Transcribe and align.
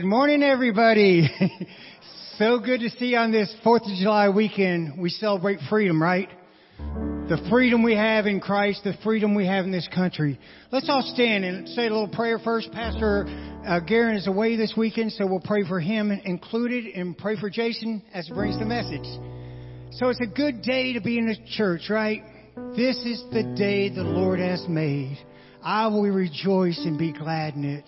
Good 0.00 0.06
morning, 0.06 0.42
everybody. 0.42 1.28
so 2.38 2.58
good 2.58 2.80
to 2.80 2.88
see 2.88 3.08
you 3.08 3.18
on 3.18 3.32
this 3.32 3.54
4th 3.62 3.82
of 3.82 3.98
July 3.98 4.30
weekend. 4.30 4.98
We 4.98 5.10
celebrate 5.10 5.58
freedom, 5.68 6.02
right? 6.02 6.30
The 6.78 7.46
freedom 7.50 7.82
we 7.82 7.94
have 7.96 8.24
in 8.24 8.40
Christ, 8.40 8.82
the 8.82 8.94
freedom 9.04 9.34
we 9.34 9.46
have 9.46 9.66
in 9.66 9.70
this 9.70 9.86
country. 9.94 10.40
Let's 10.72 10.88
all 10.88 11.02
stand 11.02 11.44
and 11.44 11.68
say 11.68 11.82
a 11.82 11.90
little 11.90 12.08
prayer 12.08 12.38
first. 12.38 12.72
Pastor 12.72 13.26
uh, 13.66 13.80
Garen 13.80 14.16
is 14.16 14.26
away 14.26 14.56
this 14.56 14.72
weekend, 14.74 15.12
so 15.12 15.26
we'll 15.26 15.38
pray 15.38 15.68
for 15.68 15.78
him 15.78 16.10
included 16.10 16.86
and 16.94 17.14
pray 17.18 17.36
for 17.38 17.50
Jason 17.50 18.02
as 18.14 18.26
he 18.26 18.32
brings 18.32 18.58
the 18.58 18.64
message. 18.64 19.04
So 19.98 20.08
it's 20.08 20.22
a 20.22 20.34
good 20.34 20.62
day 20.62 20.94
to 20.94 21.02
be 21.02 21.18
in 21.18 21.26
the 21.26 21.36
church, 21.58 21.90
right? 21.90 22.22
This 22.74 22.96
is 23.04 23.22
the 23.34 23.54
day 23.54 23.90
the 23.90 24.02
Lord 24.02 24.40
has 24.40 24.64
made. 24.66 25.18
I 25.62 25.88
will 25.88 26.04
rejoice 26.04 26.80
and 26.86 26.98
be 26.98 27.12
glad 27.12 27.54
in 27.54 27.64
it. 27.66 27.84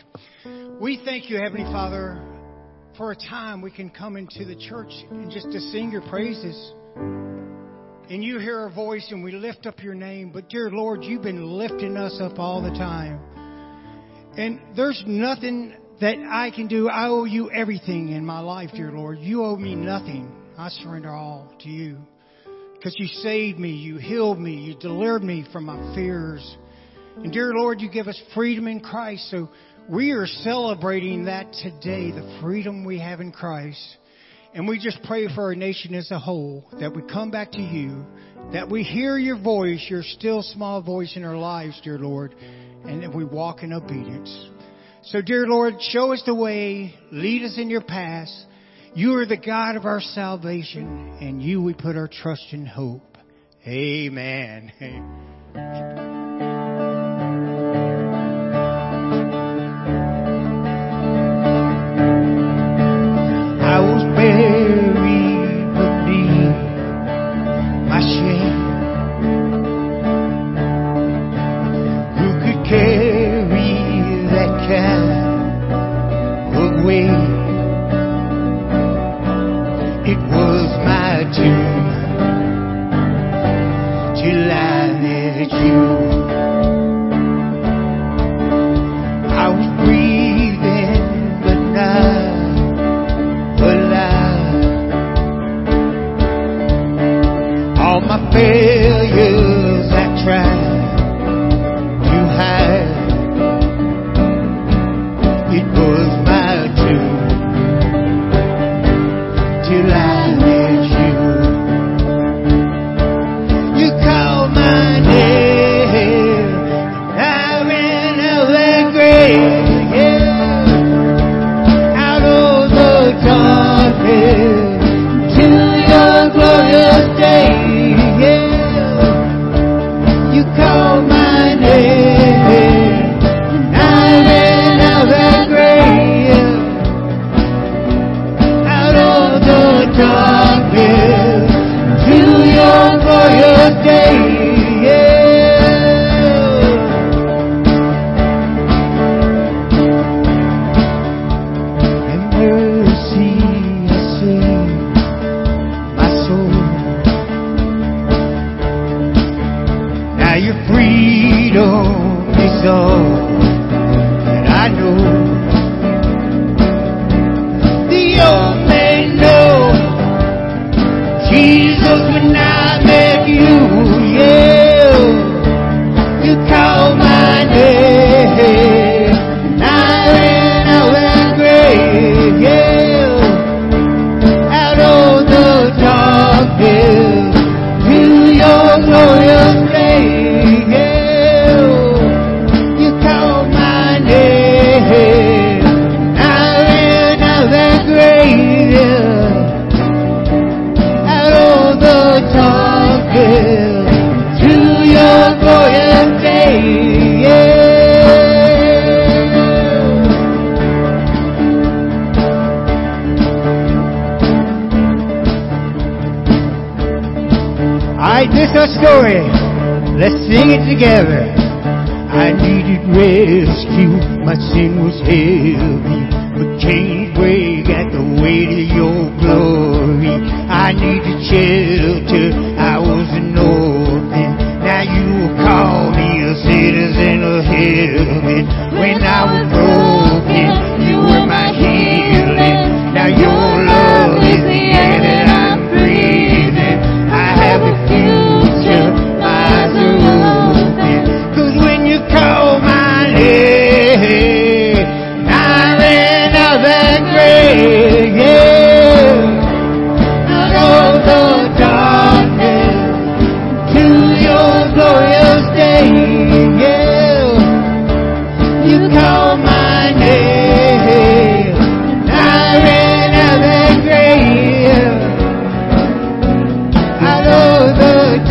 We 0.83 1.01
thank 1.05 1.31
you, 1.31 1.39
Heavenly 1.41 1.63
Father, 1.71 2.21
for 2.97 3.13
a 3.13 3.15
time 3.15 3.63
we 3.63 3.71
can 3.71 3.89
come 3.89 4.17
into 4.17 4.45
the 4.45 4.57
church 4.57 4.91
and 5.13 5.31
just 5.31 5.47
to 5.53 5.61
sing 5.61 5.93
your 5.93 6.03
praises. 6.09 6.73
And 6.97 8.25
you 8.25 8.41
hear 8.41 8.59
our 8.59 8.69
voice 8.69 9.07
and 9.13 9.23
we 9.23 9.31
lift 9.31 9.65
up 9.67 9.81
your 9.81 9.95
name. 9.95 10.33
But 10.33 10.49
dear 10.49 10.71
Lord, 10.73 11.05
you've 11.05 11.23
been 11.23 11.53
lifting 11.57 11.97
us 11.97 12.19
up 12.21 12.41
all 12.41 12.61
the 12.61 12.71
time. 12.71 13.21
And 14.37 14.61
there's 14.77 15.01
nothing 15.07 15.77
that 16.01 16.17
I 16.19 16.51
can 16.53 16.67
do. 16.67 16.89
I 16.89 17.07
owe 17.07 17.27
you 17.27 17.49
everything 17.53 18.09
in 18.09 18.27
my 18.27 18.41
life, 18.41 18.71
dear 18.75 18.91
Lord. 18.91 19.21
You 19.21 19.45
owe 19.45 19.55
me 19.55 19.77
nothing. 19.77 20.35
I 20.59 20.69
surrender 20.69 21.11
all 21.11 21.55
to 21.61 21.69
you. 21.69 21.99
Because 22.75 22.97
you 22.99 23.07
saved 23.07 23.57
me, 23.57 23.71
you 23.71 23.99
healed 23.99 24.41
me, 24.41 24.57
you 24.57 24.75
delivered 24.81 25.23
me 25.23 25.47
from 25.53 25.65
my 25.65 25.95
fears. 25.95 26.57
And 27.17 27.33
dear 27.33 27.53
Lord, 27.55 27.81
you 27.81 27.91
give 27.91 28.09
us 28.09 28.21
freedom 28.35 28.67
in 28.67 28.81
Christ. 28.81 29.31
So 29.31 29.49
we 29.89 30.13
are 30.13 30.27
celebrating 30.27 31.25
that 31.25 31.53
today, 31.53 32.11
the 32.11 32.39
freedom 32.41 32.85
we 32.85 32.99
have 33.01 33.21
in 33.21 33.33
Christ. 33.33 33.97
And 34.55 34.69
we 34.69 34.79
just 34.79 35.03
pray 35.05 35.35
for 35.35 35.45
our 35.45 35.55
nation 35.55 35.95
as 35.95 36.11
a 36.11 36.19
whole 36.19 36.67
that 36.79 36.95
we 36.95 37.03
come 37.11 37.31
back 37.31 37.53
to 37.53 37.63
you, 37.63 38.05
that 38.53 38.69
we 38.69 38.83
hear 38.83 39.17
your 39.17 39.39
voice, 39.41 39.85
your 39.89 40.03
still 40.03 40.43
small 40.43 40.83
voice 40.83 41.17
in 41.17 41.25
our 41.25 41.39
lives, 41.39 41.81
dear 41.83 41.99
Lord, 41.99 42.35
and 42.85 43.03
that 43.03 43.15
we 43.15 43.25
walk 43.25 43.63
in 43.63 43.73
obedience. 43.73 44.51
So, 45.05 45.23
dear 45.23 45.47
Lord, 45.47 45.75
show 45.81 46.13
us 46.13 46.23
the 46.27 46.35
way, 46.35 46.95
lead 47.11 47.45
us 47.45 47.57
in 47.59 47.71
your 47.71 47.81
path. 47.83 48.29
You 48.95 49.15
are 49.17 49.27
the 49.27 49.39
God 49.39 49.77
of 49.77 49.87
our 49.87 50.01
salvation, 50.01 51.17
and 51.21 51.43
you 51.43 51.63
we 51.63 51.73
put 51.73 51.97
our 51.97 52.09
trust 52.09 52.47
and 52.53 52.69
hope. 52.69 53.17
Amen. 53.67 54.73
I 63.73 63.81
was 63.81 64.12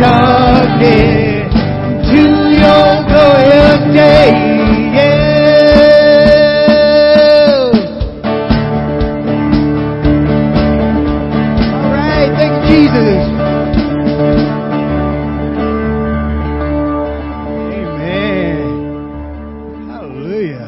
darkness 0.01 1.53
to 2.09 2.21
your 2.57 3.05
glorious 3.05 3.81
day. 3.93 4.33
Yeah. 4.97 5.21
All 11.77 11.93
right, 11.93 12.33
you, 12.41 12.49
Jesus. 12.65 13.23
Amen. 17.77 18.65
Hallelujah. 19.87 20.65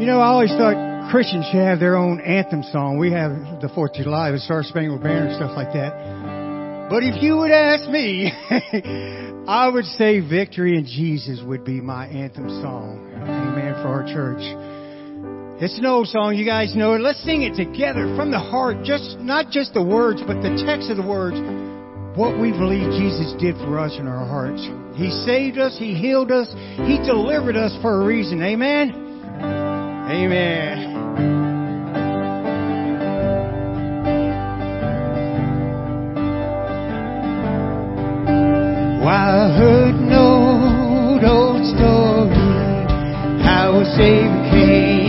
You 0.00 0.06
know, 0.06 0.18
I 0.18 0.26
always 0.26 0.50
thought 0.50 0.74
Christians 1.12 1.46
should 1.52 1.60
have 1.60 1.78
their 1.78 1.96
own 1.96 2.20
anthem 2.20 2.64
song. 2.64 2.98
We 2.98 3.12
have 3.12 3.60
the 3.60 3.68
Fourth 3.72 3.92
of 3.92 4.02
July, 4.02 4.32
the 4.32 4.40
Star 4.40 4.64
Spangled 4.64 5.02
Banner, 5.04 5.28
and 5.28 5.36
stuff 5.36 5.52
like 5.54 5.72
that. 5.74 6.41
But 6.92 7.04
if 7.04 7.22
you 7.22 7.38
would 7.38 7.50
ask 7.50 7.88
me, 7.88 8.28
I 9.48 9.66
would 9.66 9.86
say 9.96 10.20
Victory 10.20 10.76
in 10.76 10.84
Jesus 10.84 11.40
would 11.42 11.64
be 11.64 11.80
my 11.80 12.04
anthem 12.04 12.50
song. 12.60 13.08
Amen 13.16 13.72
for 13.80 13.88
our 13.88 14.04
church. 14.04 14.44
It's 15.62 15.78
an 15.78 15.86
old 15.86 16.08
song, 16.08 16.36
you 16.36 16.44
guys 16.44 16.76
know 16.76 16.92
it. 16.92 17.00
Let's 17.00 17.24
sing 17.24 17.44
it 17.44 17.56
together 17.56 18.14
from 18.14 18.30
the 18.30 18.38
heart. 18.38 18.84
Just 18.84 19.16
not 19.20 19.48
just 19.48 19.72
the 19.72 19.82
words, 19.82 20.20
but 20.26 20.42
the 20.42 20.52
text 20.66 20.90
of 20.90 20.98
the 20.98 21.08
words. 21.08 21.40
What 22.14 22.38
we 22.38 22.52
believe 22.52 22.92
Jesus 23.00 23.32
did 23.40 23.56
for 23.56 23.78
us 23.78 23.96
in 23.98 24.06
our 24.06 24.28
hearts. 24.28 24.60
He 24.94 25.08
saved 25.24 25.56
us, 25.56 25.74
He 25.78 25.94
healed 25.94 26.30
us, 26.30 26.52
He 26.84 27.00
delivered 27.08 27.56
us 27.56 27.72
for 27.80 28.02
a 28.02 28.04
reason. 28.04 28.42
Amen. 28.42 28.92
Amen. 30.12 30.91
I 39.12 39.52
heard 39.58 40.00
no 40.00 41.20
old, 41.22 41.66
story 41.66 42.32
how 43.44 43.78
a 43.78 43.84
Savior 43.94 44.50
came 44.50 45.01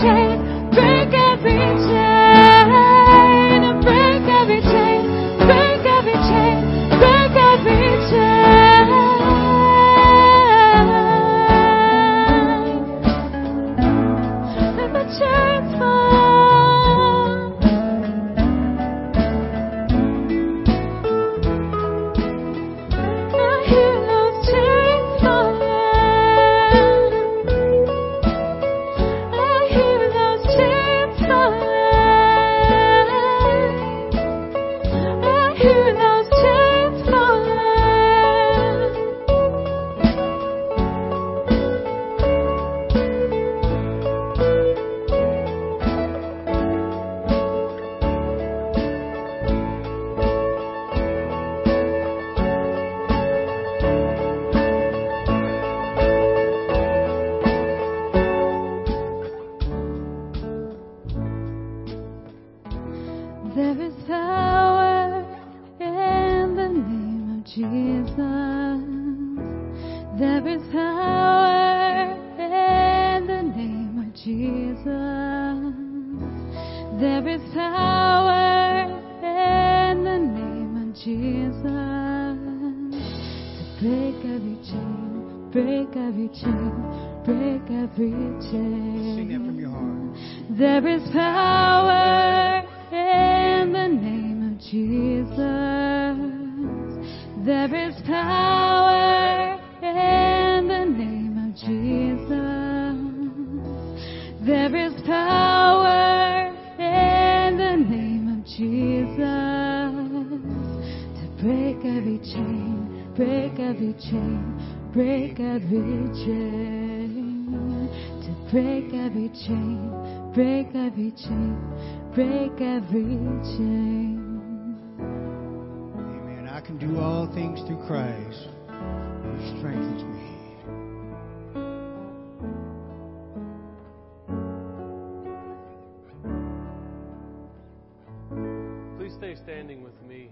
break 0.00 0.27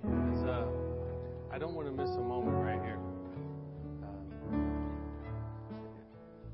as 0.05 0.45
uh, 0.45 0.67
I 1.53 1.59
don't 1.59 1.75
want 1.75 1.89
to 1.89 1.93
miss 1.93 2.11
a 2.17 2.21
moment 2.21 2.57
right 2.65 2.81
here. 2.83 2.99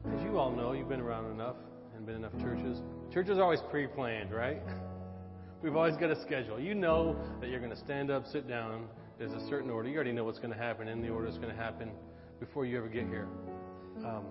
Uh, 0.06 0.16
as 0.16 0.22
you 0.22 0.38
all 0.38 0.50
know, 0.50 0.72
you've 0.72 0.88
been 0.88 1.00
around 1.00 1.30
enough 1.30 1.56
and 1.96 2.06
been 2.06 2.16
enough 2.16 2.32
churches. 2.40 2.80
Churches 3.12 3.38
are 3.38 3.42
always 3.42 3.60
pre 3.70 3.86
planned, 3.86 4.32
right? 4.32 4.62
We've 5.62 5.76
always 5.76 5.96
got 5.96 6.10
a 6.10 6.20
schedule. 6.22 6.58
You 6.58 6.74
know 6.74 7.16
that 7.40 7.48
you're 7.48 7.60
going 7.60 7.70
to 7.70 7.78
stand 7.84 8.10
up, 8.10 8.26
sit 8.26 8.48
down. 8.48 8.86
There's 9.18 9.32
a 9.32 9.48
certain 9.48 9.70
order. 9.70 9.88
You 9.88 9.94
already 9.94 10.12
know 10.12 10.24
what's 10.24 10.40
going 10.40 10.52
to 10.52 10.58
happen, 10.58 10.88
and 10.88 11.04
the 11.04 11.08
order 11.08 11.28
is 11.28 11.36
going 11.38 11.54
to 11.54 11.60
happen 11.60 11.90
before 12.40 12.66
you 12.66 12.76
ever 12.76 12.88
get 12.88 13.06
here. 13.06 13.28
Um, 14.04 14.24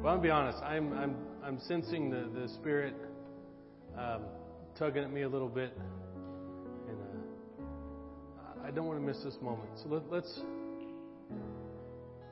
but 0.00 0.10
I'm 0.10 0.18
to 0.18 0.22
be 0.22 0.30
honest. 0.30 0.58
I'm, 0.62 0.92
I'm, 0.92 1.16
I'm 1.44 1.58
sensing 1.66 2.10
the, 2.10 2.28
the 2.40 2.48
Spirit 2.54 2.94
um, 3.98 4.22
tugging 4.78 5.02
at 5.02 5.12
me 5.12 5.22
a 5.22 5.28
little 5.28 5.48
bit. 5.48 5.76
I 8.64 8.70
don't 8.70 8.86
want 8.86 9.00
to 9.00 9.04
miss 9.04 9.22
this 9.24 9.36
moment. 9.42 9.68
So 9.82 9.88
let, 9.88 10.10
let's 10.10 10.40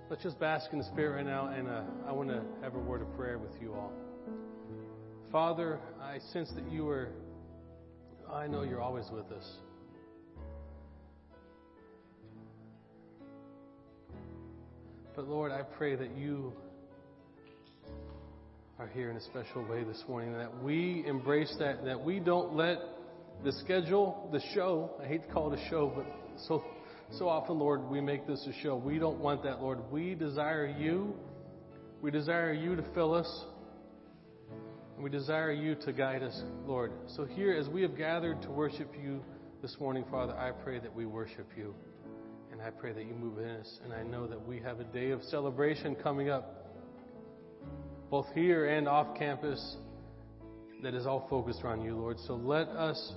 let's 0.09 0.23
just 0.23 0.39
bask 0.39 0.73
in 0.73 0.79
the 0.79 0.85
Spirit 0.85 1.17
right 1.17 1.27
now, 1.27 1.49
and 1.49 1.69
uh, 1.69 1.83
I 2.09 2.13
want 2.13 2.29
to 2.29 2.43
have 2.63 2.75
a 2.75 2.79
word 2.79 3.03
of 3.03 3.15
prayer 3.17 3.39
with 3.39 3.53
you 3.61 3.75
all. 3.75 3.93
Father, 5.33 5.81
I 6.01 6.19
sense 6.33 6.51
that 6.55 6.71
you 6.71 6.89
are. 6.89 7.09
I 8.33 8.47
know 8.47 8.63
you're 8.63 8.81
always 8.81 9.07
with 9.13 9.31
us. 9.33 9.45
But 15.17 15.27
Lord, 15.27 15.51
I 15.51 15.63
pray 15.63 15.97
that 15.97 16.17
you 16.17 16.53
are 18.79 18.87
here 18.87 19.11
in 19.11 19.17
a 19.17 19.21
special 19.21 19.63
way 19.69 19.85
this 19.85 20.03
morning, 20.09 20.33
that 20.33 20.63
we 20.63 21.05
embrace 21.07 21.55
that, 21.59 21.85
that 21.85 22.01
we 22.01 22.21
don't 22.21 22.55
let 22.55 22.79
the 23.45 23.53
schedule, 23.53 24.29
the 24.33 24.41
show, 24.55 24.93
I 25.03 25.07
hate 25.07 25.27
to 25.27 25.33
call 25.33 25.53
it 25.53 25.59
a 25.59 25.69
show, 25.69 25.93
but 25.95 26.07
so 26.47 26.65
so 27.19 27.29
often, 27.29 27.59
Lord, 27.59 27.91
we 27.91 28.01
make 28.01 28.27
this 28.27 28.47
a 28.47 28.53
show. 28.63 28.77
We 28.77 28.99
don't 28.99 29.19
want 29.19 29.43
that, 29.43 29.61
Lord. 29.61 29.91
We 29.91 30.15
desire 30.15 30.67
you. 30.67 31.15
We 32.01 32.13
desire 32.13 32.53
you 32.53 32.77
to 32.77 32.85
fill 32.95 33.15
us. 33.15 33.45
And 34.95 35.03
we 35.03 35.11
desire 35.11 35.51
you 35.51 35.75
to 35.87 35.93
guide 35.93 36.23
us, 36.23 36.41
Lord. 36.67 36.93
So 37.09 37.25
here, 37.25 37.57
as 37.57 37.69
we 37.69 37.83
have 37.83 37.97
gathered 37.97 38.43
to 38.43 38.51
worship 38.51 38.95
you 39.03 39.25
this 39.61 39.77
morning, 39.81 40.05
Father, 40.09 40.37
I 40.37 40.53
pray 40.53 40.79
that 40.79 40.95
we 40.95 41.05
worship 41.05 41.49
you. 41.57 41.75
And 42.53 42.63
I 42.63 42.71
pray 42.71 42.93
that 42.93 43.05
you 43.05 43.15
move 43.15 43.39
in 43.39 43.49
us. 43.49 43.81
And 43.83 43.93
I 43.93 44.05
know 44.05 44.29
that 44.29 44.47
we 44.47 44.61
have 44.61 44.79
a 44.79 44.85
day 44.85 45.11
of 45.11 45.21
celebration 45.25 45.97
coming 45.97 46.31
up, 46.31 46.65
both 48.09 48.27
here 48.35 48.67
and 48.67 48.87
off 48.87 49.19
campus, 49.19 49.77
that 50.83 50.95
is 50.95 51.07
all 51.07 51.27
focused 51.29 51.63
around 51.65 51.83
you, 51.83 51.97
Lord. 51.97 52.19
So 52.27 52.35
let 52.35 52.69
us 52.69 53.15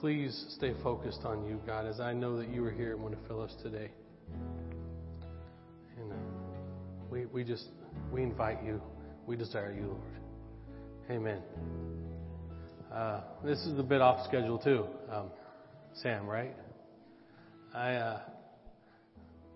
please 0.00 0.46
stay 0.56 0.72
focused 0.82 1.22
on 1.24 1.44
you, 1.44 1.60
God, 1.66 1.84
as 1.86 1.98
I 1.98 2.12
know 2.12 2.38
that 2.38 2.48
you 2.50 2.64
are 2.64 2.70
here 2.70 2.92
and 2.92 3.02
want 3.02 3.20
to 3.20 3.28
fill 3.28 3.42
us 3.42 3.52
today. 3.62 3.90
And 5.98 6.12
uh, 6.12 6.16
we, 7.10 7.26
we 7.26 7.42
just, 7.42 7.66
we 8.12 8.22
invite 8.22 8.62
you. 8.62 8.80
We 9.26 9.36
desire 9.36 9.74
you, 9.74 9.88
Lord. 9.88 10.00
Amen. 11.10 11.42
Uh, 12.92 13.22
this 13.44 13.58
is 13.60 13.76
a 13.78 13.82
bit 13.82 14.00
off 14.00 14.24
schedule, 14.26 14.58
too. 14.58 14.86
Um, 15.12 15.30
Sam, 16.02 16.26
right? 16.26 16.54
I, 17.74 17.94
uh, 17.94 18.20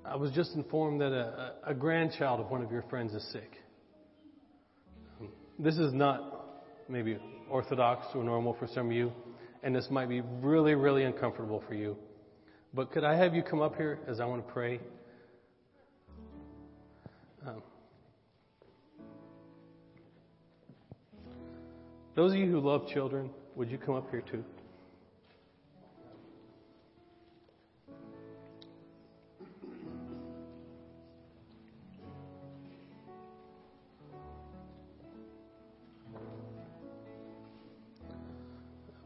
I 0.05 0.17
was 0.17 0.33
just 0.33 0.55
informed 0.55 1.01
that 1.03 1.13
a, 1.13 1.55
a 1.67 1.75
grandchild 1.75 2.41
of 2.41 2.51
one 2.51 2.63
of 2.63 2.73
your 2.73 2.83
friends 2.91 3.15
is 3.15 3.25
sick. 3.33 3.53
This 5.59 5.79
is 5.79 5.93
not 5.93 6.65
maybe 6.89 7.17
orthodox 7.49 8.07
or 8.15 8.25
normal 8.25 8.57
for 8.59 8.67
some 8.67 8.87
of 8.87 8.93
you, 8.93 9.13
and 9.63 9.75
this 9.75 9.91
might 9.91 10.09
be 10.09 10.21
really, 10.41 10.75
really 10.75 11.05
uncomfortable 11.05 11.63
for 11.67 11.75
you. 11.75 11.97
But 12.75 12.91
could 12.91 13.05
I 13.05 13.15
have 13.15 13.35
you 13.35 13.43
come 13.43 13.61
up 13.61 13.77
here 13.77 13.99
as 14.07 14.19
I 14.19 14.25
want 14.25 14.47
to 14.47 14.53
pray? 14.53 14.81
Um, 17.47 17.63
those 22.15 22.33
of 22.33 22.39
you 22.39 22.51
who 22.51 22.61
love 22.61 22.89
children, 22.89 23.31
would 23.57 23.71
you 23.71 23.79
come 23.79 23.95
up 23.95 24.11
here 24.11 24.23
too? 24.23 24.45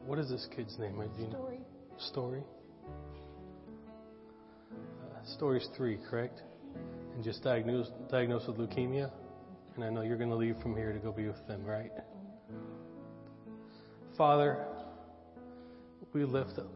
What 0.06 0.20
is 0.20 0.30
this 0.30 0.46
kid's 0.54 0.78
name? 0.78 1.02
Story. 1.30 1.58
Story. 1.98 2.42
Uh, 4.72 5.34
story's 5.34 5.68
three, 5.76 5.98
correct? 6.08 6.42
And 7.14 7.24
just 7.24 7.42
diagnosed 7.42 7.90
diagnosed 8.08 8.46
with 8.46 8.56
leukemia. 8.56 9.10
And 9.74 9.84
I 9.84 9.90
know 9.90 10.02
you're 10.02 10.16
going 10.16 10.30
to 10.30 10.36
leave 10.36 10.56
from 10.62 10.76
here 10.76 10.92
to 10.92 11.00
go 11.00 11.10
be 11.10 11.26
with 11.26 11.44
them, 11.48 11.64
right? 11.64 11.90
Father, 14.16 14.64
we 16.12 16.24
lift 16.24 16.56
up. 16.56 16.70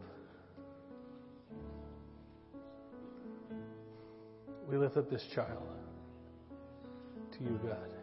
We 4.69 4.75
lift 4.75 4.97
up 4.97 5.09
this 5.09 5.25
child 5.33 5.63
to 7.37 7.43
you, 7.43 7.59
God. 7.65 7.93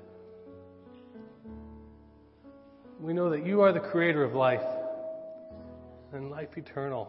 We 2.99 3.13
know 3.13 3.29
that 3.29 3.45
you 3.45 3.61
are 3.61 3.75
the 3.75 3.81
creator 3.81 4.25
of 4.25 4.33
life 4.33 4.78
and 6.13 6.31
life 6.31 6.57
eternal, 6.57 7.09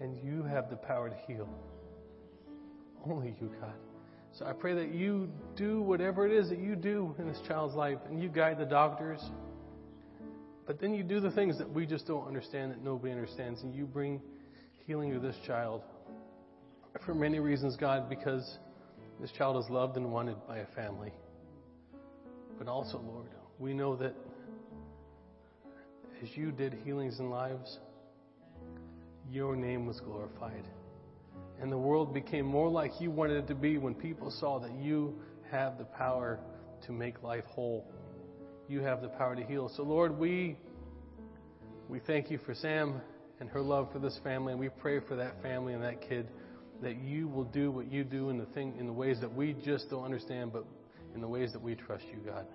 and 0.00 0.16
you 0.24 0.42
have 0.42 0.70
the 0.70 0.76
power 0.76 1.08
to 1.08 1.16
heal. 1.26 1.48
Only 3.06 3.34
you, 3.40 3.50
God. 3.60 3.74
So 4.32 4.46
I 4.46 4.52
pray 4.52 4.74
that 4.74 4.92
you 4.92 5.28
do 5.56 5.80
whatever 5.80 6.26
it 6.26 6.32
is 6.32 6.48
that 6.48 6.58
you 6.58 6.74
do 6.74 7.14
in 7.18 7.28
this 7.28 7.40
child's 7.46 7.74
life, 7.74 7.98
and 8.08 8.22
you 8.22 8.28
guide 8.28 8.58
the 8.58 8.64
doctors. 8.64 9.20
But 10.66 10.80
then 10.80 10.94
you 10.94 11.02
do 11.02 11.20
the 11.20 11.30
things 11.30 11.58
that 11.58 11.70
we 11.70 11.86
just 11.86 12.06
don't 12.06 12.26
understand, 12.26 12.72
that 12.72 12.82
nobody 12.82 13.12
understands, 13.12 13.62
and 13.62 13.74
you 13.74 13.84
bring 13.84 14.20
healing 14.86 15.12
to 15.12 15.20
this 15.20 15.36
child. 15.46 15.82
For 17.04 17.14
many 17.14 17.38
reasons, 17.38 17.76
God, 17.76 18.08
because 18.08 18.58
this 19.20 19.30
child 19.32 19.62
is 19.62 19.70
loved 19.70 19.96
and 19.96 20.10
wanted 20.10 20.36
by 20.48 20.58
a 20.58 20.66
family. 20.74 21.12
But 22.58 22.68
also, 22.68 22.98
Lord, 22.98 23.26
we 23.58 23.74
know 23.74 23.94
that 23.96 24.14
as 26.22 26.28
you 26.36 26.50
did 26.50 26.74
healings 26.84 27.20
in 27.20 27.30
lives, 27.30 27.78
your 29.30 29.56
name 29.56 29.86
was 29.86 30.00
glorified. 30.00 30.64
And 31.60 31.70
the 31.70 31.78
world 31.78 32.12
became 32.12 32.44
more 32.44 32.68
like 32.68 33.00
you 33.00 33.10
wanted 33.10 33.44
it 33.44 33.46
to 33.48 33.54
be 33.54 33.78
when 33.78 33.94
people 33.94 34.30
saw 34.30 34.58
that 34.60 34.74
you 34.74 35.14
have 35.50 35.78
the 35.78 35.84
power 35.84 36.40
to 36.86 36.92
make 36.92 37.22
life 37.22 37.44
whole. 37.46 37.86
You 38.68 38.80
have 38.80 39.02
the 39.02 39.08
power 39.08 39.36
to 39.36 39.44
heal. 39.44 39.70
So 39.76 39.82
Lord, 39.82 40.18
we 40.18 40.56
we 41.88 42.00
thank 42.00 42.30
you 42.30 42.38
for 42.38 42.54
Sam 42.54 43.00
and 43.40 43.48
her 43.50 43.60
love 43.60 43.92
for 43.92 43.98
this 43.98 44.18
family, 44.24 44.52
and 44.52 44.60
we 44.60 44.68
pray 44.68 45.00
for 45.00 45.16
that 45.16 45.42
family 45.42 45.74
and 45.74 45.82
that 45.82 46.00
kid 46.00 46.28
that 46.82 46.96
you 47.02 47.28
will 47.28 47.44
do 47.44 47.70
what 47.70 47.90
you 47.90 48.04
do 48.04 48.30
in 48.30 48.38
the 48.38 48.46
thing 48.46 48.74
in 48.78 48.86
the 48.86 48.92
ways 48.92 49.18
that 49.20 49.32
we 49.32 49.54
just 49.64 49.90
don't 49.90 50.04
understand, 50.04 50.52
but 50.52 50.64
in 51.14 51.20
the 51.20 51.28
ways 51.28 51.52
that 51.52 51.62
we 51.62 51.74
trust 51.74 52.04
you, 52.10 52.18
God. 52.24 52.46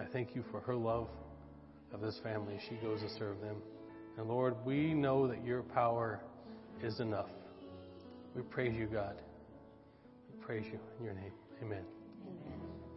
I 0.00 0.04
thank 0.12 0.34
you 0.34 0.44
for 0.50 0.60
her 0.60 0.76
love 0.76 1.08
of 1.92 2.00
this 2.00 2.18
family. 2.22 2.58
She 2.68 2.76
goes 2.76 3.00
to 3.00 3.08
serve 3.18 3.40
them. 3.40 3.56
And 4.18 4.26
Lord, 4.26 4.56
we 4.66 4.94
know 4.94 5.28
that 5.28 5.44
your 5.44 5.62
power 5.62 6.20
is 6.82 6.98
enough. 6.98 7.28
We 8.34 8.42
praise 8.42 8.74
you, 8.76 8.86
God. 8.86 9.22
We 10.28 10.44
praise 10.44 10.64
you 10.66 10.80
in 10.98 11.04
your 11.04 11.14
name. 11.14 11.30
Amen. 11.62 11.84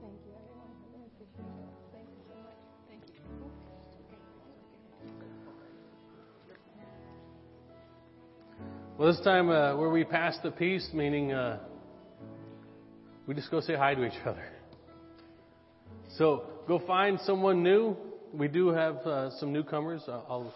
Thank 0.02 0.18
you, 0.26 0.32
everyone. 0.34 0.72
Thank 2.90 3.04
you. 3.08 3.22
Well, 8.98 9.12
this 9.14 9.22
time 9.24 9.50
uh, 9.52 9.78
where 9.78 9.92
we 9.92 10.04
pass 10.04 10.36
the 10.42 10.50
peace, 10.50 10.90
meaning 10.92 11.34
uh, 11.34 11.60
we 13.28 13.36
just 13.36 13.52
go 13.52 13.62
say 13.62 13.76
hi 13.76 13.94
to 13.94 14.06
each 14.06 14.20
other. 14.26 14.48
So 16.18 16.46
go 16.68 16.80
find 16.80 17.20
someone 17.28 17.62
new. 17.62 17.96
We 18.34 18.48
do 18.48 18.70
have 18.70 18.96
uh, 19.06 19.30
some 19.40 19.54
newcomers. 19.54 20.02
I'll 20.08 20.52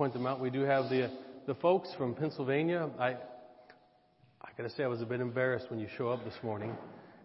point 0.00 0.14
them 0.14 0.26
out. 0.26 0.40
We 0.40 0.48
do 0.48 0.62
have 0.62 0.88
the 0.88 1.10
the 1.46 1.54
folks 1.56 1.90
from 1.98 2.14
Pennsylvania. 2.14 2.88
I 2.98 3.08
I 3.08 4.48
got 4.56 4.62
to 4.62 4.70
say 4.70 4.82
I 4.82 4.86
was 4.86 5.02
a 5.02 5.04
bit 5.04 5.20
embarrassed 5.20 5.66
when 5.68 5.78
you 5.78 5.88
show 5.98 6.08
up 6.08 6.24
this 6.24 6.32
morning, 6.42 6.74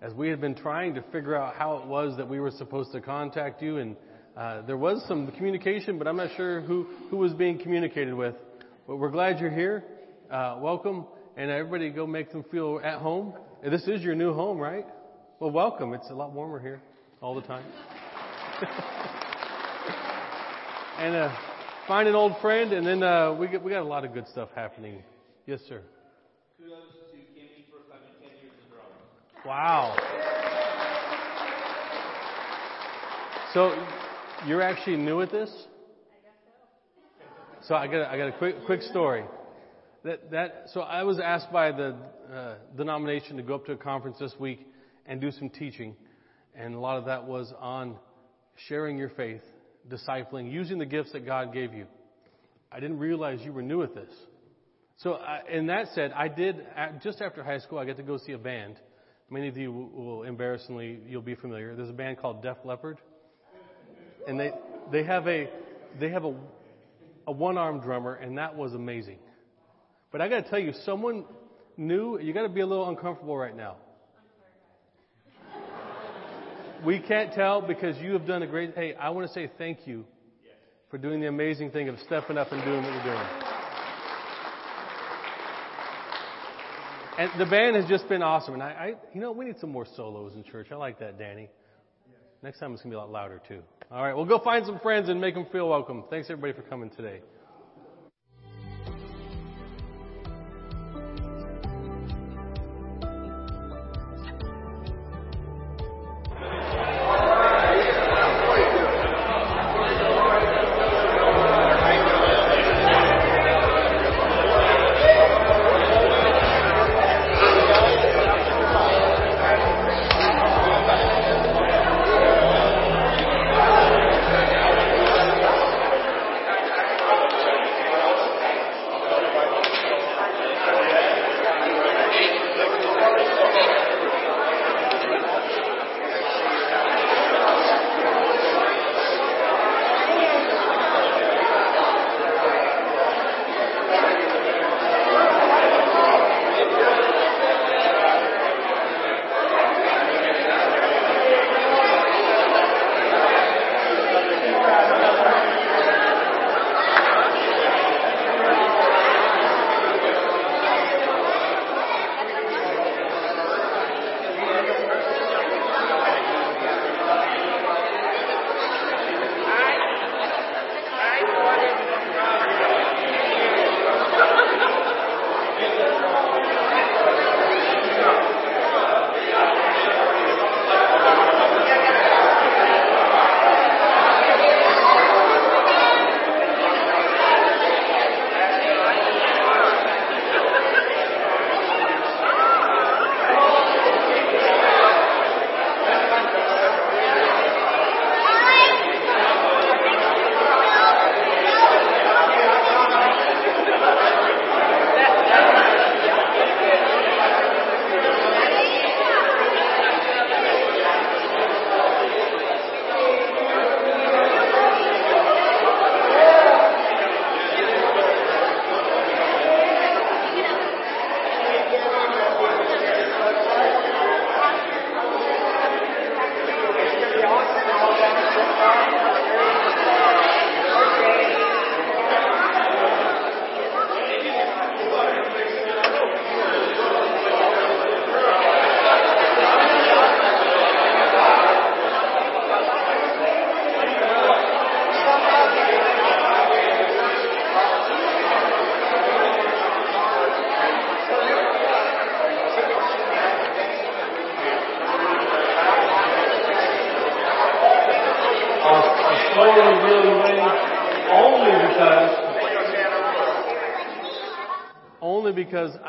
as 0.01 0.13
we 0.13 0.27
had 0.27 0.41
been 0.41 0.55
trying 0.55 0.93
to 0.95 1.01
figure 1.03 1.37
out 1.37 1.55
how 1.55 1.77
it 1.77 1.87
was 1.87 2.17
that 2.17 2.27
we 2.27 2.41
were 2.41 2.51
supposed 2.51 2.91
to 2.91 2.99
contact 2.99 3.61
you, 3.61 3.77
and 3.77 3.95
uh, 4.35 4.61
there 4.63 4.75
was 4.75 5.01
some 5.07 5.31
communication, 5.37 5.97
but 5.97 6.05
I'm 6.05 6.17
not 6.17 6.31
sure 6.35 6.59
who 6.59 6.87
who 7.09 7.15
was 7.15 7.31
being 7.31 7.59
communicated 7.59 8.13
with. 8.13 8.35
But 8.87 8.97
we're 8.97 9.09
glad 9.09 9.39
you're 9.39 9.49
here 9.49 9.85
uh, 10.29 10.57
welcome, 10.59 11.05
and 11.37 11.49
everybody 11.49 11.91
go 11.91 12.05
make 12.05 12.33
them 12.33 12.43
feel 12.51 12.81
at 12.83 12.99
home. 12.99 13.35
This 13.63 13.87
is 13.87 14.01
your 14.01 14.15
new 14.15 14.33
home, 14.33 14.57
right? 14.57 14.85
Well, 15.39 15.51
welcome. 15.51 15.93
It's 15.93 16.09
a 16.09 16.13
lot 16.13 16.33
warmer 16.33 16.59
here 16.59 16.81
all 17.21 17.35
the 17.35 17.47
time. 17.47 17.63
and 20.99 21.15
uh, 21.15 21.33
find 21.87 22.07
an 22.07 22.15
old 22.15 22.33
friend, 22.41 22.73
and 22.73 22.85
then 22.85 23.03
uh, 23.03 23.33
we 23.33 23.47
get, 23.47 23.63
we 23.63 23.71
got 23.71 23.81
a 23.81 23.87
lot 23.87 24.05
of 24.05 24.13
good 24.13 24.27
stuff 24.27 24.49
happening. 24.55 25.03
Yes, 25.45 25.59
sir. 25.67 25.81
Kudos 26.57 26.77
to 27.11 27.17
Kimmy 27.17 27.65
for 27.69 27.79
coming 27.91 28.09
10 28.21 28.29
years 28.41 28.53
in 28.65 28.71
a 28.71 28.75
row. 28.75 28.85
Wow. 29.45 29.95
So 33.53 33.71
you're 34.47 34.61
actually 34.61 34.97
new 34.97 35.21
at 35.21 35.31
this? 35.31 35.51
So 37.61 37.73
I 37.73 37.87
got 37.87 38.01
a, 38.01 38.11
I 38.11 38.17
got 38.17 38.27
a 38.27 38.31
quick 38.33 38.55
quick 38.65 38.81
story. 38.81 39.23
That 40.03 40.29
that 40.31 40.65
so 40.73 40.81
I 40.81 41.03
was 41.03 41.19
asked 41.19 41.51
by 41.51 41.71
the 41.71 41.95
uh, 42.31 42.55
denomination 42.77 43.37
to 43.37 43.43
go 43.43 43.55
up 43.55 43.65
to 43.65 43.71
a 43.71 43.77
conference 43.77 44.17
this 44.19 44.33
week 44.39 44.67
and 45.07 45.19
do 45.19 45.31
some 45.31 45.49
teaching, 45.49 45.95
and 46.53 46.75
a 46.75 46.79
lot 46.79 46.97
of 46.97 47.05
that 47.05 47.25
was 47.25 47.51
on 47.59 47.95
sharing 48.67 48.99
your 48.99 49.09
faith, 49.09 49.41
discipling, 49.89 50.51
using 50.51 50.79
the 50.79 50.85
gifts 50.85 51.11
that 51.13 51.25
God 51.25 51.53
gave 51.53 51.73
you. 51.73 51.85
I 52.71 52.79
didn't 52.79 52.99
realize 52.99 53.39
you 53.43 53.53
were 53.53 53.61
new 53.61 53.83
at 53.83 53.93
this. 53.95 54.09
So, 54.97 55.19
in 55.51 55.67
that 55.67 55.87
said, 55.93 56.11
I 56.13 56.27
did 56.27 56.65
just 57.03 57.21
after 57.21 57.43
high 57.43 57.59
school. 57.59 57.77
I 57.79 57.85
got 57.85 57.97
to 57.97 58.03
go 58.03 58.17
see 58.17 58.31
a 58.31 58.37
band. 58.37 58.75
Many 59.29 59.47
of 59.47 59.57
you 59.57 59.71
will 59.71 60.23
embarrassingly 60.23 60.99
you'll 61.07 61.21
be 61.21 61.35
familiar. 61.35 61.75
There's 61.75 61.89
a 61.89 61.93
band 61.93 62.19
called 62.19 62.41
Def 62.41 62.57
Leppard, 62.63 62.97
and 64.27 64.39
they 64.39 64.51
they 64.91 65.03
have 65.03 65.27
a 65.27 65.49
they 65.99 66.09
have 66.09 66.25
a 66.25 66.35
a 67.27 67.31
one 67.31 67.57
armed 67.57 67.81
drummer, 67.81 68.13
and 68.13 68.37
that 68.37 68.55
was 68.55 68.73
amazing. 68.73 69.17
But 70.11 70.21
I 70.21 70.29
got 70.29 70.43
to 70.45 70.49
tell 70.49 70.59
you, 70.59 70.73
someone 70.85 71.25
new, 71.75 72.19
you 72.19 72.33
got 72.33 72.43
to 72.43 72.49
be 72.49 72.61
a 72.61 72.65
little 72.65 72.87
uncomfortable 72.87 73.37
right 73.37 73.55
now. 73.55 73.77
We 76.85 76.99
can't 76.99 77.33
tell 77.33 77.61
because 77.61 77.97
you 77.97 78.13
have 78.13 78.27
done 78.27 78.43
a 78.43 78.47
great. 78.47 78.75
Hey, 78.75 78.93
I 78.93 79.09
want 79.09 79.27
to 79.27 79.33
say 79.33 79.49
thank 79.57 79.87
you 79.87 80.05
for 80.91 80.99
doing 80.99 81.19
the 81.19 81.27
amazing 81.27 81.71
thing 81.71 81.89
of 81.89 81.97
stepping 82.05 82.37
up 82.37 82.51
and 82.51 82.63
doing 82.63 82.83
what 82.83 82.93
you're 82.93 83.03
doing. 83.03 83.27
And 87.17 87.31
the 87.39 87.45
band 87.45 87.75
has 87.75 87.85
just 87.85 88.07
been 88.07 88.21
awesome. 88.21 88.55
And 88.55 88.61
I, 88.63 88.67
I, 88.67 88.87
you 89.13 89.21
know, 89.21 89.31
we 89.31 89.45
need 89.45 89.57
some 89.59 89.71
more 89.71 89.87
solos 89.95 90.33
in 90.35 90.43
church. 90.43 90.67
I 90.71 90.75
like 90.75 90.99
that, 90.99 91.17
Danny. 91.17 91.49
Next 92.43 92.59
time 92.59 92.73
it's 92.73 92.83
to 92.83 92.87
be 92.89 92.93
a 92.93 92.99
lot 92.99 93.09
louder, 93.09 93.41
too. 93.47 93.61
All 93.89 94.03
right, 94.03 94.13
well, 94.13 94.25
go 94.25 94.37
find 94.39 94.65
some 94.65 94.79
friends 94.79 95.09
and 95.09 95.19
make 95.19 95.33
them 95.33 95.47
feel 95.51 95.69
welcome. 95.69 96.03
Thanks, 96.09 96.29
everybody, 96.29 96.53
for 96.53 96.67
coming 96.67 96.89
today. 96.89 97.21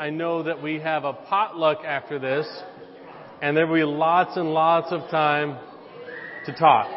I 0.07 0.09
know 0.09 0.43
that 0.43 0.63
we 0.63 0.79
have 0.79 1.03
a 1.03 1.11
potluck 1.11 1.79
after 1.83 2.17
this, 2.17 2.47
and 3.41 3.57
there 3.57 3.67
will 3.67 3.75
be 3.75 3.83
lots 3.83 4.37
and 4.37 4.53
lots 4.53 4.89
of 4.93 5.01
time 5.11 5.57
to 6.45 6.53
talk. 6.53 6.87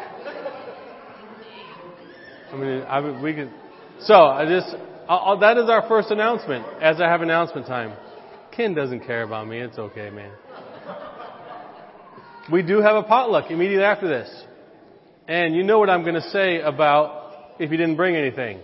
I 2.53 2.55
mean, 2.55 2.81
I, 2.83 3.21
we 3.21 3.33
could. 3.33 3.51
So 3.99 4.13
I 4.13 4.45
just 4.45 4.73
I'll, 5.09 5.37
that 5.39 5.57
is 5.57 5.69
our 5.69 5.85
first 5.89 6.09
announcement. 6.09 6.65
As 6.81 7.01
I 7.01 7.09
have 7.09 7.21
announcement 7.21 7.67
time, 7.67 7.97
Ken 8.55 8.73
doesn't 8.73 9.01
care 9.01 9.23
about 9.23 9.45
me. 9.45 9.59
It's 9.59 9.77
okay, 9.77 10.09
man. 10.09 10.31
We 12.49 12.61
do 12.61 12.79
have 12.79 12.95
a 12.95 13.03
potluck 13.03 13.51
immediately 13.51 13.83
after 13.83 14.07
this, 14.07 14.43
and 15.27 15.53
you 15.53 15.63
know 15.63 15.79
what 15.79 15.89
I'm 15.89 16.03
going 16.03 16.15
to 16.15 16.29
say 16.29 16.61
about 16.61 17.55
if 17.59 17.71
you 17.71 17.77
didn't 17.77 17.97
bring 17.97 18.15
anything. 18.15 18.61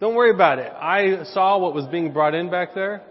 Don't 0.00 0.16
worry 0.16 0.32
about 0.32 0.58
it. 0.58 0.72
I 0.72 1.22
saw 1.32 1.58
what 1.58 1.76
was 1.76 1.86
being 1.86 2.12
brought 2.12 2.34
in 2.34 2.50
back 2.50 2.74
there. 2.74 3.04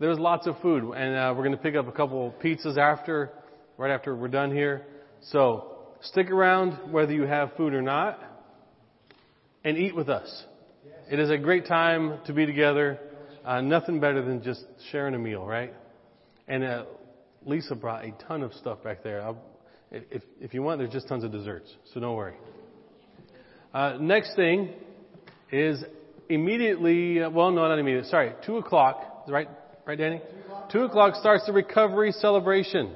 There 0.00 0.08
was 0.08 0.18
lots 0.20 0.46
of 0.46 0.56
food, 0.60 0.84
and 0.94 1.16
uh, 1.16 1.34
we're 1.36 1.42
going 1.42 1.56
to 1.56 1.62
pick 1.62 1.74
up 1.74 1.88
a 1.88 1.92
couple 1.92 2.32
pizzas 2.40 2.78
after, 2.78 3.32
right 3.76 3.90
after 3.90 4.14
we're 4.14 4.28
done 4.28 4.52
here. 4.52 4.86
So 5.30 5.78
stick 6.02 6.30
around 6.30 6.92
whether 6.92 7.12
you 7.12 7.22
have 7.22 7.56
food 7.56 7.74
or 7.74 7.82
not, 7.82 8.22
and 9.64 9.76
eat 9.76 9.96
with 9.96 10.08
us. 10.08 10.44
It 11.10 11.18
is 11.18 11.30
a 11.30 11.36
great 11.36 11.66
time 11.66 12.20
to 12.26 12.32
be 12.32 12.46
together. 12.46 13.00
Uh, 13.44 13.60
nothing 13.60 13.98
better 13.98 14.24
than 14.24 14.40
just 14.40 14.64
sharing 14.92 15.14
a 15.14 15.18
meal, 15.18 15.44
right? 15.44 15.74
And 16.46 16.62
uh, 16.62 16.84
Lisa 17.44 17.74
brought 17.74 18.04
a 18.04 18.12
ton 18.28 18.42
of 18.42 18.52
stuff 18.54 18.84
back 18.84 19.02
there. 19.02 19.20
I'll, 19.20 19.38
if, 19.90 20.22
if 20.40 20.54
you 20.54 20.62
want, 20.62 20.78
there's 20.78 20.92
just 20.92 21.08
tons 21.08 21.24
of 21.24 21.32
desserts, 21.32 21.74
so 21.92 21.98
don't 21.98 22.14
worry. 22.14 22.34
Uh, 23.74 23.96
next 24.00 24.36
thing 24.36 24.74
is 25.50 25.82
immediately, 26.28 27.20
uh, 27.20 27.30
well, 27.30 27.50
no, 27.50 27.66
not 27.66 27.80
immediately, 27.80 28.08
sorry, 28.08 28.34
2 28.46 28.58
o'clock, 28.58 29.24
right, 29.26 29.48
right, 29.88 29.96
Danny? 29.96 30.20
2 30.70 30.82
o'clock 30.82 31.14
starts 31.14 31.46
the 31.46 31.52
recovery 31.52 32.12
celebration. 32.12 32.94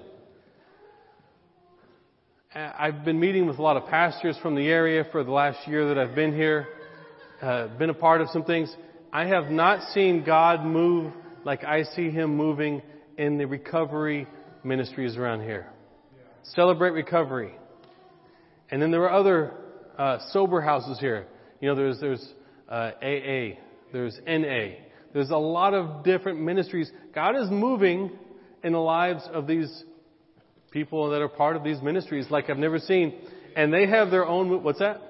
Uh, 2.54 2.70
I've 2.78 3.02
been 3.02 3.18
meeting 3.18 3.46
with 3.46 3.58
a 3.58 3.62
lot 3.62 3.78
of 3.78 3.86
pastors 3.88 4.36
from 4.42 4.54
the 4.54 4.68
area 4.68 5.06
for 5.10 5.24
the 5.24 5.30
last 5.30 5.66
year 5.66 5.88
that 5.88 5.96
I've 5.96 6.14
been 6.14 6.34
here, 6.34 6.68
uh, 7.40 7.68
been 7.78 7.88
a 7.88 7.94
part 7.94 8.20
of 8.20 8.28
some 8.28 8.44
things. 8.44 8.76
I 9.10 9.24
have 9.24 9.50
not 9.50 9.90
seen 9.94 10.22
God 10.22 10.66
move 10.66 11.14
like 11.46 11.64
I 11.64 11.84
see 11.84 12.10
Him 12.10 12.36
moving 12.36 12.82
in 13.16 13.38
the 13.38 13.46
recovery 13.46 14.26
ministries 14.62 15.16
around 15.16 15.40
here. 15.40 15.68
Celebrate 16.42 16.90
recovery. 16.90 17.54
And 18.70 18.82
then 18.82 18.90
there 18.90 19.04
are 19.04 19.18
other 19.18 19.54
uh, 19.96 20.18
sober 20.28 20.60
houses 20.60 21.00
here. 21.00 21.26
You 21.58 21.68
know, 21.68 21.74
there's 21.74 22.00
there's 22.00 22.34
uh, 22.68 22.90
AA, 23.02 23.56
there's 23.94 24.20
NA. 24.26 24.91
There's 25.12 25.30
a 25.30 25.36
lot 25.36 25.74
of 25.74 26.04
different 26.04 26.40
ministries. 26.40 26.90
God 27.14 27.36
is 27.36 27.50
moving 27.50 28.10
in 28.64 28.72
the 28.72 28.78
lives 28.78 29.22
of 29.32 29.46
these 29.46 29.84
people 30.70 31.10
that 31.10 31.20
are 31.20 31.28
part 31.28 31.56
of 31.56 31.64
these 31.64 31.80
ministries 31.82 32.30
like 32.30 32.48
I've 32.48 32.58
never 32.58 32.78
seen. 32.78 33.14
And 33.54 33.72
they 33.72 33.86
have 33.86 34.10
their 34.10 34.26
own, 34.26 34.62
what's 34.62 34.78
that? 34.78 35.00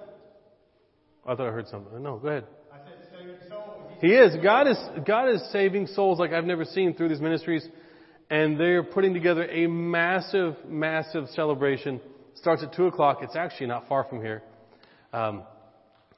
I 1.24 1.36
thought 1.36 1.46
I 1.46 1.52
heard 1.52 1.68
something. 1.68 2.02
No, 2.02 2.18
go 2.18 2.28
ahead. 2.28 2.44
He 4.00 4.08
is. 4.08 4.34
God 4.42 4.66
is, 4.66 4.78
God 5.06 5.28
is 5.28 5.40
saving 5.52 5.86
souls 5.86 6.18
like 6.18 6.32
I've 6.32 6.44
never 6.44 6.64
seen 6.64 6.94
through 6.94 7.08
these 7.08 7.20
ministries. 7.20 7.64
And 8.28 8.58
they're 8.58 8.82
putting 8.82 9.14
together 9.14 9.48
a 9.48 9.68
massive, 9.68 10.56
massive 10.66 11.28
celebration. 11.28 12.00
starts 12.34 12.64
at 12.64 12.74
2 12.74 12.86
o'clock. 12.86 13.18
It's 13.22 13.36
actually 13.36 13.68
not 13.68 13.86
far 13.88 14.04
from 14.04 14.20
here. 14.20 14.42
Um, 15.12 15.44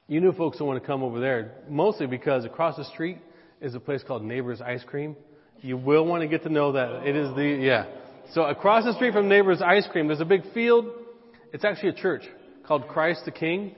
you 0.07 0.21
new 0.21 0.31
folks 0.31 0.57
don't 0.57 0.67
want 0.67 0.81
to 0.81 0.87
come 0.87 1.03
over 1.03 1.19
there, 1.19 1.51
mostly 1.69 2.07
because 2.07 2.45
across 2.45 2.77
the 2.77 2.85
street 2.85 3.17
is 3.65 3.73
a 3.73 3.79
place 3.79 4.03
called 4.07 4.23
Neighbors 4.23 4.61
Ice 4.61 4.83
Cream. 4.85 5.15
You 5.61 5.75
will 5.75 6.05
want 6.05 6.21
to 6.21 6.27
get 6.27 6.43
to 6.43 6.49
know 6.49 6.73
that. 6.73 7.07
It 7.07 7.15
is 7.15 7.35
the, 7.35 7.43
yeah. 7.43 7.87
So 8.33 8.43
across 8.43 8.83
the 8.83 8.93
street 8.93 9.11
from 9.11 9.27
Neighbors 9.27 9.59
Ice 9.59 9.87
Cream, 9.91 10.05
there's 10.05 10.21
a 10.21 10.25
big 10.25 10.43
field. 10.53 10.85
It's 11.51 11.65
actually 11.65 11.89
a 11.89 11.93
church 11.93 12.21
called 12.67 12.87
Christ 12.87 13.21
the 13.25 13.31
King. 13.31 13.73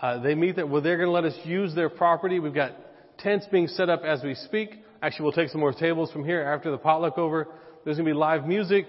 Uh, 0.00 0.20
they 0.20 0.36
meet 0.36 0.54
there. 0.54 0.66
Well, 0.66 0.80
they're 0.80 0.96
going 0.96 1.08
to 1.08 1.12
let 1.12 1.24
us 1.24 1.34
use 1.44 1.74
their 1.74 1.88
property. 1.88 2.38
We've 2.38 2.54
got 2.54 2.70
tents 3.18 3.46
being 3.50 3.66
set 3.66 3.90
up 3.90 4.02
as 4.04 4.22
we 4.22 4.36
speak. 4.36 4.76
Actually, 5.02 5.24
we'll 5.24 5.32
take 5.32 5.48
some 5.48 5.60
more 5.60 5.72
tables 5.72 6.12
from 6.12 6.24
here 6.24 6.42
after 6.42 6.70
the 6.70 6.78
potluck 6.78 7.18
over. 7.18 7.48
There's 7.84 7.96
going 7.96 8.06
to 8.06 8.14
be 8.14 8.16
live 8.16 8.46
music, 8.46 8.86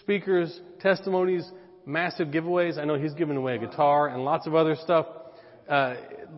speakers, 0.00 0.58
testimonies, 0.80 1.46
massive 1.84 2.28
giveaways. 2.28 2.78
I 2.78 2.86
know 2.86 2.94
he's 2.94 3.12
giving 3.12 3.36
away 3.36 3.56
a 3.56 3.58
guitar 3.58 4.08
and 4.08 4.24
lots 4.24 4.46
of 4.46 4.54
other 4.54 4.76
stuff. 4.82 5.04
Uh, 5.70 5.94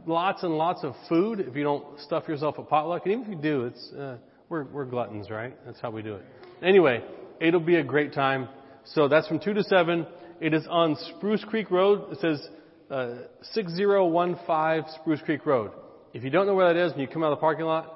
lots 0.06 0.42
and 0.42 0.56
lots 0.56 0.84
of 0.84 0.94
food 1.08 1.40
if 1.40 1.56
you 1.56 1.64
don't 1.64 1.98
stuff 2.00 2.28
yourself 2.28 2.58
at 2.58 2.68
potluck. 2.68 3.06
And 3.06 3.12
even 3.12 3.24
if 3.24 3.30
you 3.30 3.42
do, 3.42 3.64
it's 3.64 3.92
uh, 3.92 4.18
we're 4.48 4.64
we're 4.64 4.84
gluttons, 4.84 5.30
right? 5.30 5.56
That's 5.64 5.80
how 5.80 5.90
we 5.90 6.02
do 6.02 6.16
it. 6.16 6.24
Anyway, 6.62 7.02
It'll 7.42 7.58
be 7.58 7.74
a 7.74 7.82
great 7.82 8.12
time. 8.12 8.48
So 8.84 9.08
that's 9.08 9.26
from 9.26 9.40
2 9.40 9.52
to 9.54 9.64
7. 9.64 10.06
It 10.40 10.54
is 10.54 10.64
on 10.70 10.96
Spruce 11.16 11.42
Creek 11.42 11.72
Road. 11.72 12.12
It 12.12 12.20
says 12.20 12.48
uh, 12.88 13.16
6015 13.42 14.94
Spruce 15.00 15.20
Creek 15.22 15.44
Road. 15.44 15.72
If 16.14 16.22
you 16.22 16.30
don't 16.30 16.46
know 16.46 16.54
where 16.54 16.72
that 16.72 16.80
is, 16.80 16.92
when 16.92 17.00
you 17.00 17.08
come 17.08 17.24
out 17.24 17.32
of 17.32 17.38
the 17.38 17.40
parking 17.40 17.64
lot, 17.64 17.92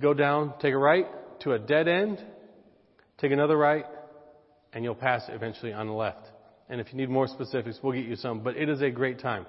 go 0.00 0.14
down, 0.14 0.54
take 0.60 0.72
a 0.72 0.78
right 0.78 1.06
to 1.40 1.54
a 1.54 1.58
dead 1.58 1.88
end, 1.88 2.24
take 3.18 3.32
another 3.32 3.56
right, 3.56 3.86
and 4.72 4.84
you'll 4.84 4.94
pass 4.94 5.24
eventually 5.28 5.72
on 5.72 5.88
the 5.88 5.92
left. 5.92 6.28
And 6.68 6.80
if 6.80 6.92
you 6.92 6.96
need 6.96 7.08
more 7.08 7.26
specifics, 7.26 7.80
we'll 7.82 7.94
get 7.94 8.04
you 8.04 8.14
some. 8.14 8.38
But 8.40 8.56
it 8.56 8.68
is 8.68 8.82
a 8.82 8.90
great 8.90 9.18
time. 9.18 9.46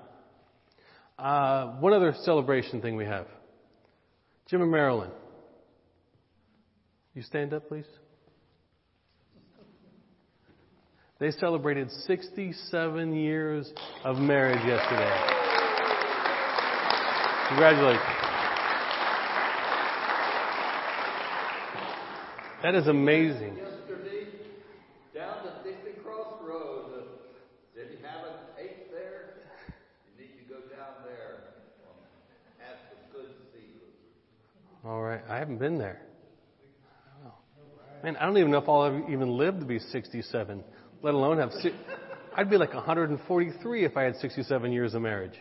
Uh, 1.17 1.77
one 1.79 1.93
other 1.93 2.13
celebration 2.23 2.81
thing 2.81 2.95
we 2.95 3.05
have. 3.05 3.27
Jim 4.49 4.61
and 4.61 4.71
Marilyn. 4.71 5.09
You 7.13 7.23
stand 7.23 7.53
up, 7.53 7.67
please. 7.67 7.85
They 11.19 11.31
celebrated 11.31 11.89
67 12.05 13.15
years 13.15 13.73
of 14.03 14.17
marriage 14.17 14.63
yesterday. 14.63 15.37
Congratulations. 17.47 18.03
That 22.61 22.75
is 22.75 22.87
amazing. 22.87 23.57
Yesterday, 23.57 24.27
down 25.15 25.37
the 25.43 25.67
Dixie 25.67 25.99
Crossroad, 26.03 26.91
uh, 26.93 27.01
if 27.75 27.91
you 27.91 27.97
haven't 28.05 28.37
ate 28.59 28.91
there, 28.91 29.41
you 30.05 30.21
need 30.21 30.33
to 30.37 30.53
go 30.53 30.59
down 30.69 31.01
there 31.03 31.35
and 31.37 32.67
have 32.67 32.77
some 32.89 33.11
good 33.11 33.33
seafood. 33.53 33.93
All 34.85 35.01
right. 35.01 35.21
I 35.27 35.39
haven't 35.57 35.73
been 35.73 35.79
there. 35.79 36.01
Man, 38.03 38.15
I 38.17 38.25
don't 38.25 38.37
even 38.37 38.51
know 38.51 38.59
if 38.59 38.69
I'll 38.69 38.85
ever 38.85 39.09
even 39.09 39.37
live 39.37 39.59
to 39.59 39.65
be 39.65 39.79
67 39.79 40.63
let 41.03 41.13
alone 41.13 41.37
have. 41.37 41.51
Si- 41.51 41.75
I'd 42.35 42.49
be 42.49 42.57
like 42.57 42.73
143 42.73 43.85
if 43.85 43.95
I 43.95 44.03
had 44.03 44.15
67 44.15 44.71
years 44.71 44.95
of 44.95 45.01
marriage. 45.01 45.35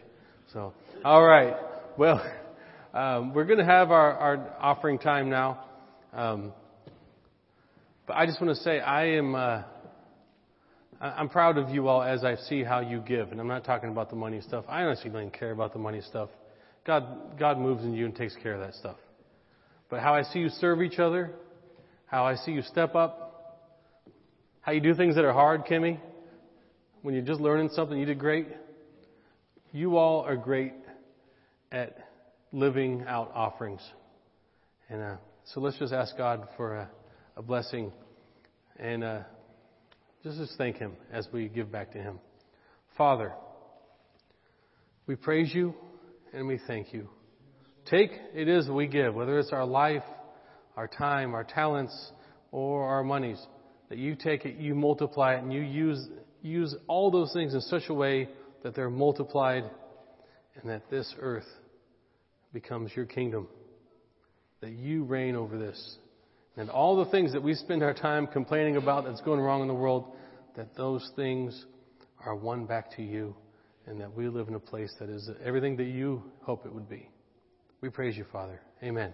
So, 0.52 0.74
all 1.02 1.24
right. 1.24 1.54
Well, 1.96 2.22
um, 2.94 3.32
we're 3.32 3.46
going 3.46 3.58
to 3.58 3.64
have 3.64 3.90
our, 3.90 4.12
our 4.12 4.56
offering 4.60 4.98
time 4.98 5.30
now. 5.30 5.64
Um, 6.12 6.52
but 8.06 8.16
I 8.16 8.26
just 8.26 8.40
want 8.40 8.54
to 8.54 8.62
say 8.62 8.80
I 8.80 9.16
am. 9.16 9.34
Uh, 9.34 9.62
I'm 11.00 11.28
proud 11.28 11.58
of 11.58 11.70
you 11.70 11.88
all 11.88 12.02
as 12.02 12.24
I 12.24 12.36
see 12.36 12.62
how 12.62 12.80
you 12.80 13.00
give, 13.00 13.32
and 13.32 13.40
I'm 13.40 13.48
not 13.48 13.64
talking 13.64 13.90
about 13.90 14.08
the 14.08 14.16
money 14.16 14.40
stuff. 14.40 14.64
I 14.68 14.82
honestly 14.82 15.10
don't 15.10 15.30
care 15.30 15.50
about 15.50 15.72
the 15.72 15.78
money 15.78 16.00
stuff. 16.00 16.30
God, 16.86 17.38
God 17.38 17.58
moves 17.58 17.82
in 17.84 17.92
you 17.92 18.06
and 18.06 18.14
takes 18.14 18.36
care 18.42 18.54
of 18.54 18.60
that 18.60 18.74
stuff. 18.74 18.96
But 19.88 20.00
how 20.00 20.14
I 20.14 20.22
see 20.22 20.40
you 20.40 20.48
serve 20.48 20.82
each 20.82 20.98
other, 20.98 21.32
how 22.06 22.24
I 22.24 22.36
see 22.36 22.52
you 22.52 22.62
step 22.62 22.94
up, 22.94 23.26
how 24.60 24.72
you 24.72 24.80
do 24.80 24.94
things 24.94 25.14
that 25.14 25.24
are 25.24 25.32
hard, 25.32 25.64
Kimmy? 25.64 26.00
When 27.02 27.14
you're 27.14 27.24
just 27.24 27.40
learning 27.40 27.70
something, 27.72 27.96
you 27.96 28.04
did 28.04 28.18
great. 28.18 28.48
You 29.72 29.96
all 29.96 30.22
are 30.22 30.36
great 30.36 30.72
at 31.70 31.96
living 32.52 33.04
out 33.06 33.30
offerings. 33.32 33.80
And 34.88 35.02
uh, 35.02 35.16
so 35.44 35.60
let's 35.60 35.78
just 35.78 35.92
ask 35.92 36.16
God 36.16 36.48
for 36.56 36.74
a, 36.74 36.90
a 37.36 37.42
blessing 37.42 37.92
and 38.78 39.04
uh, 39.04 39.20
just, 40.24 40.38
just 40.38 40.58
thank 40.58 40.76
Him 40.76 40.96
as 41.12 41.28
we 41.32 41.48
give 41.48 41.70
back 41.70 41.92
to 41.92 41.98
Him. 41.98 42.18
Father, 42.96 43.32
we 45.06 45.14
praise 45.14 45.54
you 45.54 45.74
and 46.32 46.46
we 46.48 46.58
thank 46.66 46.92
you. 46.92 47.08
Take 47.90 48.10
it 48.34 48.48
is 48.48 48.68
we 48.68 48.86
give, 48.86 49.14
whether 49.14 49.38
it's 49.38 49.52
our 49.52 49.64
life, 49.64 50.02
our 50.76 50.88
time, 50.88 51.34
our 51.34 51.44
talents, 51.44 52.12
or 52.50 52.84
our 52.84 53.04
monies 53.04 53.44
that 53.88 53.98
you 53.98 54.16
take 54.16 54.44
it, 54.44 54.56
you 54.56 54.74
multiply 54.74 55.34
it, 55.34 55.42
and 55.42 55.52
you 55.52 55.60
use, 55.60 56.08
use 56.42 56.74
all 56.88 57.10
those 57.10 57.32
things 57.32 57.54
in 57.54 57.60
such 57.60 57.84
a 57.88 57.94
way 57.94 58.28
that 58.62 58.74
they're 58.74 58.90
multiplied 58.90 59.64
and 60.60 60.70
that 60.70 60.90
this 60.90 61.14
earth 61.20 61.46
becomes 62.52 62.90
your 62.96 63.06
kingdom. 63.06 63.46
That 64.60 64.72
you 64.72 65.04
reign 65.04 65.36
over 65.36 65.58
this. 65.58 65.96
And 66.56 66.70
all 66.70 66.96
the 66.96 67.10
things 67.10 67.32
that 67.32 67.42
we 67.42 67.54
spend 67.54 67.82
our 67.82 67.92
time 67.94 68.26
complaining 68.26 68.76
about 68.76 69.04
that's 69.04 69.20
going 69.20 69.40
wrong 69.40 69.62
in 69.62 69.68
the 69.68 69.74
world, 69.74 70.16
that 70.56 70.74
those 70.74 71.08
things 71.14 71.66
are 72.24 72.34
won 72.34 72.64
back 72.64 72.96
to 72.96 73.02
you 73.02 73.36
and 73.86 74.00
that 74.00 74.12
we 74.12 74.28
live 74.28 74.48
in 74.48 74.54
a 74.54 74.60
place 74.60 74.92
that 74.98 75.10
is 75.10 75.28
everything 75.44 75.76
that 75.76 75.84
you 75.84 76.22
hope 76.42 76.64
it 76.64 76.74
would 76.74 76.88
be. 76.88 77.08
We 77.86 77.90
praise 77.90 78.18
you, 78.18 78.24
Father. 78.24 78.60
Amen. 78.82 79.12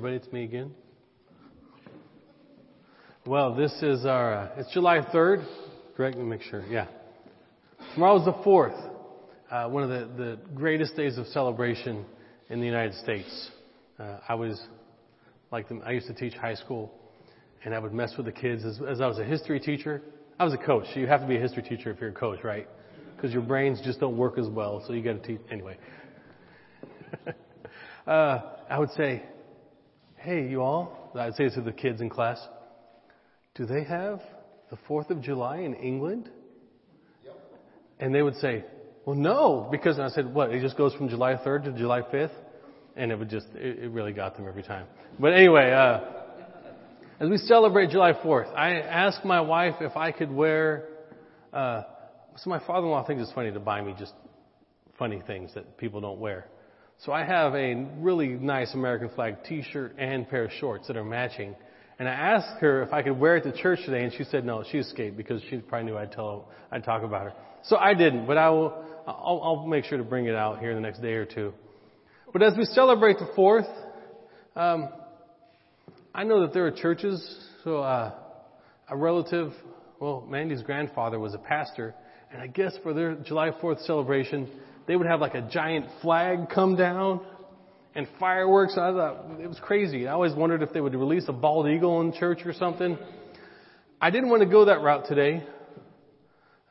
Everybody, 0.00 0.16
it's 0.24 0.32
me 0.32 0.44
again. 0.44 0.70
Well, 3.26 3.54
this 3.54 3.70
is 3.82 4.06
our, 4.06 4.32
uh, 4.32 4.50
it's 4.56 4.72
July 4.72 5.00
3rd. 5.12 5.46
Correct 5.94 6.16
me, 6.16 6.24
make 6.24 6.40
sure. 6.40 6.64
Yeah. 6.70 6.86
Tomorrow's 7.92 8.24
the 8.24 8.32
4th. 8.32 8.80
Uh, 9.50 9.68
one 9.68 9.82
of 9.82 9.90
the, 9.90 10.08
the 10.16 10.38
greatest 10.54 10.96
days 10.96 11.18
of 11.18 11.26
celebration 11.26 12.06
in 12.48 12.60
the 12.60 12.66
United 12.66 12.94
States. 12.94 13.50
Uh, 13.98 14.20
I 14.26 14.36
was, 14.36 14.58
like, 15.52 15.68
the, 15.68 15.82
I 15.84 15.90
used 15.90 16.06
to 16.06 16.14
teach 16.14 16.32
high 16.32 16.54
school, 16.54 16.90
and 17.62 17.74
I 17.74 17.78
would 17.78 17.92
mess 17.92 18.14
with 18.16 18.24
the 18.24 18.32
kids 18.32 18.64
as, 18.64 18.80
as 18.88 19.02
I 19.02 19.06
was 19.06 19.18
a 19.18 19.24
history 19.24 19.60
teacher. 19.60 20.00
I 20.38 20.44
was 20.44 20.54
a 20.54 20.64
coach. 20.64 20.86
You 20.94 21.08
have 21.08 21.20
to 21.20 21.26
be 21.26 21.36
a 21.36 21.40
history 21.40 21.62
teacher 21.62 21.90
if 21.90 22.00
you're 22.00 22.08
a 22.08 22.14
coach, 22.14 22.42
right? 22.42 22.66
Because 23.16 23.34
your 23.34 23.42
brains 23.42 23.82
just 23.84 24.00
don't 24.00 24.16
work 24.16 24.38
as 24.38 24.48
well, 24.48 24.82
so 24.86 24.94
you 24.94 25.02
got 25.02 25.22
to 25.22 25.28
teach. 25.28 25.40
Anyway. 25.50 25.76
uh, 28.06 28.38
I 28.70 28.78
would 28.78 28.92
say, 28.92 29.24
hey, 30.20 30.48
you 30.48 30.62
all, 30.62 31.10
I'd 31.14 31.34
say 31.34 31.48
to 31.48 31.60
the 31.60 31.72
kids 31.72 32.00
in 32.00 32.10
class, 32.10 32.38
do 33.54 33.64
they 33.64 33.84
have 33.84 34.20
the 34.70 34.76
4th 34.88 35.10
of 35.10 35.22
July 35.22 35.58
in 35.58 35.74
England? 35.74 36.30
Yep. 37.24 37.38
And 37.98 38.14
they 38.14 38.22
would 38.22 38.36
say, 38.36 38.64
well, 39.06 39.16
no, 39.16 39.68
because 39.70 39.98
I 39.98 40.08
said, 40.08 40.32
what, 40.32 40.50
it 40.50 40.60
just 40.60 40.76
goes 40.76 40.94
from 40.94 41.08
July 41.08 41.34
3rd 41.34 41.64
to 41.64 41.72
July 41.72 42.02
5th? 42.02 42.32
And 42.96 43.10
it 43.10 43.18
would 43.18 43.30
just, 43.30 43.46
it, 43.54 43.84
it 43.84 43.90
really 43.90 44.12
got 44.12 44.36
them 44.36 44.46
every 44.46 44.62
time. 44.62 44.86
But 45.18 45.32
anyway, 45.32 45.72
uh, 45.72 46.00
as 47.18 47.28
we 47.28 47.38
celebrate 47.38 47.90
July 47.90 48.12
4th, 48.12 48.54
I 48.54 48.74
asked 48.80 49.24
my 49.24 49.40
wife 49.40 49.76
if 49.80 49.96
I 49.96 50.12
could 50.12 50.30
wear, 50.30 50.88
uh, 51.52 51.82
so 52.36 52.50
my 52.50 52.58
father-in-law 52.58 53.06
thinks 53.06 53.22
it's 53.22 53.32
funny 53.32 53.52
to 53.52 53.60
buy 53.60 53.80
me 53.80 53.94
just 53.98 54.12
funny 54.98 55.22
things 55.26 55.54
that 55.54 55.78
people 55.78 56.00
don't 56.02 56.20
wear. 56.20 56.46
So 57.06 57.12
I 57.12 57.24
have 57.24 57.54
a 57.54 57.86
really 57.98 58.28
nice 58.28 58.74
American 58.74 59.08
flag 59.14 59.42
t-shirt 59.48 59.94
and 59.96 60.28
pair 60.28 60.44
of 60.44 60.50
shorts 60.52 60.86
that 60.88 60.98
are 60.98 61.04
matching. 61.04 61.56
And 61.98 62.06
I 62.06 62.12
asked 62.12 62.60
her 62.60 62.82
if 62.82 62.92
I 62.92 63.02
could 63.02 63.18
wear 63.18 63.36
it 63.38 63.44
to 63.44 63.52
church 63.56 63.80
today, 63.86 64.04
and 64.04 64.12
she 64.12 64.24
said 64.24 64.44
no. 64.44 64.64
She 64.70 64.76
escaped 64.76 65.16
because 65.16 65.40
she 65.48 65.56
probably 65.58 65.90
knew 65.90 65.96
I'd 65.96 66.12
tell, 66.12 66.48
I'd 66.70 66.84
talk 66.84 67.02
about 67.02 67.22
her. 67.22 67.32
So 67.64 67.76
I 67.76 67.94
didn't, 67.94 68.26
but 68.26 68.36
I 68.36 68.50
will, 68.50 68.84
I'll, 69.06 69.40
I'll 69.42 69.66
make 69.66 69.86
sure 69.86 69.96
to 69.96 70.04
bring 70.04 70.26
it 70.26 70.34
out 70.34 70.58
here 70.58 70.70
in 70.70 70.76
the 70.76 70.82
next 70.82 71.00
day 71.00 71.14
or 71.14 71.24
two. 71.24 71.54
But 72.34 72.42
as 72.42 72.52
we 72.58 72.64
celebrate 72.64 73.18
the 73.18 73.30
fourth, 73.34 73.68
um, 74.54 74.90
I 76.14 76.24
know 76.24 76.42
that 76.42 76.52
there 76.52 76.66
are 76.66 76.70
churches. 76.70 77.48
So 77.64 77.78
uh, 77.78 78.12
a 78.90 78.96
relative, 78.96 79.52
well, 80.00 80.26
Mandy's 80.28 80.62
grandfather 80.62 81.18
was 81.18 81.32
a 81.32 81.38
pastor, 81.38 81.94
and 82.30 82.42
I 82.42 82.46
guess 82.46 82.76
for 82.82 82.92
their 82.92 83.14
July 83.14 83.52
4th 83.52 83.86
celebration, 83.86 84.50
they 84.90 84.96
would 84.96 85.06
have 85.06 85.20
like 85.20 85.36
a 85.36 85.42
giant 85.42 85.86
flag 86.02 86.48
come 86.52 86.74
down 86.74 87.20
and 87.94 88.08
fireworks. 88.18 88.72
I 88.72 88.90
thought 88.90 89.40
it 89.40 89.46
was 89.46 89.60
crazy. 89.62 90.08
I 90.08 90.14
always 90.14 90.34
wondered 90.34 90.62
if 90.62 90.72
they 90.72 90.80
would 90.80 90.96
release 90.96 91.26
a 91.28 91.32
bald 91.32 91.68
eagle 91.68 92.00
in 92.00 92.12
church 92.12 92.40
or 92.44 92.52
something. 92.52 92.98
I 94.00 94.10
didn't 94.10 94.30
want 94.30 94.42
to 94.42 94.48
go 94.48 94.64
that 94.64 94.80
route 94.80 95.06
today, 95.06 95.44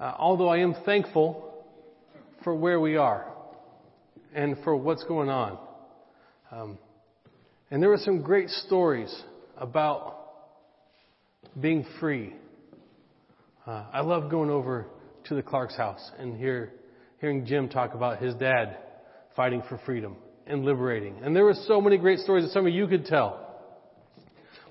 uh, 0.01 0.15
although 0.19 0.49
I 0.49 0.57
am 0.57 0.75
thankful 0.83 1.63
for 2.43 2.53
where 2.53 2.81
we 2.81 2.97
are 2.97 3.25
and 4.35 4.57
for 4.65 4.75
what's 4.75 5.05
going 5.05 5.29
on. 5.29 5.57
Um, 6.51 6.77
and 7.71 7.81
there 7.81 7.89
were 7.89 8.01
some 8.03 8.21
great 8.21 8.49
stories 8.49 9.17
about 9.55 10.17
being 11.57 11.85
free. 12.01 12.33
Uh, 13.65 13.85
I 13.93 14.01
love 14.01 14.29
going 14.29 14.49
over 14.49 14.87
to 15.29 15.35
the 15.35 15.41
Clark's 15.41 15.77
house 15.77 16.11
and 16.19 16.35
hear, 16.35 16.73
hearing 17.19 17.45
Jim 17.45 17.69
talk 17.69 17.93
about 17.93 18.21
his 18.21 18.33
dad 18.35 18.77
fighting 19.35 19.61
for 19.69 19.79
freedom 19.85 20.15
and 20.47 20.65
liberating. 20.65 21.15
And 21.23 21.35
there 21.35 21.45
were 21.45 21.55
so 21.67 21.79
many 21.79 21.97
great 21.97 22.19
stories 22.19 22.43
that 22.43 22.51
some 22.51 22.65
of 22.65 22.73
you 22.73 22.87
could 22.87 23.05
tell. 23.05 23.45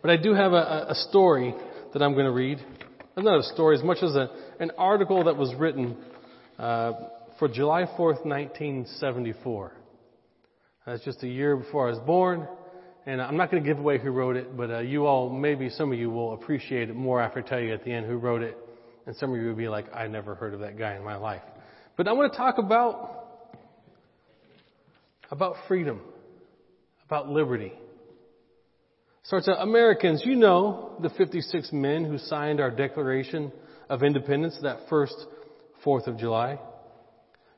But 0.03 0.11
I 0.11 0.16
do 0.16 0.34
have 0.34 0.53
a, 0.53 0.86
a 0.88 0.94
story 1.09 1.55
that 1.92 2.03
I'm 2.03 2.12
going 2.12 2.26
to 2.26 2.32
read. 2.32 2.59
Not 3.16 3.40
a 3.40 3.42
story 3.42 3.76
as 3.76 3.82
much 3.82 3.99
as 4.03 4.14
a, 4.14 4.28
an 4.61 4.70
article 4.78 5.24
that 5.24 5.36
was 5.36 5.55
written 5.57 5.96
uh, 6.59 6.92
for 7.38 7.49
July 7.49 7.82
4th, 7.82 8.24
1974. 8.24 9.72
That's 10.86 11.05
just 11.05 11.22
a 11.22 11.28
year 11.28 11.57
before 11.57 11.88
I 11.88 11.90
was 11.90 12.01
born. 12.01 12.46
And 13.07 13.20
I'm 13.22 13.36
not 13.36 13.51
going 13.51 13.62
to 13.62 13.68
give 13.68 13.78
away 13.78 13.99
who 13.99 14.11
wrote 14.11 14.36
it, 14.36 14.57
but 14.57 14.70
uh, 14.70 14.78
you 14.80 15.07
all, 15.07 15.30
maybe 15.30 15.70
some 15.70 15.92
of 15.92 15.99
you 15.99 16.11
will 16.11 16.34
appreciate 16.34 16.90
it 16.90 16.94
more 16.96 17.20
after 17.20 17.40
I 17.40 17.42
tell 17.42 17.61
you 17.61 17.72
at 17.72 17.84
the 17.84 17.92
end 17.92 18.07
who 18.07 18.16
wrote 18.16 18.42
it. 18.42 18.57
And 19.07 19.16
some 19.16 19.32
of 19.32 19.40
you 19.40 19.49
will 19.49 19.55
be 19.55 19.68
like, 19.68 19.86
I 19.94 20.07
never 20.07 20.34
heard 20.34 20.55
of 20.55 20.61
that 20.61 20.78
guy 20.78 20.94
in 20.94 21.03
my 21.03 21.16
life. 21.16 21.42
But 21.99 22.07
I 22.07 22.12
want 22.12 22.32
to 22.32 22.38
talk 22.38 22.59
about, 22.59 23.26
about 25.32 25.57
freedom, 25.66 26.01
about 27.05 27.28
liberty. 27.28 27.72
Starts 29.24 29.49
out, 29.49 29.61
Americans, 29.61 30.22
you 30.24 30.36
know 30.36 30.96
the 31.03 31.11
56 31.11 31.70
men 31.72 32.05
who 32.05 32.16
signed 32.16 32.61
our 32.61 32.70
Declaration 32.70 33.51
of 33.90 34.05
Independence 34.05 34.57
that 34.62 34.88
first 34.88 35.16
4th 35.84 36.07
of 36.07 36.18
July. 36.18 36.61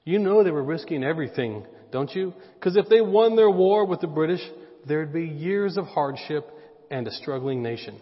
You 0.05 0.18
know 0.18 0.43
they 0.43 0.51
were 0.51 0.64
risking 0.64 1.05
everything, 1.05 1.66
don't 1.93 2.12
you? 2.14 2.32
Because 2.55 2.78
if 2.78 2.88
they 2.88 3.03
won 3.03 3.36
their 3.36 3.51
war 3.51 3.84
with 3.84 4.01
the 4.01 4.07
British, 4.07 4.41
there'd 4.88 5.12
be 5.12 5.26
years 5.26 5.76
of 5.76 5.84
hardship 5.84 6.49
and 6.91 7.07
a 7.07 7.12
struggling 7.12 7.62
nation. 7.62 8.01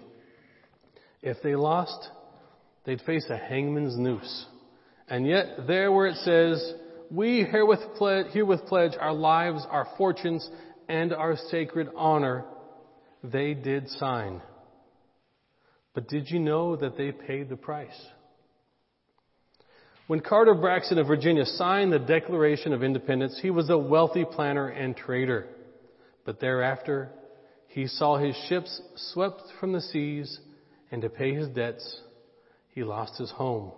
If 1.20 1.38
they 1.42 1.56
lost, 1.56 2.10
they'd 2.84 3.00
face 3.00 3.26
a 3.28 3.36
hangman's 3.36 3.98
noose. 3.98 4.46
And 5.10 5.26
yet, 5.26 5.66
there 5.66 5.90
where 5.90 6.06
it 6.06 6.16
says, 6.16 6.74
we 7.10 7.42
herewith 7.42 7.96
pledge, 7.96 8.26
herewith 8.32 8.66
pledge 8.66 8.92
our 9.00 9.14
lives, 9.14 9.66
our 9.70 9.86
fortunes, 9.96 10.48
and 10.88 11.12
our 11.12 11.36
sacred 11.50 11.88
honor, 11.96 12.44
they 13.24 13.54
did 13.54 13.88
sign. 13.88 14.42
But 15.94 16.08
did 16.08 16.30
you 16.30 16.38
know 16.38 16.76
that 16.76 16.96
they 16.96 17.12
paid 17.12 17.48
the 17.48 17.56
price? 17.56 17.98
When 20.06 20.20
Carter 20.20 20.54
Braxton 20.54 20.98
of 20.98 21.06
Virginia 21.06 21.44
signed 21.44 21.92
the 21.92 21.98
Declaration 21.98 22.72
of 22.72 22.82
Independence, 22.82 23.38
he 23.42 23.50
was 23.50 23.68
a 23.68 23.78
wealthy 23.78 24.24
planner 24.24 24.68
and 24.68 24.96
trader. 24.96 25.48
But 26.24 26.40
thereafter, 26.40 27.10
he 27.68 27.86
saw 27.86 28.16
his 28.16 28.36
ships 28.48 28.80
swept 29.12 29.42
from 29.58 29.72
the 29.72 29.80
seas, 29.80 30.38
and 30.90 31.02
to 31.02 31.08
pay 31.08 31.34
his 31.34 31.48
debts, 31.48 32.00
he 32.74 32.84
lost 32.84 33.18
his 33.18 33.30
home 33.30 33.72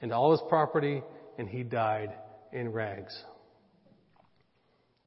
and 0.00 0.12
all 0.12 0.32
his 0.32 0.42
property, 0.48 1.02
and 1.38 1.48
he 1.48 1.62
died 1.62 2.12
in 2.52 2.72
rags. 2.72 3.16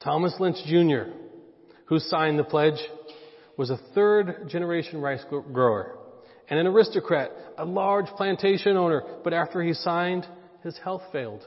Thomas 0.04 0.34
Lynch 0.40 0.58
Jr., 0.66 1.12
who 1.86 2.00
signed 2.00 2.40
the 2.40 2.44
pledge, 2.44 2.80
was 3.58 3.70
a 3.70 3.80
third 3.94 4.48
generation 4.48 5.02
rice 5.02 5.24
grower, 5.30 5.98
and 6.50 6.60
an 6.60 6.68
aristocrat, 6.68 7.32
a 7.58 7.66
large 7.66 8.08
plantation 8.16 8.78
owner, 8.78 9.04
but 9.24 9.34
after 9.34 9.62
he 9.62 9.74
signed, 9.74 10.26
his 10.64 10.78
health 10.78 11.04
failed. 11.12 11.46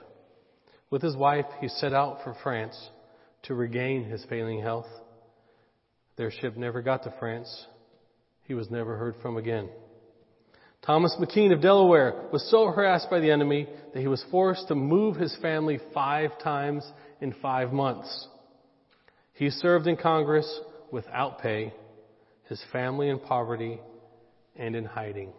With 0.90 1.03
his 1.03 1.16
wife, 1.16 1.47
he 1.61 1.68
set 1.68 1.95
out 1.95 2.22
for 2.22 2.36
France 2.43 2.76
to 3.45 3.55
regain 3.55 4.05
his 4.05 4.24
failing 4.28 4.61
health. 4.61 4.86
Their 6.16 6.30
ship 6.30 6.57
never 6.57 6.82
got 6.82 7.05
to 7.05 7.14
France. 7.18 7.66
He 8.45 8.55
was 8.55 8.70
never 8.70 8.97
heard 8.97 9.14
from 9.22 9.38
again. 9.38 9.70
Thomas 10.85 11.16
McKean 11.20 11.53
of 11.53 11.62
Delaware 11.62 12.24
was 12.33 12.51
so 12.51 12.66
harassed 12.66 13.09
by 13.09 13.20
the 13.20 13.30
enemy 13.30 13.68
that 13.95 14.01
he 14.01 14.09
was 14.09 14.24
forced 14.33 14.66
to 14.66 14.74
move 14.74 15.14
his 15.14 15.37
family 15.41 15.78
five 15.95 16.37
times 16.43 16.85
in 17.20 17.33
five 17.41 17.72
months. 17.72 18.26
He 19.35 19.49
served 19.51 19.87
in 19.87 19.97
Congress 19.97 20.61
without 20.91 21.39
pay, 21.39 21.72
his 22.49 22.61
family 22.72 23.09
in 23.09 23.20
poverty 23.20 23.80
and 24.57 24.74
in 24.74 24.85
hiding. 24.85 25.33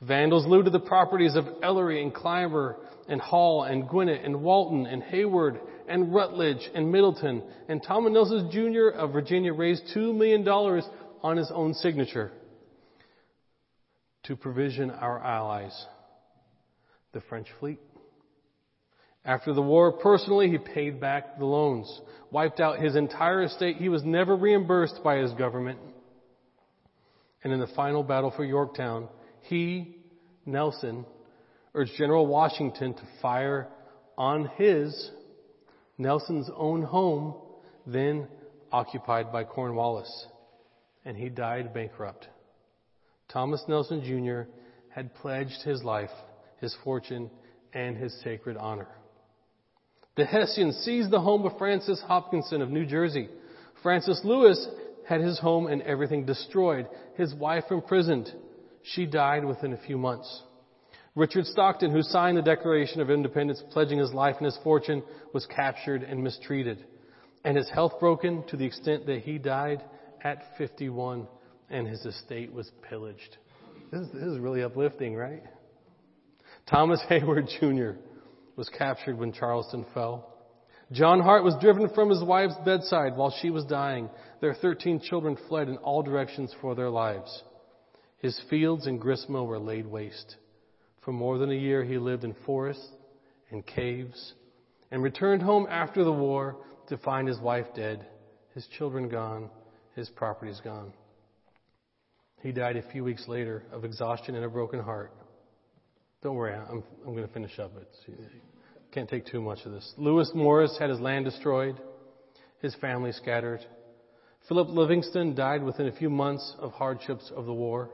Vandals 0.00 0.46
looted 0.46 0.72
the 0.72 0.80
properties 0.80 1.36
of 1.36 1.46
Ellery 1.62 2.02
and 2.02 2.12
Clymer 2.12 2.76
and 3.06 3.20
Hall 3.20 3.64
and 3.64 3.86
Gwinnett 3.86 4.24
and 4.24 4.42
Walton 4.42 4.86
and 4.86 5.02
Heyward 5.02 5.60
and 5.86 6.14
Rutledge 6.14 6.70
and 6.74 6.90
Middleton 6.90 7.42
and 7.68 7.82
Thomas 7.82 8.12
Nelson 8.12 8.50
Jr. 8.50 8.88
of 8.88 9.12
Virginia 9.12 9.52
raised 9.52 9.84
$2 9.94 10.16
million 10.16 10.48
on 10.48 11.36
his 11.36 11.50
own 11.54 11.74
signature 11.74 12.32
to 14.24 14.36
provision 14.36 14.90
our 14.90 15.22
allies, 15.22 15.86
the 17.12 17.20
French 17.22 17.48
fleet. 17.60 17.80
After 19.24 19.54
the 19.54 19.62
war, 19.62 19.92
personally, 19.92 20.50
he 20.50 20.58
paid 20.58 21.00
back 21.00 21.38
the 21.38 21.46
loans, 21.46 22.00
wiped 22.30 22.60
out 22.60 22.78
his 22.78 22.94
entire 22.94 23.42
estate. 23.42 23.76
He 23.76 23.88
was 23.88 24.02
never 24.04 24.36
reimbursed 24.36 25.00
by 25.02 25.16
his 25.16 25.32
government. 25.32 25.78
And 27.42 27.52
in 27.52 27.60
the 27.60 27.68
final 27.68 28.02
battle 28.02 28.32
for 28.34 28.44
Yorktown, 28.44 29.08
he, 29.42 29.96
Nelson, 30.44 31.06
urged 31.74 31.92
General 31.96 32.26
Washington 32.26 32.94
to 32.94 33.02
fire 33.22 33.68
on 34.16 34.50
his, 34.56 35.10
Nelson's 35.96 36.50
own 36.54 36.82
home, 36.82 37.34
then 37.86 38.28
occupied 38.72 39.32
by 39.32 39.44
Cornwallis. 39.44 40.26
And 41.04 41.16
he 41.16 41.28
died 41.28 41.72
bankrupt. 41.74 42.28
Thomas 43.28 43.64
Nelson 43.68 44.02
Jr. 44.02 44.48
had 44.88 45.14
pledged 45.14 45.62
his 45.62 45.82
life, 45.82 46.10
his 46.60 46.74
fortune, 46.84 47.30
and 47.72 47.96
his 47.96 48.14
sacred 48.22 48.56
honor. 48.56 48.88
The 50.16 50.24
Hessians 50.24 50.76
seized 50.78 51.10
the 51.10 51.20
home 51.20 51.44
of 51.44 51.58
Francis 51.58 52.00
Hopkinson 52.06 52.62
of 52.62 52.70
New 52.70 52.86
Jersey. 52.86 53.28
Francis 53.82 54.20
Lewis 54.24 54.68
had 55.06 55.20
his 55.20 55.38
home 55.40 55.66
and 55.66 55.82
everything 55.82 56.24
destroyed, 56.24 56.88
his 57.16 57.34
wife 57.34 57.64
imprisoned. 57.70 58.32
She 58.82 59.06
died 59.06 59.44
within 59.44 59.72
a 59.72 59.78
few 59.78 59.98
months. 59.98 60.42
Richard 61.16 61.46
Stockton, 61.46 61.90
who 61.90 62.02
signed 62.02 62.36
the 62.36 62.42
Declaration 62.42 63.00
of 63.00 63.10
Independence 63.10 63.62
pledging 63.70 63.98
his 63.98 64.12
life 64.12 64.36
and 64.38 64.46
his 64.46 64.58
fortune, 64.62 65.02
was 65.32 65.46
captured 65.46 66.02
and 66.02 66.22
mistreated, 66.22 66.84
and 67.44 67.56
his 67.56 67.68
health 67.70 68.00
broken 68.00 68.44
to 68.48 68.56
the 68.56 68.64
extent 68.64 69.06
that 69.06 69.20
he 69.20 69.38
died 69.38 69.82
at 70.22 70.42
51 70.58 71.28
and 71.70 71.86
his 71.86 72.04
estate 72.04 72.52
was 72.52 72.70
pillaged. 72.88 73.36
This 73.90 74.02
is, 74.02 74.12
this 74.12 74.22
is 74.22 74.38
really 74.38 74.62
uplifting, 74.62 75.14
right? 75.14 75.42
Thomas 76.68 77.00
Heyward 77.10 77.48
Jr. 77.60 77.98
was 78.56 78.68
captured 78.76 79.18
when 79.18 79.32
Charleston 79.32 79.84
fell. 79.94 80.30
John 80.92 81.20
Hart 81.20 81.44
was 81.44 81.56
driven 81.60 81.88
from 81.94 82.10
his 82.10 82.22
wife's 82.22 82.54
bedside 82.64 83.16
while 83.16 83.34
she 83.40 83.50
was 83.50 83.64
dying. 83.64 84.10
Their 84.40 84.54
13 84.54 85.00
children 85.00 85.36
fled 85.48 85.68
in 85.68 85.76
all 85.78 86.02
directions 86.02 86.54
for 86.60 86.74
their 86.74 86.90
lives. 86.90 87.42
His 88.18 88.40
fields 88.48 88.86
in 88.86 88.98
Gristmill 88.98 89.46
were 89.46 89.58
laid 89.58 89.86
waste. 89.86 90.36
For 91.04 91.12
more 91.12 91.38
than 91.38 91.50
a 91.50 91.54
year, 91.54 91.84
he 91.84 91.98
lived 91.98 92.24
in 92.24 92.34
forests 92.46 92.86
and 93.50 93.66
caves 93.66 94.34
and 94.90 95.02
returned 95.02 95.42
home 95.42 95.66
after 95.68 96.04
the 96.04 96.12
war 96.12 96.56
to 96.88 96.96
find 96.98 97.28
his 97.28 97.40
wife 97.40 97.66
dead, 97.74 98.06
his 98.54 98.66
children 98.78 99.08
gone, 99.08 99.50
his 99.94 100.08
properties 100.10 100.60
gone. 100.62 100.92
He 102.44 102.52
died 102.52 102.76
a 102.76 102.82
few 102.92 103.02
weeks 103.02 103.26
later 103.26 103.62
of 103.72 103.86
exhaustion 103.86 104.34
and 104.34 104.44
a 104.44 104.50
broken 104.50 104.78
heart. 104.78 105.12
Don't 106.22 106.36
worry, 106.36 106.52
I'm, 106.52 106.84
I'm 107.06 107.14
going 107.14 107.26
to 107.26 107.32
finish 107.32 107.58
up. 107.58 107.72
It's, 107.80 108.20
can't 108.92 109.08
take 109.08 109.24
too 109.24 109.40
much 109.40 109.60
of 109.64 109.72
this. 109.72 109.94
Lewis 109.96 110.30
Morris 110.34 110.76
had 110.78 110.90
his 110.90 111.00
land 111.00 111.24
destroyed, 111.24 111.80
his 112.60 112.74
family 112.82 113.12
scattered. 113.12 113.60
Philip 114.46 114.68
Livingston 114.68 115.34
died 115.34 115.62
within 115.62 115.88
a 115.88 115.92
few 115.92 116.10
months 116.10 116.54
of 116.58 116.72
hardships 116.72 117.32
of 117.34 117.46
the 117.46 117.52
war. 117.54 117.88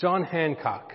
John 0.00 0.24
Hancock, 0.24 0.94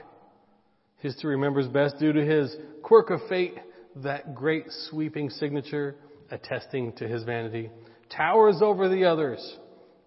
history 0.98 1.36
remembers 1.36 1.68
best 1.68 1.98
due 1.98 2.12
to 2.12 2.26
his 2.26 2.54
quirk 2.84 3.10
of 3.10 3.22
fate, 3.30 3.58
that 3.96 4.36
great 4.36 4.66
sweeping 4.90 5.30
signature 5.30 5.96
attesting 6.30 6.92
to 6.98 7.08
his 7.08 7.24
vanity, 7.24 7.72
towers 8.10 8.58
over 8.62 8.90
the 8.90 9.06
others, 9.06 9.58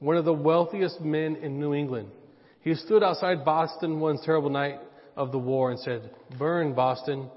one 0.01 0.19
of 0.19 0.27
the 0.27 0.35
wealthiest 0.35 1.01
men 1.01 1.37
in 1.37 1.59
New 1.59 1.73
England. 1.73 2.11
He 2.65 2.75
stood 2.75 3.03
outside 3.03 3.45
Boston 3.45 4.01
one 4.01 4.17
terrible 4.25 4.49
night 4.49 4.81
of 5.17 5.33
the 5.33 5.39
war 5.39 5.71
and 5.71 5.79
said, 5.79 6.11
Burn, 6.39 6.73
Boston, 6.73 7.29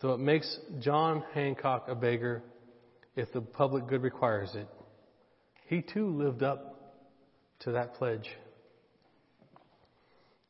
though 0.00 0.14
it 0.14 0.18
makes 0.18 0.58
John 0.80 1.22
Hancock 1.34 1.84
a 1.86 1.94
beggar 1.94 2.42
if 3.14 3.32
the 3.32 3.42
public 3.42 3.86
good 3.86 4.02
requires 4.02 4.52
it. 4.56 4.66
He 5.68 5.82
too 5.82 6.08
lived 6.08 6.42
up 6.42 6.98
to 7.60 7.70
that 7.70 7.94
pledge. 7.94 8.28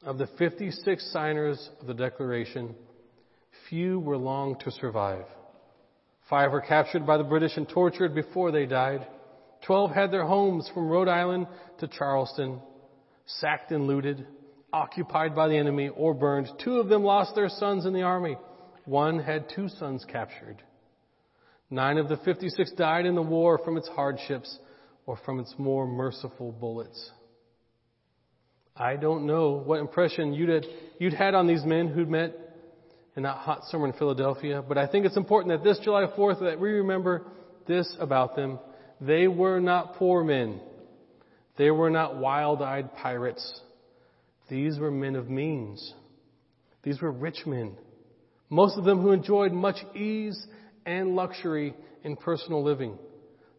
Of 0.02 0.16
the 0.16 0.28
56 0.38 1.12
signers 1.12 1.68
of 1.82 1.86
the 1.86 1.94
Declaration, 1.94 2.74
few 3.68 4.00
were 4.00 4.16
long 4.16 4.58
to 4.60 4.70
survive. 4.70 5.26
Five 6.30 6.52
were 6.52 6.62
captured 6.62 7.06
by 7.06 7.18
the 7.18 7.22
British 7.22 7.58
and 7.58 7.68
tortured 7.68 8.14
before 8.14 8.50
they 8.50 8.64
died. 8.64 9.06
Twelve 9.66 9.90
had 9.90 10.10
their 10.10 10.24
homes 10.24 10.70
from 10.72 10.88
Rhode 10.88 11.08
Island 11.08 11.48
to 11.80 11.86
Charleston 11.86 12.62
sacked 13.40 13.70
and 13.70 13.86
looted, 13.86 14.26
occupied 14.72 15.34
by 15.34 15.48
the 15.48 15.56
enemy, 15.56 15.88
or 15.88 16.14
burned. 16.14 16.48
Two 16.62 16.78
of 16.78 16.88
them 16.88 17.02
lost 17.02 17.34
their 17.34 17.48
sons 17.48 17.86
in 17.86 17.92
the 17.92 18.02
army. 18.02 18.36
One 18.84 19.18
had 19.18 19.48
two 19.54 19.68
sons 19.68 20.04
captured. 20.10 20.62
Nine 21.70 21.98
of 21.98 22.08
the 22.08 22.18
56 22.18 22.72
died 22.72 23.06
in 23.06 23.14
the 23.14 23.22
war 23.22 23.58
from 23.64 23.76
its 23.76 23.88
hardships 23.88 24.58
or 25.06 25.16
from 25.24 25.40
its 25.40 25.54
more 25.58 25.86
merciful 25.86 26.52
bullets. 26.52 27.10
I 28.76 28.96
don't 28.96 29.26
know 29.26 29.52
what 29.52 29.80
impression 29.80 30.32
you'd 30.32 30.48
had, 30.48 30.66
you'd 30.98 31.12
had 31.12 31.34
on 31.34 31.46
these 31.46 31.64
men 31.64 31.88
who'd 31.88 32.08
met 32.08 32.34
in 33.16 33.24
that 33.24 33.36
hot 33.36 33.64
summer 33.64 33.86
in 33.86 33.92
Philadelphia, 33.92 34.62
but 34.66 34.78
I 34.78 34.86
think 34.86 35.04
it's 35.04 35.16
important 35.16 35.52
that 35.54 35.68
this 35.68 35.78
July 35.84 36.06
4th 36.16 36.40
that 36.40 36.58
we 36.58 36.70
remember 36.70 37.26
this 37.66 37.94
about 38.00 38.36
them. 38.36 38.58
They 39.00 39.28
were 39.28 39.60
not 39.60 39.96
poor 39.96 40.24
men. 40.24 40.60
They 41.56 41.70
were 41.70 41.90
not 41.90 42.16
wild-eyed 42.16 42.94
pirates. 42.96 43.60
These 44.48 44.78
were 44.78 44.90
men 44.90 45.16
of 45.16 45.28
means. 45.28 45.94
These 46.82 47.00
were 47.00 47.12
rich 47.12 47.46
men. 47.46 47.76
Most 48.48 48.76
of 48.76 48.84
them 48.84 49.00
who 49.00 49.12
enjoyed 49.12 49.52
much 49.52 49.76
ease 49.94 50.46
and 50.84 51.14
luxury 51.14 51.74
in 52.04 52.16
personal 52.16 52.62
living. 52.62 52.98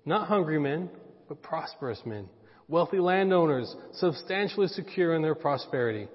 Not 0.05 0.27
hungry 0.27 0.59
men, 0.59 0.89
but 1.27 1.41
prosperous 1.41 2.01
men. 2.05 2.27
Wealthy 2.67 2.99
landowners, 2.99 3.73
substantially 3.93 4.67
secure 4.67 5.15
in 5.15 5.21
their 5.21 5.35
prosperity. 5.35 6.07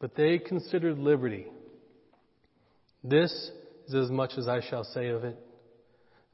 But 0.00 0.14
they 0.16 0.38
considered 0.38 0.98
liberty. 0.98 1.46
This 3.02 3.32
is 3.86 3.94
as 3.94 4.10
much 4.10 4.32
as 4.38 4.48
I 4.48 4.60
shall 4.68 4.84
say 4.84 5.08
of 5.08 5.24
it. 5.24 5.38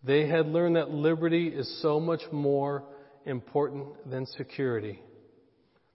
They 0.03 0.27
had 0.27 0.47
learned 0.47 0.77
that 0.77 0.91
liberty 0.91 1.49
is 1.49 1.81
so 1.83 2.01
much 2.01 2.23
more 2.33 2.85
important 3.31 4.11
than 4.11 4.27
security, 4.27 5.01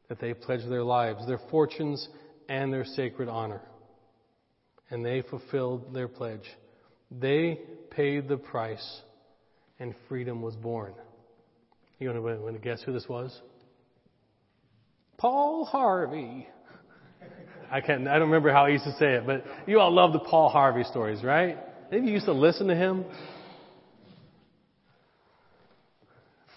that 0.09 0.19
they 0.19 0.33
pledged 0.33 0.69
their 0.69 0.83
lives, 0.83 1.27
their 1.27 1.39
fortunes, 1.51 2.07
and 2.49 2.73
their 2.73 2.85
sacred 2.85 3.29
honor. 3.29 3.61
And 4.89 5.05
they 5.05 5.21
fulfilled 5.21 5.93
their 5.93 6.07
pledge. 6.07 6.45
They 7.11 7.59
paid 7.91 8.27
the 8.27 8.37
price, 8.37 9.01
and 9.79 9.93
freedom 10.09 10.41
was 10.41 10.55
born. 10.55 10.93
You 11.99 12.09
want 12.09 12.55
to 12.55 12.61
guess 12.61 12.81
who 12.83 12.91
this 12.91 13.07
was? 13.07 13.39
Paul 15.17 15.65
Harvey. 15.65 16.47
I 17.71 17.81
can't, 17.81 18.07
I 18.07 18.19
don't 18.19 18.29
remember 18.29 18.51
how 18.51 18.67
he 18.67 18.73
used 18.73 18.85
to 18.85 18.95
say 18.97 19.13
it, 19.13 19.25
but 19.25 19.43
you 19.65 19.79
all 19.79 19.91
love 19.91 20.13
the 20.13 20.19
Paul 20.19 20.49
Harvey 20.49 20.83
stories, 20.83 21.23
right? 21.23 21.57
Maybe 21.89 22.07
you 22.07 22.13
used 22.13 22.25
to 22.25 22.33
listen 22.33 22.67
to 22.67 22.75
him. 22.75 23.05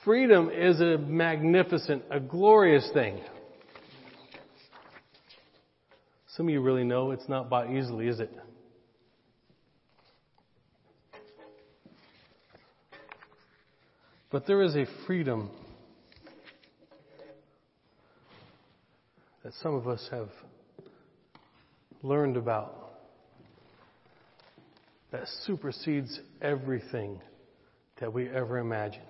Freedom 0.09 0.49
is 0.49 0.81
a 0.81 0.97
magnificent, 0.97 2.03
a 2.11 2.19
glorious 2.19 2.89
thing. 2.95 3.21
Some 6.29 6.47
of 6.47 6.51
you 6.55 6.63
really 6.63 6.83
know 6.83 7.11
it's 7.11 7.29
not 7.29 7.51
bought 7.51 7.71
easily, 7.71 8.09
is 8.09 8.19
it? 8.19 8.33
But 14.31 14.47
there 14.47 14.63
is 14.63 14.77
a 14.77 14.87
freedom 15.07 15.51
that 19.45 19.53
some 19.63 19.75
of 19.75 19.87
us 19.87 20.09
have 20.11 20.31
learned 22.03 22.39
about 22.39 22.95
that 25.13 25.29
supersedes 25.45 26.19
everything 26.41 27.21
that 28.01 28.11
we 28.11 28.27
ever 28.31 28.57
imagined. 28.57 29.05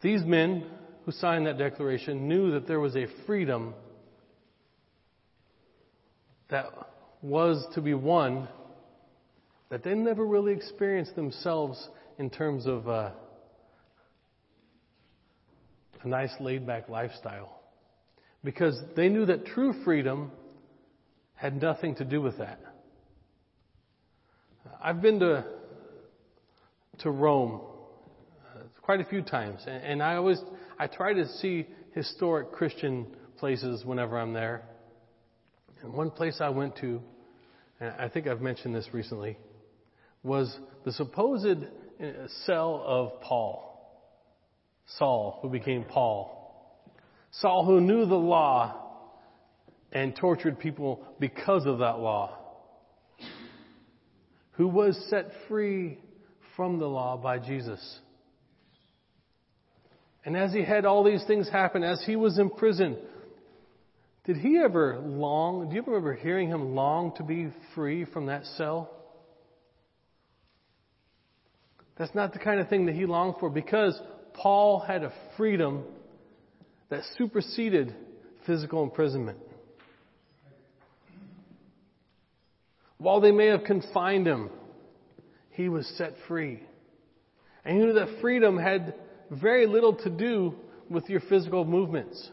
These 0.00 0.22
men 0.24 0.64
who 1.04 1.12
signed 1.12 1.46
that 1.46 1.58
declaration 1.58 2.28
knew 2.28 2.52
that 2.52 2.66
there 2.66 2.80
was 2.80 2.96
a 2.96 3.06
freedom 3.26 3.74
that 6.48 6.66
was 7.22 7.64
to 7.74 7.80
be 7.80 7.94
won 7.94 8.48
that 9.68 9.84
they 9.84 9.94
never 9.94 10.26
really 10.26 10.52
experienced 10.52 11.14
themselves 11.14 11.88
in 12.18 12.28
terms 12.28 12.66
of 12.66 12.88
uh, 12.88 13.10
a 16.02 16.08
nice 16.08 16.32
laid 16.40 16.66
back 16.66 16.88
lifestyle. 16.88 17.60
Because 18.42 18.80
they 18.96 19.08
knew 19.08 19.26
that 19.26 19.46
true 19.46 19.74
freedom 19.84 20.32
had 21.34 21.60
nothing 21.60 21.94
to 21.96 22.04
do 22.04 22.20
with 22.20 22.38
that. 22.38 22.58
I've 24.82 25.00
been 25.00 25.20
to, 25.20 25.44
to 27.00 27.10
Rome 27.10 27.60
quite 28.90 29.00
a 29.00 29.04
few 29.04 29.22
times, 29.22 29.60
and, 29.68 29.84
and 29.84 30.02
I 30.02 30.16
always, 30.16 30.40
I 30.76 30.88
try 30.88 31.12
to 31.12 31.28
see 31.34 31.64
historic 31.94 32.50
Christian 32.50 33.06
places 33.38 33.84
whenever 33.84 34.18
I'm 34.18 34.32
there. 34.32 34.62
And 35.80 35.92
one 35.92 36.10
place 36.10 36.38
I 36.40 36.48
went 36.48 36.74
to, 36.78 37.00
and 37.78 37.92
I 38.00 38.08
think 38.08 38.26
I've 38.26 38.40
mentioned 38.40 38.74
this 38.74 38.88
recently, 38.92 39.38
was 40.24 40.52
the 40.84 40.90
supposed 40.90 41.46
uh, 41.46 42.06
cell 42.46 42.82
of 42.84 43.20
Paul. 43.20 44.02
Saul, 44.98 45.38
who 45.40 45.50
became 45.50 45.84
Paul. 45.84 46.82
Saul, 47.30 47.64
who 47.64 47.80
knew 47.80 48.06
the 48.06 48.16
law 48.16 48.74
and 49.92 50.16
tortured 50.16 50.58
people 50.58 51.06
because 51.20 51.64
of 51.64 51.78
that 51.78 52.00
law. 52.00 52.36
Who 54.54 54.66
was 54.66 55.00
set 55.08 55.30
free 55.46 56.00
from 56.56 56.80
the 56.80 56.88
law 56.88 57.16
by 57.16 57.38
Jesus. 57.38 58.00
And 60.24 60.36
as 60.36 60.52
he 60.52 60.62
had 60.62 60.84
all 60.84 61.02
these 61.02 61.24
things 61.26 61.48
happen, 61.48 61.82
as 61.82 62.02
he 62.04 62.16
was 62.16 62.38
in 62.38 62.50
prison, 62.50 62.96
did 64.24 64.36
he 64.36 64.58
ever 64.58 64.98
long, 64.98 65.70
do 65.70 65.76
you 65.76 65.82
remember 65.82 66.14
hearing 66.14 66.48
him 66.48 66.74
long 66.74 67.14
to 67.16 67.22
be 67.22 67.48
free 67.74 68.04
from 68.04 68.26
that 68.26 68.44
cell? 68.56 68.90
That's 71.96 72.14
not 72.14 72.32
the 72.32 72.38
kind 72.38 72.60
of 72.60 72.68
thing 72.68 72.86
that 72.86 72.94
he 72.94 73.06
longed 73.06 73.36
for 73.40 73.50
because 73.50 73.98
Paul 74.34 74.80
had 74.80 75.04
a 75.04 75.12
freedom 75.36 75.84
that 76.90 77.02
superseded 77.16 77.94
physical 78.46 78.82
imprisonment. 78.82 79.38
While 82.98 83.20
they 83.20 83.32
may 83.32 83.46
have 83.46 83.64
confined 83.64 84.26
him, 84.26 84.50
he 85.52 85.68
was 85.68 85.86
set 85.96 86.12
free. 86.28 86.62
And 87.64 87.76
he 87.76 87.84
knew 87.84 87.94
that 87.94 88.20
freedom 88.20 88.58
had 88.58 88.94
very 89.30 89.66
little 89.66 89.94
to 89.94 90.10
do 90.10 90.54
with 90.88 91.08
your 91.08 91.20
physical 91.20 91.64
movements, 91.64 92.30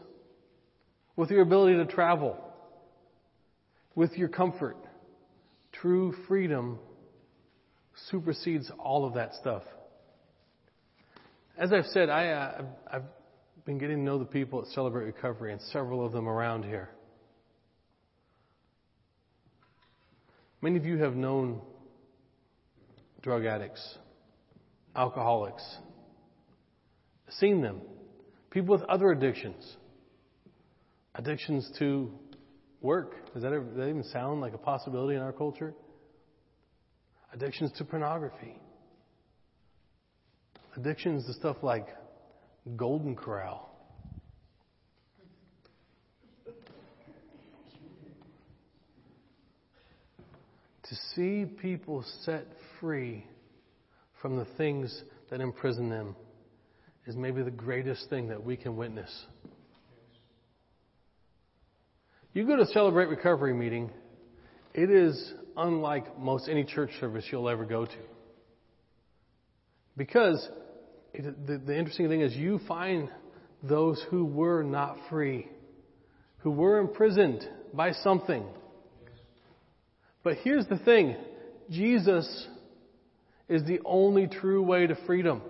with 1.16 1.30
your 1.30 1.42
ability 1.42 1.76
to 1.76 1.86
travel, 1.86 2.36
with 3.94 4.12
your 4.12 4.28
comfort. 4.28 4.76
True 5.72 6.12
freedom 6.26 6.78
supersedes 8.10 8.70
all 8.78 9.04
of 9.04 9.14
that 9.14 9.34
stuff. 9.34 9.62
As 11.56 11.72
I've 11.72 11.86
said, 11.86 12.08
I, 12.08 12.28
uh, 12.28 12.62
I've 12.90 13.02
been 13.64 13.78
getting 13.78 13.98
to 13.98 14.02
know 14.02 14.18
the 14.18 14.24
people 14.24 14.62
at 14.62 14.68
Celebrate 14.68 15.04
Recovery 15.04 15.52
and 15.52 15.60
several 15.72 16.04
of 16.04 16.12
them 16.12 16.28
around 16.28 16.64
here. 16.64 16.90
Many 20.60 20.76
of 20.76 20.84
you 20.84 20.98
have 20.98 21.14
known 21.14 21.60
drug 23.22 23.44
addicts, 23.44 23.98
alcoholics, 24.96 25.62
seen 27.30 27.62
them, 27.62 27.80
people 28.50 28.76
with 28.76 28.84
other 28.88 29.10
addictions, 29.10 29.76
addictions 31.14 31.70
to 31.78 32.10
work. 32.80 33.32
Does 33.34 33.42
that, 33.42 33.52
ever, 33.52 33.64
does 33.64 33.76
that 33.76 33.88
even 33.88 34.04
sound 34.04 34.40
like 34.40 34.54
a 34.54 34.58
possibility 34.58 35.16
in 35.16 35.22
our 35.22 35.32
culture? 35.32 35.74
Addictions 37.32 37.72
to 37.78 37.84
pornography. 37.84 38.58
Addictions 40.76 41.26
to 41.26 41.32
stuff 41.34 41.56
like 41.62 41.88
Golden 42.76 43.16
Corral. 43.16 43.68
To 50.84 50.94
see 51.14 51.44
people 51.44 52.02
set 52.22 52.46
free 52.80 53.26
from 54.22 54.38
the 54.38 54.46
things 54.56 55.02
that 55.30 55.40
imprison 55.40 55.90
them 55.90 56.16
is 57.08 57.16
maybe 57.16 57.42
the 57.42 57.50
greatest 57.50 58.10
thing 58.10 58.28
that 58.28 58.44
we 58.44 58.54
can 58.54 58.76
witness. 58.76 59.10
You 62.34 62.46
go 62.46 62.54
to 62.56 62.66
Celebrate 62.66 63.06
Recovery 63.06 63.54
meeting, 63.54 63.90
it 64.74 64.90
is 64.90 65.32
unlike 65.56 66.18
most 66.18 66.50
any 66.50 66.64
church 66.64 66.90
service 67.00 67.24
you'll 67.32 67.48
ever 67.48 67.64
go 67.64 67.86
to. 67.86 67.96
Because 69.96 70.46
it, 71.14 71.46
the, 71.46 71.56
the 71.56 71.76
interesting 71.76 72.08
thing 72.10 72.20
is, 72.20 72.36
you 72.36 72.60
find 72.68 73.08
those 73.62 74.04
who 74.10 74.26
were 74.26 74.62
not 74.62 74.98
free, 75.08 75.48
who 76.40 76.50
were 76.50 76.78
imprisoned 76.78 77.42
by 77.72 77.92
something. 77.92 78.44
But 80.22 80.36
here's 80.44 80.66
the 80.66 80.78
thing 80.78 81.16
Jesus 81.70 82.46
is 83.48 83.64
the 83.64 83.80
only 83.86 84.26
true 84.26 84.62
way 84.62 84.86
to 84.86 84.94
freedom. 85.06 85.40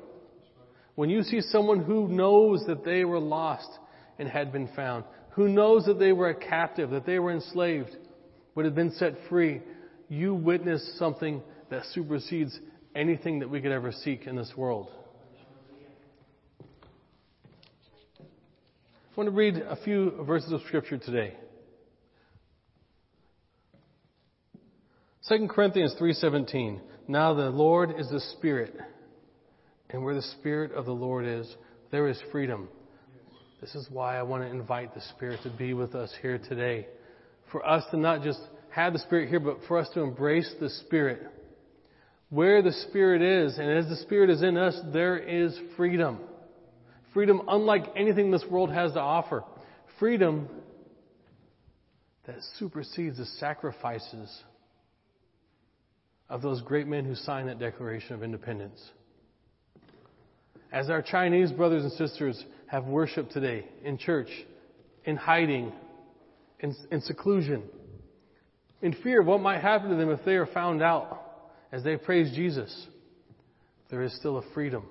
When 0.99 1.11
you 1.11 1.23
see 1.23 1.43
someone 1.43 1.85
who 1.85 2.09
knows 2.09 2.65
that 2.67 2.85
they 2.85 3.05
were 3.05 3.21
lost 3.21 3.71
and 4.19 4.29
had 4.29 4.51
been 4.51 4.67
found, 4.75 5.05
who 5.31 5.49
knows 5.49 5.85
that 5.85 6.01
they 6.01 6.11
were 6.11 6.31
a 6.31 6.35
captive, 6.35 6.91
that 6.91 7.07
they 7.07 7.21
were 7.21 7.31
enslaved, 7.31 7.97
but 8.57 8.65
had 8.65 8.75
been 8.75 8.91
set 8.91 9.15
free, 9.29 9.63
you 10.09 10.35
witness 10.35 10.99
something 10.99 11.41
that 11.71 11.85
supersedes 11.93 12.59
anything 12.97 13.39
that 13.39 13.49
we 13.49 13.61
could 13.61 13.71
ever 13.71 13.93
seek 13.93 14.27
in 14.27 14.35
this 14.35 14.53
world. 14.57 14.89
I 18.19 18.25
want 19.15 19.29
to 19.29 19.37
read 19.37 19.55
a 19.55 19.77
few 19.85 20.25
verses 20.25 20.51
of 20.51 20.63
Scripture 20.67 20.99
today. 20.99 21.37
2 25.29 25.47
Corinthians 25.47 25.95
3:17 25.95 26.81
Now 27.07 27.35
the 27.35 27.51
Lord 27.51 28.01
is 28.01 28.11
the 28.11 28.19
Spirit, 28.19 28.75
and 29.91 30.05
where 30.05 30.15
the 30.15 30.23
Spirit 30.23 30.73
of 30.73 30.85
the 30.85 30.93
Lord 30.93 31.25
is, 31.25 31.53
there 31.91 32.09
is 32.09 32.19
freedom. 32.31 32.69
This 33.61 33.75
is 33.75 33.89
why 33.91 34.19
I 34.19 34.23
want 34.23 34.45
to 34.45 34.51
invite 34.51 34.95
the 34.95 35.01
Spirit 35.17 35.41
to 35.43 35.51
be 35.51 35.75
with 35.75 35.95
us 35.95 36.13
here 36.23 36.39
today. 36.39 36.87
For 37.51 37.67
us 37.67 37.85
to 37.91 37.97
not 37.97 38.23
just 38.23 38.41
have 38.71 38.93
the 38.93 38.99
Spirit 39.01 39.29
here, 39.29 39.41
but 39.41 39.59
for 39.67 39.79
us 39.79 39.89
to 39.95 40.01
embrace 40.01 40.53
the 40.61 40.71
Spirit. 40.71 41.23
Where 42.31 42.63
the 42.63 42.73
Spirit 42.73 43.23
is, 43.23 43.59
and 43.59 43.71
as 43.71 43.89
the 43.89 43.97
Spirit 43.97 44.31
is 44.31 44.43
in 44.43 44.57
us, 44.57 44.79
there 44.93 45.17
is 45.19 45.59
freedom. 45.77 46.19
Freedom 47.15 47.43
unlike 47.49 47.85
anything 47.97 48.31
this 48.31 48.45
world 48.49 48.71
has 48.71 48.93
to 48.93 49.01
offer. 49.01 49.43
Freedom 49.99 50.49
that 52.27 52.37
supersedes 52.59 53.17
the 53.17 53.25
sacrifices 53.25 54.43
of 56.29 56.43
those 56.43 56.61
great 56.61 56.87
men 56.87 57.07
who 57.07 57.15
signed 57.15 57.49
that 57.49 57.59
Declaration 57.59 58.15
of 58.15 58.23
Independence. 58.23 58.79
As 60.73 60.91
our 60.91 61.03
Chinese 61.03 61.51
brothers 61.51 61.83
and 61.83 61.93
sisters 61.93 62.45
have 62.67 62.85
worshiped 62.85 63.33
today 63.33 63.65
in 63.85 63.97
church, 63.97 64.29
in 65.05 65.17
hiding, 65.17 65.73
in, 66.61 66.75
in 66.91 67.01
seclusion, 67.01 67.63
in 68.83 68.93
fear 69.03 69.21
of 69.23 69.27
what 69.27 69.41
might 69.41 69.61
happen 69.61 69.91
to 69.91 69.97
them 69.97 70.11
if 70.11 70.25
they 70.25 70.37
are 70.37 70.47
found 70.47 70.83
out 70.83 71.25
as 71.73 71.83
they 71.83 71.97
praise 71.97 72.35
Jesus, 72.35 72.87
there 73.91 74.03
is 74.03 74.15
still 74.17 74.37
a 74.39 74.43
freedom 74.53 74.85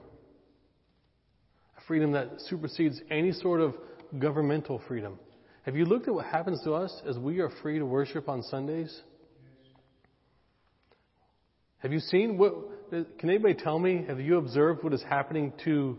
A 1.77 1.81
freedom 1.87 2.11
that 2.13 2.41
supersedes 2.47 2.99
any 3.11 3.31
sort 3.31 3.61
of 3.61 3.75
governmental 4.19 4.81
freedom. 4.87 5.19
Have 5.63 5.75
you 5.75 5.85
looked 5.85 6.07
at 6.07 6.13
what 6.13 6.25
happens 6.25 6.61
to 6.63 6.73
us 6.73 7.01
as 7.07 7.17
we 7.17 7.39
are 7.39 7.49
free 7.61 7.77
to 7.77 7.85
worship 7.85 8.27
on 8.27 8.41
Sundays? 8.41 9.01
Have 11.79 11.93
you 11.93 11.99
seen 11.99 12.37
what? 12.37 12.55
Can 12.89 13.29
anybody 13.29 13.53
tell 13.53 13.77
me? 13.77 14.05
Have 14.07 14.21
you 14.21 14.37
observed 14.37 14.83
what 14.83 14.93
is 14.93 15.03
happening 15.03 15.51
to 15.65 15.97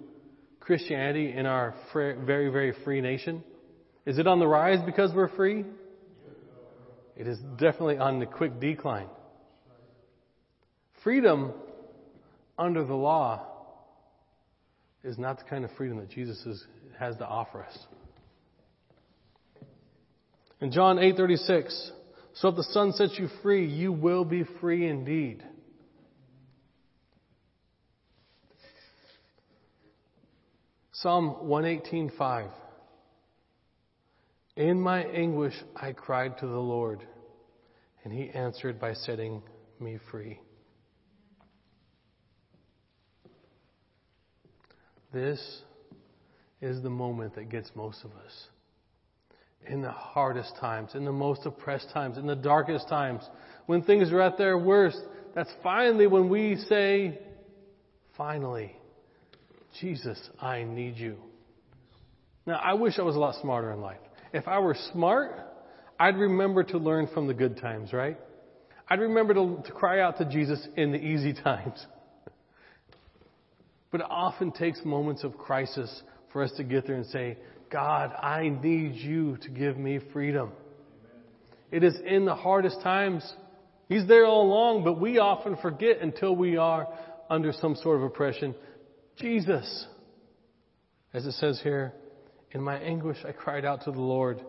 Christianity 0.61 1.33
in 1.37 1.45
our 1.45 1.75
very, 1.93 2.49
very 2.51 2.73
free 2.83 3.03
nation? 3.03 3.45
Is 4.07 4.19
it 4.19 4.27
on 4.27 4.39
the 4.39 4.47
rise 4.47 4.79
because 4.87 5.13
we're 5.13 5.29
free? 5.29 5.67
It 7.15 7.27
is 7.27 7.39
definitely 7.59 7.99
on 7.99 8.21
the 8.21 8.27
quick 8.27 8.59
decline. 8.59 9.09
Freedom 11.05 11.53
under 12.59 12.85
the 12.85 12.95
law 12.95 13.47
is 15.05 15.19
not 15.19 15.39
the 15.39 15.45
kind 15.45 15.65
of 15.65 15.71
freedom 15.73 15.99
that 15.99 16.09
Jesus 16.09 16.39
is, 16.47 16.65
has 16.99 17.17
to 17.17 17.27
offer 17.27 17.65
us. 17.65 17.79
In 20.61 20.73
John 20.73 20.97
8:36, 20.97 21.91
so 22.35 22.49
if 22.49 22.57
the 22.57 22.65
Son 22.65 22.93
sets 22.93 23.19
you 23.19 23.29
free, 23.43 23.67
you 23.67 23.93
will 23.93 24.25
be 24.25 24.45
free 24.61 24.89
indeed. 24.89 25.45
Psalm 31.01 31.37
118:5 31.45 32.51
In 34.57 34.81
my 34.81 35.05
anguish 35.05 35.55
I 35.77 35.93
cried 35.93 36.37
to 36.39 36.47
the 36.49 36.59
Lord, 36.59 37.07
and 38.03 38.13
he 38.13 38.31
answered 38.31 38.81
by 38.81 38.95
setting 38.95 39.41
me 39.79 39.99
free. 40.11 40.41
This 45.13 45.63
is 46.61 46.83
the 46.83 46.91
moment 46.91 47.37
that 47.37 47.49
gets 47.49 47.71
most 47.77 48.03
of 48.03 48.11
us. 48.25 48.49
In 49.69 49.83
the 49.83 49.93
hardest 49.93 50.57
times, 50.57 50.97
in 50.97 51.05
the 51.05 51.13
most 51.13 51.47
oppressed 51.47 51.91
times, 51.91 52.19
in 52.19 52.27
the 52.27 52.35
darkest 52.35 52.89
times, 52.89 53.23
when 53.67 53.83
things 53.83 54.11
are 54.11 54.21
at 54.21 54.37
their 54.37 54.59
worst, 54.59 55.01
that's 55.33 55.53
finally 55.63 56.09
when 56.09 56.29
we 56.29 56.57
say, 56.57 57.21
finally, 58.17 58.78
Jesus, 59.81 60.19
I 60.41 60.65
need 60.65 60.97
you. 60.97 61.17
Now, 62.47 62.57
I 62.57 62.75
wish 62.75 62.99
I 62.99 63.03
was 63.03 63.17
a 63.17 63.19
lot 63.19 63.41
smarter 63.41 63.73
in 63.73 63.81
life. 63.81 63.99
If 64.33 64.49
I 64.49 64.59
were 64.59 64.77
smart, 64.93 65.33
I'd 66.01 66.17
remember 66.17 66.63
to 66.65 66.79
learn 66.79 67.09
from 67.13 67.27
the 67.27 67.35
good 67.35 67.59
times, 67.59 67.93
right? 67.93 68.19
I'd 68.89 69.01
remember 69.01 69.35
to, 69.35 69.63
to 69.65 69.73
cry 69.73 70.01
out 70.01 70.19
to 70.19 70.25
Jesus 70.25 70.67
in 70.77 70.93
the 70.93 70.99
easy 70.99 71.33
times. 71.45 71.85
But 73.91 74.01
it 74.01 74.07
often 74.09 74.53
takes 74.53 74.85
moments 74.85 75.25
of 75.25 75.37
crisis 75.37 76.03
for 76.33 76.43
us 76.43 76.51
to 76.57 76.65
get 76.65 76.87
there 76.87 76.97
and 76.97 77.07
say, 77.07 77.39
God, 77.71 78.13
I 78.15 78.49
need 78.49 78.95
you 78.95 79.37
to 79.39 79.51
give 79.51 79.77
me 79.77 80.01
freedom. 80.13 80.53
It 81.71 81.85
is 81.85 81.97
in 82.07 82.25
the 82.25 82.35
hardest 82.35 82.81
times. 82.83 83.31
He's 83.89 84.07
there 84.07 84.25
all 84.25 84.47
along, 84.47 84.85
but 84.85 85.01
we 85.01 85.19
often 85.19 85.57
forget 85.57 86.01
until 86.01 86.35
we 86.35 86.57
are 86.57 86.89
under 87.29 87.53
some 87.53 87.77
sort 87.77 87.99
of 87.99 88.05
oppression. 88.05 88.55
Jesus, 89.21 89.87
as 91.13 91.27
it 91.27 91.33
says 91.33 91.61
here, 91.63 91.93
in 92.53 92.63
my 92.63 92.79
anguish 92.79 93.19
I 93.27 93.33
cried 93.33 93.65
out 93.65 93.83
to 93.85 93.91
the 93.91 94.01
Lord, 94.01 94.41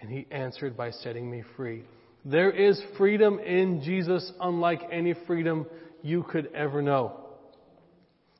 and 0.00 0.10
he 0.10 0.26
answered 0.30 0.76
by 0.76 0.90
setting 0.90 1.30
me 1.30 1.42
free. 1.56 1.84
There 2.24 2.50
is 2.50 2.80
freedom 2.96 3.38
in 3.38 3.82
Jesus 3.82 4.32
unlike 4.40 4.82
any 4.90 5.14
freedom 5.26 5.66
you 6.02 6.22
could 6.22 6.50
ever 6.54 6.82
know. 6.82 7.20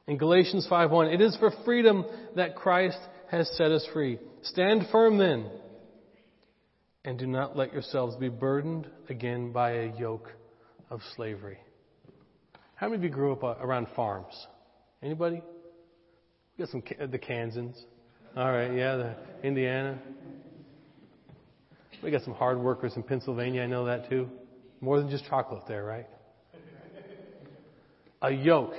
In 0.07 0.19
Galatians 0.19 0.67
5:1, 0.69 1.13
it 1.13 1.21
is 1.21 1.37
for 1.37 1.51
freedom 1.65 2.05
that 2.37 2.55
Christ 2.55 2.99
has 3.29 3.51
set 3.57 3.73
us 3.73 3.85
free. 3.93 4.21
Stand 4.43 4.87
firm 4.93 5.19
then, 5.19 5.51
and 7.05 7.19
do 7.19 7.27
not 7.27 7.57
let 7.57 7.73
yourselves 7.73 8.15
be 8.17 8.29
burdened 8.29 8.89
again 9.09 9.53
by 9.53 9.71
a 9.73 9.97
yoke 9.97 10.33
of 10.91 11.01
slavery. 11.17 11.59
How 12.77 12.89
many 12.89 12.99
of 12.99 13.05
you 13.05 13.11
grew 13.11 13.33
up 13.33 13.43
uh, 13.43 13.57
around 13.61 13.89
farms? 13.97 14.47
Anybody? 15.03 15.43
Got 16.59 16.69
some 16.71 16.83
the 17.11 17.19
Kansans. 17.19 17.77
All 18.35 18.51
right, 18.51 18.73
yeah, 18.73 18.97
the 18.97 19.15
Indiana. 19.43 19.99
We 22.03 22.11
got 22.11 22.23
some 22.23 22.33
hard 22.33 22.59
workers 22.59 22.93
in 22.97 23.03
Pennsylvania. 23.03 23.63
I 23.63 23.67
know 23.67 23.85
that 23.87 24.09
too. 24.09 24.29
More 24.81 24.99
than 24.99 25.11
just 25.11 25.27
chocolate 25.27 25.65
there, 25.69 25.85
right? 25.85 26.07
A 28.23 28.31
yoke. 28.31 28.73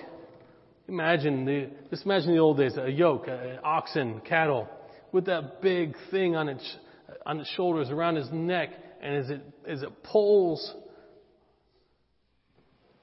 Imagine 0.88 1.45
the, 1.45 1.69
just 1.91 2.05
imagine 2.05 2.34
the 2.34 2.39
old 2.39 2.57
days, 2.57 2.78
a 2.78 2.89
yoke, 2.89 3.28
an 3.28 3.59
oxen, 3.63 4.21
cattle, 4.21 4.67
with 5.11 5.25
that 5.25 5.61
big 5.61 5.95
thing 6.09 6.36
on 6.36 6.49
its, 6.49 6.78
on 7.25 7.39
its 7.39 7.49
shoulders, 7.51 7.89
around 7.89 8.15
his 8.15 8.30
neck, 8.32 8.69
and 9.01 9.15
as 9.17 9.30
it, 9.30 9.41
as 9.67 9.82
it 9.84 10.03
pulls 10.03 10.73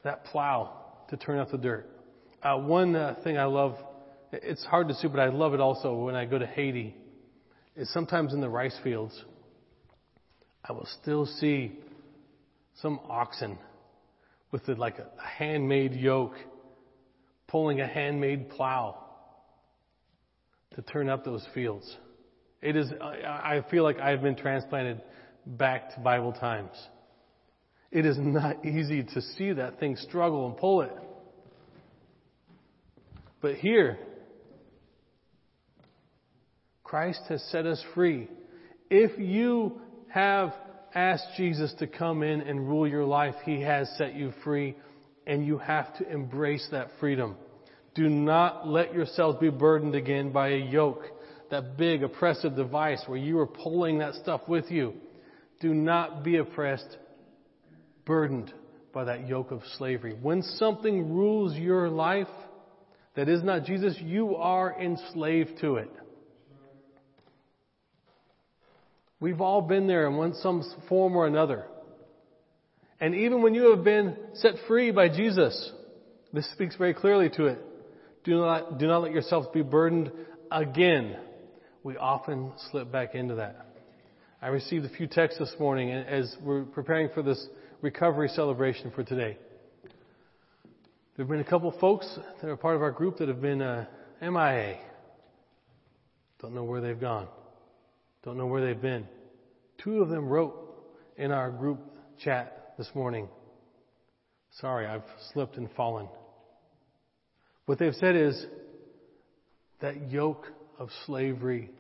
that 0.03 0.25
plow 0.25 0.73
to 1.11 1.17
turn 1.17 1.39
out 1.39 1.51
the 1.51 1.59
dirt. 1.59 1.89
Uh, 2.43 2.57
one 2.59 2.97
uh, 2.97 3.17
thing 3.23 3.39
I 3.39 3.45
love, 3.45 3.77
it's 4.43 4.65
hard 4.65 4.89
to 4.89 4.95
see, 4.95 5.09
but 5.09 5.21
I 5.21 5.29
love 5.29 5.55
it 5.55 5.61
also 5.61 5.95
when 5.95 6.15
I 6.15 6.25
go 6.25 6.39
to 6.39 6.47
Haiti, 6.47 6.95
is 7.77 7.93
sometimes 7.93 8.33
in 8.33 8.41
the 8.41 8.49
rice 8.49 8.77
fields, 8.83 9.25
I 10.65 10.73
will 10.73 10.89
still 11.03 11.27
see 11.27 11.73
some 12.81 13.01
oxen 13.09 13.59
with 14.51 14.67
like 14.69 14.99
a 14.99 15.07
handmade 15.23 15.95
yoke 15.95 16.35
pulling 17.49 17.81
a 17.81 17.87
handmade 17.87 18.51
plow 18.51 18.99
to 20.75 20.83
turn 20.83 21.09
up 21.09 21.25
those 21.25 21.47
fields. 21.55 21.97
It 22.63 22.77
is, 22.77 22.91
I 23.01 23.65
feel 23.71 23.83
like 23.85 23.99
I've 23.99 24.23
been 24.23 24.37
transplanted 24.37 25.03
back 25.47 25.95
to 25.95 26.01
Bible 26.01 26.33
times. 26.33 26.75
It 27.91 28.07
is 28.07 28.17
not 28.19 28.65
easy 28.65 29.03
to 29.03 29.21
see 29.21 29.53
that 29.53 29.79
thing 29.79 29.97
struggle 29.97 30.47
and 30.47 30.57
pull 30.57 30.83
it. 30.83 30.93
But 33.41 33.57
here, 33.57 33.99
Christ 36.95 37.23
has 37.29 37.43
set 37.51 37.67
us 37.67 37.83
free. 37.93 38.29
If 38.89 39.19
you 39.19 39.81
have 40.11 40.55
asked 40.95 41.27
Jesus 41.37 41.75
to 41.81 41.89
come 41.89 42.23
in 42.23 42.41
and 42.43 42.69
rule 42.69 42.87
your 42.87 43.05
life, 43.05 43.35
He 43.45 43.63
has 43.63 43.93
set 43.99 44.15
you 44.15 44.33
free, 44.45 44.77
and 45.27 45.45
you 45.45 45.59
have 45.59 45.93
to 45.99 46.09
embrace 46.09 46.69
that 46.71 46.91
freedom. 47.01 47.35
Do 47.97 48.09
not 48.09 48.69
let 48.69 48.95
yourselves 48.95 49.41
be 49.41 49.51
burdened 49.51 49.97
again 49.97 50.31
by 50.31 50.51
a 50.51 50.59
yoke, 50.59 51.03
that 51.51 51.77
big 51.77 52.05
oppressive 52.05 52.55
device 52.55 53.03
where 53.09 53.19
you 53.19 53.41
are 53.41 53.49
pulling 53.49 53.99
that 53.99 54.15
stuff 54.15 54.43
with 54.47 54.71
you. 54.71 54.95
Do 55.61 55.75
not 55.75 56.23
be 56.23 56.37
oppressed, 56.37 56.97
burdened 58.05 58.55
by 58.93 59.03
that 59.03 59.27
yoke 59.27 59.51
of 59.51 59.63
slavery. 59.79 60.17
When 60.23 60.43
something 60.43 61.13
rules 61.13 61.57
your 61.57 61.89
life 61.89 62.29
that 63.17 63.29
is 63.29 63.43
not 63.43 63.65
Jesus, 63.65 63.97
you 64.01 64.37
are 64.37 64.81
enslaved 64.81 65.59
to 65.61 65.79
it. 65.79 65.91
We've 69.21 69.41
all 69.41 69.63
been 69.63 69.87
there 69.87 70.07
in 70.07 70.17
one 70.17 70.35
some 70.35 70.63
form 70.89 71.17
or 71.17 71.27
another. 71.27 71.65
And 73.01 73.15
even 73.15 73.43
when 73.43 73.55
you 73.55 73.75
have 73.75 73.85
been 73.85 74.17
set 74.35 74.55
free 74.67 74.91
by 74.91 75.09
Jesus, 75.09 75.73
this 76.33 76.51
speaks 76.53 76.77
very 76.77 76.95
clearly 76.95 77.31
to 77.31 77.47
it. 77.47 77.59
Do 78.25 78.37
not, 78.37 78.79
do 78.79 78.87
not 78.87 79.03
let 79.03 79.13
yourselves 79.13 79.49
be 79.53 79.63
burdened 79.63 80.11
again. 80.51 81.17
We 81.83 81.97
often 81.97 82.53
slip 82.71 82.91
back 82.91 83.15
into 83.15 83.37
that. 83.37 83.67
I 84.41 84.49
received 84.49 84.85
a 84.85 84.89
few 84.89 85.07
texts 85.07 85.39
this 85.39 85.55
morning 85.59 85.91
as 85.91 86.35
we're 86.43 86.65
preparing 86.65 87.09
for 87.15 87.23
this 87.23 87.47
recovery 87.83 88.29
celebration 88.29 88.91
for 88.91 89.05
today. 89.05 89.37
There 91.17 91.25
have 91.25 91.29
been 91.29 91.41
a 91.41 91.45
couple 91.45 91.71
folks 91.81 92.07
that 92.41 92.49
are 92.51 92.57
part 92.57 92.77
of 92.77 92.83
our 92.83 92.91
group 92.91 93.19
that 93.19 93.29
have 93.29 93.41
been 93.41 93.63
uh, 93.63 93.87
MIA. 94.21 94.79
Don't 96.41 96.55
know 96.55 96.65
where 96.65 96.81
they've 96.81 97.01
gone. 97.01 97.29
Don't 98.25 98.39
know 98.39 98.47
where 98.47 98.65
they've 98.65 98.81
been. 98.81 99.07
Two 99.83 100.01
of 100.03 100.09
them 100.09 100.29
wrote 100.29 100.55
in 101.17 101.31
our 101.31 101.51
group 101.51 101.81
chat 102.19 102.75
this 102.79 102.89
morning, 102.95 103.29
Sorry, 104.61 104.87
I've 104.87 105.03
slipped 105.33 105.57
and 105.57 105.69
fallen. 105.73 106.09
What 107.67 107.79
they've 107.79 107.95
said 107.95 108.15
is 108.17 108.47
that 109.81 110.11
yoke 110.11 110.47
of 110.79 110.89
slavery 111.07 111.71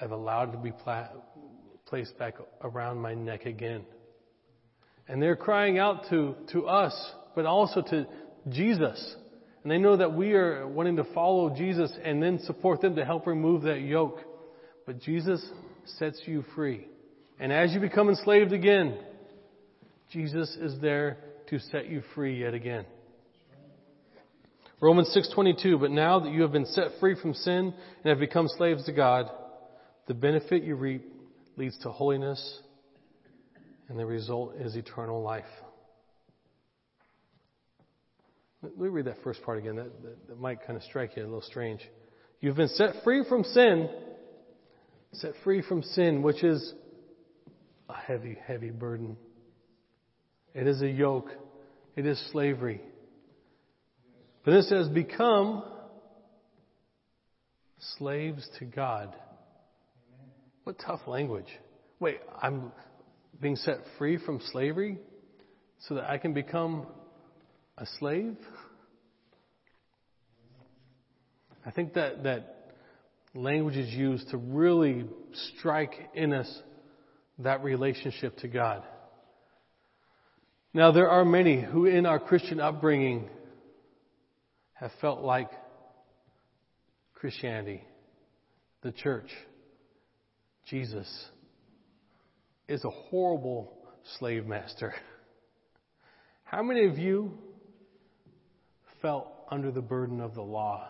I've 0.00 0.12
allowed 0.12 0.52
to 0.52 0.58
be 0.58 0.72
pla- 0.72 1.08
placed 1.86 2.18
back 2.18 2.36
around 2.62 2.98
my 2.98 3.14
neck 3.14 3.44
again. 3.44 3.84
And 5.08 5.20
they're 5.20 5.36
crying 5.36 5.78
out 5.78 6.08
to, 6.10 6.34
to 6.52 6.66
us, 6.66 6.94
but 7.34 7.44
also 7.44 7.82
to 7.82 8.06
Jesus. 8.48 9.16
And 9.62 9.70
they 9.70 9.76
know 9.76 9.96
that 9.98 10.14
we 10.14 10.32
are 10.32 10.66
wanting 10.66 10.96
to 10.96 11.04
follow 11.12 11.54
Jesus 11.54 11.92
and 12.02 12.22
then 12.22 12.38
support 12.44 12.80
them 12.80 12.96
to 12.96 13.04
help 13.04 13.26
remove 13.26 13.62
that 13.62 13.80
yoke. 13.80 14.20
But 14.86 15.00
Jesus 15.00 15.44
sets 15.98 16.20
you 16.26 16.44
free. 16.54 16.86
And 17.38 17.52
as 17.52 17.72
you 17.72 17.80
become 17.80 18.08
enslaved 18.08 18.52
again, 18.52 18.98
Jesus 20.10 20.56
is 20.60 20.80
there 20.80 21.18
to 21.48 21.58
set 21.58 21.88
you 21.88 22.02
free 22.14 22.40
yet 22.40 22.54
again. 22.54 22.84
Romans 24.80 25.14
6:22 25.14 25.78
But 25.78 25.90
now 25.90 26.20
that 26.20 26.32
you 26.32 26.42
have 26.42 26.52
been 26.52 26.66
set 26.66 26.98
free 27.00 27.14
from 27.14 27.34
sin 27.34 27.74
and 28.02 28.04
have 28.04 28.18
become 28.18 28.48
slaves 28.48 28.84
to 28.86 28.92
God 28.92 29.30
the 30.10 30.14
benefit 30.14 30.64
you 30.64 30.74
reap 30.74 31.04
leads 31.56 31.78
to 31.78 31.88
holiness 31.88 32.60
and 33.88 33.96
the 33.96 34.04
result 34.04 34.56
is 34.56 34.74
eternal 34.74 35.22
life. 35.22 35.44
Let 38.60 38.76
me 38.76 38.88
read 38.88 39.04
that 39.04 39.22
first 39.22 39.40
part 39.44 39.58
again. 39.58 39.76
That, 39.76 40.02
that, 40.02 40.28
that 40.30 40.40
might 40.40 40.66
kind 40.66 40.76
of 40.76 40.82
strike 40.82 41.16
you 41.16 41.22
a 41.22 41.26
little 41.26 41.42
strange. 41.42 41.80
You've 42.40 42.56
been 42.56 42.70
set 42.70 43.04
free 43.04 43.24
from 43.28 43.44
sin, 43.44 43.88
set 45.12 45.32
free 45.44 45.62
from 45.62 45.82
sin, 45.82 46.22
which 46.22 46.42
is 46.44 46.74
a 47.88 47.94
heavy, 47.94 48.38
heavy 48.46 48.70
burden. 48.70 49.16
It 50.54 50.66
is 50.66 50.82
a 50.82 50.88
yoke. 50.88 51.30
It 51.96 52.06
is 52.06 52.22
slavery. 52.32 52.80
But 54.44 54.54
it 54.54 54.64
says, 54.64 54.88
become 54.88 55.64
Slaves 57.98 58.46
to 58.58 58.66
God. 58.66 59.16
What 60.64 60.76
tough 60.84 61.00
language. 61.06 61.48
Wait, 61.98 62.20
I'm 62.40 62.72
being 63.40 63.56
set 63.56 63.78
free 63.96 64.18
from 64.18 64.40
slavery 64.52 64.98
so 65.88 65.94
that 65.94 66.04
I 66.04 66.18
can 66.18 66.34
become 66.34 66.86
a 67.78 67.86
slave? 67.98 68.36
I 71.64 71.70
think 71.70 71.94
that, 71.94 72.22
that 72.24 72.59
language 73.34 73.76
is 73.76 73.92
used 73.92 74.30
to 74.30 74.36
really 74.36 75.04
strike 75.56 75.94
in 76.14 76.32
us 76.32 76.62
that 77.38 77.62
relationship 77.62 78.36
to 78.38 78.48
God. 78.48 78.82
Now, 80.72 80.92
there 80.92 81.08
are 81.08 81.24
many 81.24 81.60
who, 81.60 81.86
in 81.86 82.06
our 82.06 82.18
Christian 82.18 82.60
upbringing, 82.60 83.28
have 84.74 84.92
felt 85.00 85.20
like 85.20 85.50
Christianity, 87.14 87.82
the 88.82 88.92
church, 88.92 89.28
Jesus, 90.66 91.08
is 92.68 92.84
a 92.84 92.90
horrible 92.90 93.72
slave 94.18 94.46
master. 94.46 94.94
How 96.44 96.62
many 96.62 96.86
of 96.86 96.98
you 96.98 97.36
felt 99.02 99.28
under 99.50 99.70
the 99.70 99.82
burden 99.82 100.20
of 100.20 100.34
the 100.34 100.42
law 100.42 100.88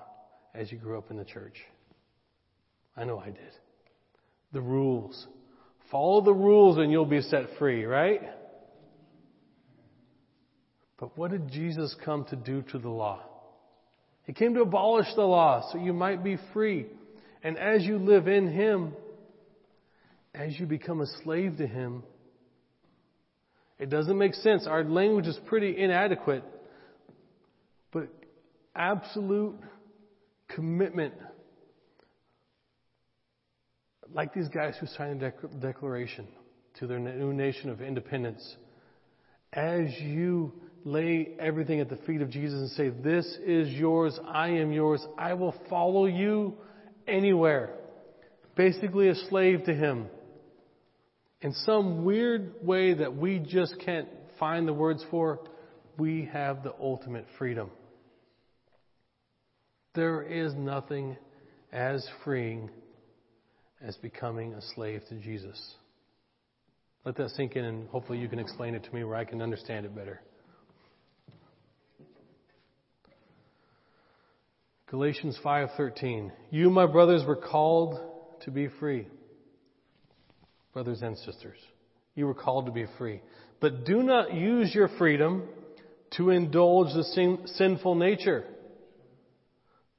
as 0.54 0.70
you 0.70 0.78
grew 0.78 0.98
up 0.98 1.10
in 1.10 1.16
the 1.16 1.24
church? 1.24 1.54
I 2.96 3.04
know 3.04 3.18
I 3.18 3.26
did. 3.26 3.52
The 4.52 4.60
rules. 4.60 5.26
Follow 5.90 6.20
the 6.22 6.34
rules 6.34 6.78
and 6.78 6.90
you'll 6.90 7.06
be 7.06 7.22
set 7.22 7.44
free, 7.58 7.84
right? 7.84 8.20
But 10.98 11.16
what 11.16 11.30
did 11.30 11.50
Jesus 11.50 11.94
come 12.04 12.24
to 12.26 12.36
do 12.36 12.62
to 12.72 12.78
the 12.78 12.88
law? 12.88 13.22
He 14.24 14.32
came 14.32 14.54
to 14.54 14.60
abolish 14.60 15.08
the 15.16 15.22
law 15.22 15.68
so 15.72 15.78
you 15.78 15.92
might 15.92 16.22
be 16.22 16.36
free. 16.52 16.86
And 17.42 17.58
as 17.58 17.82
you 17.84 17.98
live 17.98 18.28
in 18.28 18.52
Him, 18.52 18.92
as 20.34 20.58
you 20.60 20.66
become 20.66 21.00
a 21.00 21.06
slave 21.24 21.56
to 21.56 21.66
Him, 21.66 22.02
it 23.78 23.88
doesn't 23.88 24.18
make 24.18 24.34
sense. 24.34 24.66
Our 24.66 24.84
language 24.84 25.26
is 25.26 25.38
pretty 25.46 25.76
inadequate, 25.78 26.44
but 27.92 28.08
absolute 28.76 29.56
commitment. 30.48 31.14
Like 34.12 34.34
these 34.34 34.48
guys 34.48 34.74
who 34.80 34.86
signed 34.86 35.20
the 35.20 35.26
dec- 35.26 35.60
declaration 35.60 36.26
to 36.78 36.86
their 36.86 36.98
new 36.98 37.32
nation 37.32 37.70
of 37.70 37.80
independence. 37.80 38.56
As 39.52 39.88
you 40.00 40.52
lay 40.84 41.28
everything 41.38 41.80
at 41.80 41.88
the 41.88 41.96
feet 41.96 42.22
of 42.22 42.30
Jesus 42.30 42.60
and 42.60 42.70
say, 42.70 42.88
This 42.90 43.26
is 43.44 43.68
yours, 43.68 44.18
I 44.26 44.48
am 44.48 44.72
yours, 44.72 45.04
I 45.18 45.34
will 45.34 45.54
follow 45.68 46.06
you 46.06 46.54
anywhere. 47.06 47.70
Basically, 48.56 49.08
a 49.08 49.14
slave 49.14 49.64
to 49.64 49.74
Him. 49.74 50.06
In 51.42 51.52
some 51.64 52.04
weird 52.04 52.54
way 52.62 52.94
that 52.94 53.16
we 53.16 53.38
just 53.38 53.76
can't 53.84 54.08
find 54.38 54.68
the 54.68 54.72
words 54.72 55.04
for, 55.10 55.40
we 55.98 56.28
have 56.32 56.62
the 56.62 56.74
ultimate 56.80 57.26
freedom. 57.38 57.70
There 59.94 60.22
is 60.22 60.54
nothing 60.54 61.16
as 61.72 62.06
freeing 62.24 62.70
as 63.80 63.96
becoming 63.96 64.54
a 64.54 64.62
slave 64.74 65.02
to 65.08 65.14
Jesus. 65.16 65.74
Let 67.04 67.16
that 67.16 67.30
sink 67.30 67.56
in 67.56 67.64
and 67.64 67.88
hopefully 67.88 68.18
you 68.18 68.28
can 68.28 68.38
explain 68.38 68.74
it 68.74 68.84
to 68.84 68.94
me 68.94 69.04
where 69.04 69.16
I 69.16 69.24
can 69.24 69.40
understand 69.40 69.86
it 69.86 69.94
better. 69.94 70.20
Galatians 74.90 75.38
5:13 75.44 76.32
You 76.50 76.68
my 76.68 76.86
brothers 76.86 77.24
were 77.24 77.36
called 77.36 77.98
to 78.42 78.50
be 78.50 78.68
free. 78.68 79.06
Brothers 80.72 81.02
and 81.02 81.16
sisters, 81.18 81.58
you 82.14 82.26
were 82.26 82.34
called 82.34 82.66
to 82.66 82.72
be 82.72 82.86
free. 82.98 83.22
But 83.60 83.84
do 83.84 84.02
not 84.02 84.34
use 84.34 84.74
your 84.74 84.88
freedom 84.88 85.48
to 86.16 86.30
indulge 86.30 86.92
the 86.94 87.04
sin- 87.04 87.46
sinful 87.46 87.94
nature, 87.94 88.44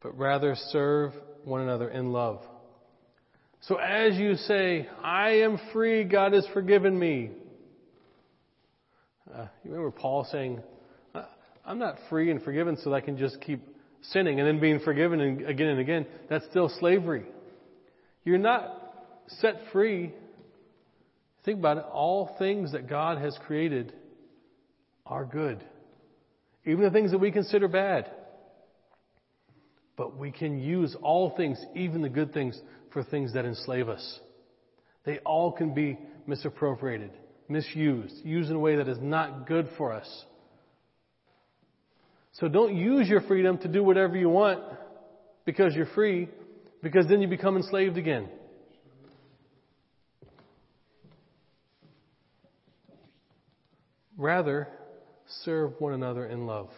but 0.02 0.18
rather 0.18 0.56
serve 0.56 1.14
one 1.46 1.62
another 1.62 1.90
in 1.90 2.12
love. 2.12 2.44
So 3.62 3.76
as 3.76 4.18
you 4.18 4.36
say, 4.36 4.88
I 5.04 5.30
am 5.42 5.60
free, 5.72 6.04
God 6.04 6.34
has 6.34 6.48
forgiven 6.54 6.98
me. 6.98 7.32
Uh, 9.32 9.48
you 9.64 9.72
remember 9.72 9.92
Paul 9.92 10.28
saying, 10.32 10.62
I'm 11.64 11.78
not 11.78 11.96
free 12.10 12.32
and 12.32 12.42
forgiven 12.42 12.78
so 12.78 12.90
that 12.90 12.96
I 12.96 13.02
can 13.02 13.18
just 13.18 13.40
keep 13.40 13.62
sinning 14.02 14.40
and 14.40 14.48
then 14.48 14.60
being 14.60 14.80
forgiven 14.80 15.46
again 15.46 15.68
and 15.68 15.80
again, 15.80 16.08
that's 16.28 16.46
still 16.50 16.70
slavery. 16.80 17.26
You're 18.24 18.40
not 18.40 18.78
set 19.28 19.56
free. 19.72 20.12
Think 21.46 21.60
about 21.60 21.78
it. 21.78 21.86
All 21.92 22.36
things 22.40 22.72
that 22.72 22.90
God 22.90 23.20
has 23.20 23.38
created 23.46 23.94
are 25.06 25.24
good. 25.24 25.64
Even 26.66 26.84
the 26.84 26.92
things 26.92 27.12
that 27.12 27.20
we 27.20 27.32
consider 27.32 27.68
bad. 27.68 28.10
But 29.98 30.18
we 30.18 30.32
can 30.32 30.60
use 30.60 30.96
all 31.02 31.36
things, 31.36 31.64
even 31.76 32.02
the 32.02 32.10
good 32.10 32.34
things, 32.34 32.60
for 32.94 33.04
things 33.04 33.34
that 33.34 33.46
enslave 33.46 33.90
us. 33.90 34.20
They 35.06 35.20
all 35.20 35.52
can 35.52 35.74
be 35.74 35.98
misappropriated, 36.28 37.12
misused, 37.48 38.16
used 38.24 38.50
in 38.50 38.56
a 38.56 38.60
way 38.60 38.76
that 38.78 38.88
is 38.88 39.00
not 39.02 39.48
good 39.48 39.70
for 39.78 39.94
us. 39.94 40.26
So 42.34 42.48
don't 42.48 42.76
use 42.76 43.10
your 43.10 43.22
freedom 43.22 43.58
to 43.60 43.68
do 43.68 43.84
whatever 43.84 44.16
you 44.16 44.30
want 44.30 44.62
because 45.46 45.76
you're 45.76 45.88
free, 45.88 46.30
because 46.82 47.08
then 47.08 47.22
you 47.22 47.28
become 47.28 47.58
enslaved 47.58 47.98
again. 47.98 48.30
Rather, 54.18 54.68
serve 55.44 55.74
one 55.80 55.94
another 55.94 56.26
in 56.26 56.46
love. 56.46 56.70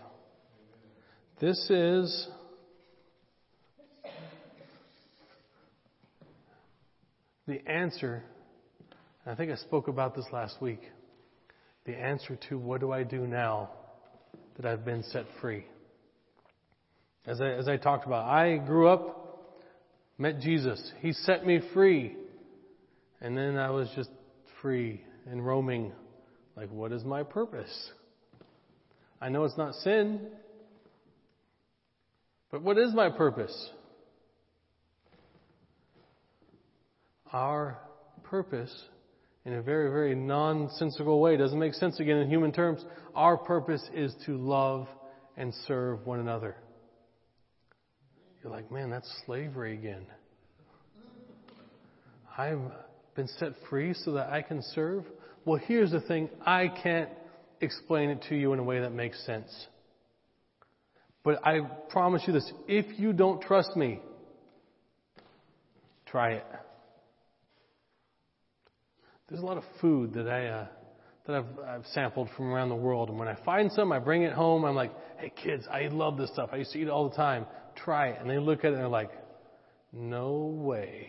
This 1.42 1.58
is 1.70 2.28
the 7.48 7.66
answer. 7.68 8.24
I 9.26 9.36
think 9.36 9.52
I 9.52 9.56
spoke 9.56 9.88
about 9.88 10.16
this 10.16 10.26
last 10.32 10.62
week. 10.62 10.82
The 11.86 11.94
answer 11.94 12.38
to 12.50 12.58
what 12.58 12.82
do 12.82 12.92
I 12.92 13.04
do 13.04 13.28
now 13.28 13.70
that 14.56 14.66
I've 14.66 14.86
been 14.86 15.04
set 15.04 15.26
free. 15.42 15.66
As 17.26 17.42
I, 17.42 17.50
as 17.52 17.68
I 17.68 17.78
talked 17.78 18.06
about, 18.06 18.26
I 18.26 18.58
grew 18.58 18.88
up, 18.88 19.50
met 20.18 20.40
Jesus. 20.40 20.92
He 21.00 21.14
set 21.14 21.46
me 21.46 21.62
free. 21.74 22.16
And 23.22 23.38
then 23.38 23.58
I 23.58 23.72
was 23.72 23.90
just 23.96 24.10
free 24.62 25.02
and 25.30 25.46
roaming. 25.46 25.94
Like, 26.56 26.70
what 26.70 26.92
is 26.92 27.04
my 27.04 27.24
purpose? 27.24 27.92
I 29.22 29.30
know 29.30 29.46
it's 29.46 29.58
not 29.58 29.74
sin, 29.76 30.28
but 32.52 32.62
what 32.62 32.78
is 32.78 32.94
my 32.94 33.10
purpose? 33.10 33.70
Our 37.34 37.80
purpose 38.24 38.74
in 39.46 39.54
a 39.54 39.62
very, 39.62 39.90
very 39.90 40.16
nonsensical 40.16 41.20
way. 41.20 41.34
It 41.34 41.38
doesn't 41.38 41.60
make 41.60 41.74
sense 41.74 42.00
again 42.00 42.18
in 42.18 42.30
human 42.30 42.52
terms. 42.52 42.84
Our 43.16 43.38
purpose 43.38 43.84
is 43.94 44.14
to 44.26 44.38
love 44.38 44.88
and 45.36 45.54
serve 45.68 46.06
one 46.06 46.20
another. 46.20 46.56
You're 48.42 48.52
like, 48.52 48.72
man, 48.72 48.90
that's 48.90 49.10
slavery 49.26 49.74
again. 49.74 50.06
I've 52.38 52.60
been 53.16 53.28
set 53.28 53.54
free 53.70 53.94
so 53.94 54.14
that 54.14 54.30
I 54.30 54.42
can 54.42 54.62
serve. 54.74 55.04
Well, 55.46 55.60
here's 55.64 55.92
the 55.92 56.02
thing 56.02 56.30
I 56.46 56.68
can't 56.68 57.10
explain 57.62 58.10
it 58.10 58.26
to 58.30 58.36
you 58.36 58.54
in 58.54 58.60
a 58.60 58.64
way 58.64 58.82
that 58.82 58.92
makes 58.92 59.24
sense. 59.26 59.52
But 61.24 61.46
I 61.46 61.62
promise 61.90 62.24
you 62.28 62.34
this 62.34 62.52
if 62.68 63.00
you 63.00 63.14
don't 63.14 63.42
trust 63.42 63.76
me, 63.76 64.02
try 66.06 66.34
it. 66.34 66.46
There's 69.34 69.42
a 69.42 69.48
lot 69.48 69.58
of 69.58 69.64
food 69.82 70.14
that 70.14 70.30
I 70.30 70.46
uh, 70.46 70.68
that 71.26 71.36
I've, 71.38 71.60
I've 71.68 71.86
sampled 71.88 72.30
from 72.38 72.54
around 72.54 72.70
the 72.70 72.76
world, 72.76 73.10
and 73.10 73.18
when 73.18 73.28
I 73.28 73.36
find 73.44 73.72
some, 73.72 73.92
I 73.92 73.98
bring 73.98 74.22
it 74.22 74.32
home. 74.32 74.64
I'm 74.64 74.76
like, 74.76 74.92
"Hey 75.18 75.34
kids, 75.36 75.66
I 75.72 75.88
love 75.88 76.18
this 76.18 76.30
stuff. 76.30 76.52
I 76.54 76.58
used 76.58 76.72
to 76.74 76.78
eat 76.78 76.84
it 76.84 76.92
all 76.92 77.10
the 77.10 77.16
time. 77.16 77.48
Try 77.76 78.10
it." 78.10 78.22
And 78.22 78.30
they 78.30 78.38
look 78.38 78.60
at 78.60 78.66
it 78.66 78.74
and 78.74 78.78
they're 78.78 78.88
like, 78.88 79.10
"No 79.92 80.36
way. 80.36 81.08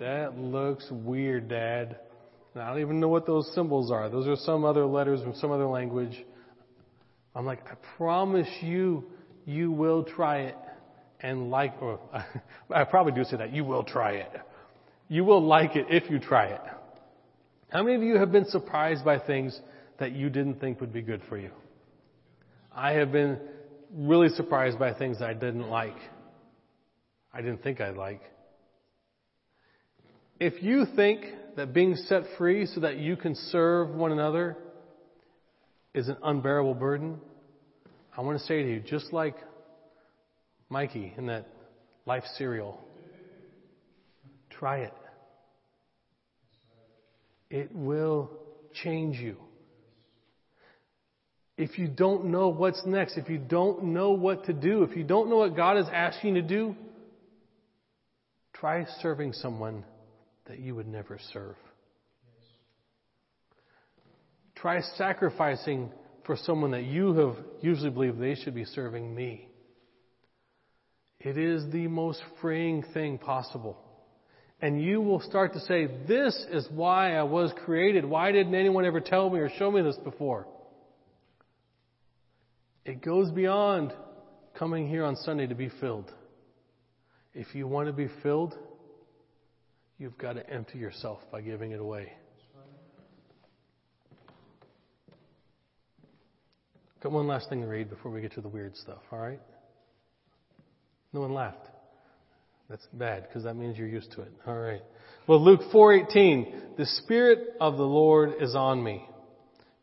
That 0.00 0.36
looks 0.36 0.88
weird, 0.90 1.48
Dad." 1.48 2.00
And 2.54 2.62
I 2.64 2.70
don't 2.70 2.80
even 2.80 2.98
know 2.98 3.06
what 3.06 3.24
those 3.24 3.48
symbols 3.54 3.92
are. 3.92 4.08
Those 4.08 4.26
are 4.26 4.34
some 4.34 4.64
other 4.64 4.84
letters 4.84 5.22
from 5.22 5.36
some 5.36 5.52
other 5.52 5.66
language. 5.66 6.24
I'm 7.36 7.46
like, 7.46 7.60
I 7.70 7.76
promise 7.96 8.48
you, 8.62 9.04
you 9.46 9.70
will 9.70 10.02
try 10.02 10.38
it 10.38 10.56
and 11.20 11.50
like, 11.50 11.80
or 11.80 12.00
I 12.74 12.82
probably 12.82 13.12
do 13.12 13.22
say 13.22 13.36
that. 13.36 13.52
You 13.52 13.64
will 13.64 13.84
try 13.84 14.14
it. 14.14 14.32
You 15.06 15.24
will 15.24 15.46
like 15.46 15.76
it 15.76 15.86
if 15.88 16.10
you 16.10 16.18
try 16.18 16.46
it. 16.46 16.60
How 17.70 17.82
many 17.82 17.96
of 17.96 18.02
you 18.02 18.16
have 18.16 18.32
been 18.32 18.46
surprised 18.46 19.04
by 19.04 19.18
things 19.18 19.58
that 19.98 20.12
you 20.12 20.30
didn't 20.30 20.60
think 20.60 20.80
would 20.80 20.92
be 20.92 21.02
good 21.02 21.20
for 21.28 21.36
you? 21.36 21.50
I 22.74 22.92
have 22.92 23.12
been 23.12 23.38
really 23.92 24.30
surprised 24.30 24.78
by 24.78 24.94
things 24.94 25.20
I 25.20 25.34
didn't 25.34 25.68
like. 25.68 25.96
I 27.32 27.42
didn't 27.42 27.62
think 27.62 27.80
I'd 27.80 27.96
like. 27.96 28.22
If 30.40 30.62
you 30.62 30.86
think 30.96 31.24
that 31.56 31.74
being 31.74 31.94
set 31.94 32.22
free 32.38 32.64
so 32.64 32.80
that 32.80 32.96
you 32.96 33.16
can 33.16 33.34
serve 33.34 33.90
one 33.90 34.12
another 34.12 34.56
is 35.92 36.08
an 36.08 36.16
unbearable 36.22 36.74
burden, 36.74 37.18
I 38.16 38.22
want 38.22 38.38
to 38.38 38.44
say 38.46 38.62
to 38.62 38.68
you, 38.68 38.80
just 38.80 39.12
like 39.12 39.36
Mikey 40.70 41.12
in 41.18 41.26
that 41.26 41.46
life 42.06 42.24
cereal, 42.36 42.80
try 44.50 44.78
it. 44.78 44.94
It 47.50 47.74
will 47.74 48.30
change 48.82 49.16
you. 49.16 49.36
If 51.56 51.78
you 51.78 51.88
don't 51.88 52.26
know 52.26 52.48
what's 52.48 52.80
next, 52.86 53.16
if 53.16 53.28
you 53.28 53.38
don't 53.38 53.84
know 53.86 54.10
what 54.10 54.44
to 54.44 54.52
do, 54.52 54.84
if 54.84 54.96
you 54.96 55.02
don't 55.02 55.28
know 55.28 55.38
what 55.38 55.56
God 55.56 55.76
is 55.76 55.86
asking 55.92 56.36
you 56.36 56.42
to 56.42 56.48
do, 56.48 56.76
try 58.52 58.86
serving 59.00 59.32
someone 59.32 59.84
that 60.46 60.60
you 60.60 60.74
would 60.76 60.86
never 60.86 61.18
serve. 61.32 61.56
Try 64.54 64.80
sacrificing 64.96 65.90
for 66.24 66.36
someone 66.36 66.72
that 66.72 66.84
you 66.84 67.14
have 67.14 67.36
usually 67.60 67.90
believed 67.90 68.20
they 68.20 68.34
should 68.34 68.54
be 68.54 68.64
serving 68.64 69.14
me. 69.14 69.48
It 71.20 71.36
is 71.36 71.64
the 71.72 71.88
most 71.88 72.22
freeing 72.40 72.84
thing 72.94 73.18
possible. 73.18 73.78
And 74.60 74.82
you 74.82 75.00
will 75.00 75.20
start 75.20 75.52
to 75.52 75.60
say, 75.60 75.88
This 76.08 76.34
is 76.50 76.66
why 76.70 77.14
I 77.14 77.22
was 77.22 77.52
created. 77.64 78.04
Why 78.04 78.32
didn't 78.32 78.54
anyone 78.54 78.84
ever 78.84 79.00
tell 79.00 79.30
me 79.30 79.38
or 79.38 79.50
show 79.56 79.70
me 79.70 79.82
this 79.82 79.96
before? 79.98 80.46
It 82.84 83.02
goes 83.02 83.30
beyond 83.30 83.92
coming 84.58 84.88
here 84.88 85.04
on 85.04 85.14
Sunday 85.16 85.46
to 85.46 85.54
be 85.54 85.70
filled. 85.80 86.12
If 87.34 87.54
you 87.54 87.68
want 87.68 87.86
to 87.86 87.92
be 87.92 88.08
filled, 88.22 88.56
you've 89.98 90.18
got 90.18 90.32
to 90.32 90.50
empty 90.50 90.78
yourself 90.78 91.20
by 91.30 91.40
giving 91.42 91.70
it 91.70 91.80
away. 91.80 92.12
Got 97.00 97.12
one 97.12 97.28
last 97.28 97.48
thing 97.48 97.60
to 97.60 97.68
read 97.68 97.90
before 97.90 98.10
we 98.10 98.20
get 98.20 98.32
to 98.32 98.40
the 98.40 98.48
weird 98.48 98.76
stuff, 98.76 98.98
all 99.12 99.20
right? 99.20 99.40
No 101.12 101.20
one 101.20 101.32
laughed. 101.32 101.68
That's 102.68 102.86
bad 102.92 103.26
because 103.26 103.44
that 103.44 103.54
means 103.54 103.78
you're 103.78 103.88
used 103.88 104.12
to 104.12 104.22
it. 104.22 104.32
All 104.46 104.58
right. 104.58 104.82
Well, 105.26 105.42
Luke 105.42 105.62
4:18, 105.72 106.76
"The 106.76 106.84
spirit 106.84 107.56
of 107.60 107.78
the 107.78 107.86
Lord 107.86 108.34
is 108.40 108.54
on 108.54 108.82
me, 108.82 109.08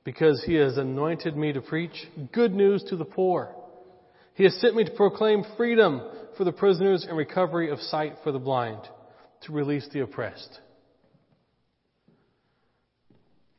because 0.04 0.44
he 0.44 0.54
has 0.56 0.78
anointed 0.78 1.36
me 1.36 1.54
to 1.54 1.62
preach 1.62 2.08
good 2.32 2.54
news 2.54 2.84
to 2.86 2.96
the 2.96 3.06
poor. 3.06 3.56
He 4.36 4.44
has 4.44 4.56
sent 4.58 4.76
me 4.76 4.84
to 4.84 4.92
proclaim 4.92 5.44
freedom 5.58 6.02
for 6.38 6.44
the 6.44 6.52
prisoners 6.52 7.06
and 7.06 7.18
recovery 7.18 7.70
of 7.70 7.80
sight 7.80 8.18
for 8.24 8.32
the 8.32 8.40
blind, 8.40 8.82
to 9.42 9.52
release 9.52 9.88
the 9.90 10.02
oppressed." 10.02 10.60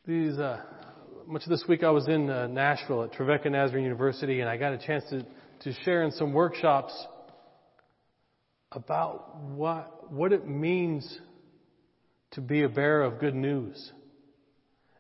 These 0.05 0.39
uh, 0.39 0.63
much 1.27 1.43
of 1.43 1.49
this 1.49 1.67
week 1.67 1.83
I 1.83 1.91
was 1.91 2.07
in 2.07 2.31
uh, 2.31 2.47
Nashville 2.47 3.03
at 3.03 3.13
Trevecca 3.13 3.51
Nazarene 3.51 3.83
University, 3.83 4.41
and 4.41 4.49
I 4.49 4.57
got 4.57 4.73
a 4.73 4.79
chance 4.79 5.03
to, 5.11 5.27
to 5.65 5.73
share 5.83 6.05
in 6.05 6.13
some 6.13 6.33
workshops 6.33 6.95
about 8.77 9.37
what, 9.41 10.13
what 10.13 10.33
it 10.33 10.47
means 10.47 11.19
to 12.33 12.41
be 12.41 12.63
a 12.63 12.69
bearer 12.69 13.03
of 13.03 13.19
good 13.19 13.35
news 13.35 13.93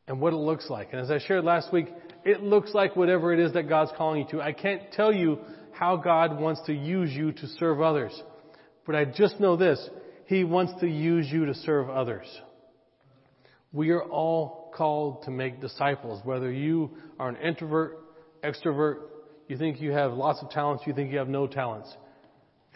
and 0.09 0.21
what 0.21 0.33
it 0.33 0.37
looks 0.37 0.71
like. 0.71 0.89
And 0.93 1.01
as 1.01 1.11
I 1.11 1.19
shared 1.19 1.45
last 1.45 1.73
week, 1.73 1.87
it 2.25 2.43
looks 2.43 2.73
like 2.75 2.97
whatever 2.97 3.33
it 3.33 3.39
is 3.39 3.53
that 3.53 3.69
God's 3.69 3.93
calling 3.97 4.23
you 4.23 4.29
to. 4.31 4.41
I 4.41 4.53
can't 4.53 4.91
tell 4.93 5.13
you 5.13 5.39
how 5.73 5.97
God 5.97 6.41
wants 6.41 6.63
to 6.67 6.73
use 6.73 7.13
you 7.13 7.33
to 7.33 7.47
serve 7.59 7.83
others, 7.83 8.21
but 8.87 8.97
I 8.97 9.05
just 9.05 9.39
know 9.39 9.57
this. 9.57 9.79
He 10.25 10.43
wants 10.43 10.81
to 10.81 10.89
use 10.89 11.29
you 11.31 11.47
to 11.47 11.55
serve 11.55 11.91
others. 11.91 12.27
We 13.73 13.91
are 13.91 14.03
all 14.03 14.73
called 14.75 15.25
to 15.25 15.31
make 15.31 15.61
disciples, 15.61 16.23
whether 16.25 16.51
you 16.51 16.93
are 17.19 17.29
an 17.29 17.37
introvert, 17.37 17.99
extrovert, 18.43 19.01
you 19.49 19.59
think 19.59 19.81
you 19.81 19.93
have 19.93 20.13
lots 20.13 20.43
of 20.43 20.51
talents, 20.51 20.85
you 20.87 20.95
think 20.95 21.13
you 21.13 21.19
have 21.19 21.29
no 21.29 21.47
talents. 21.47 21.95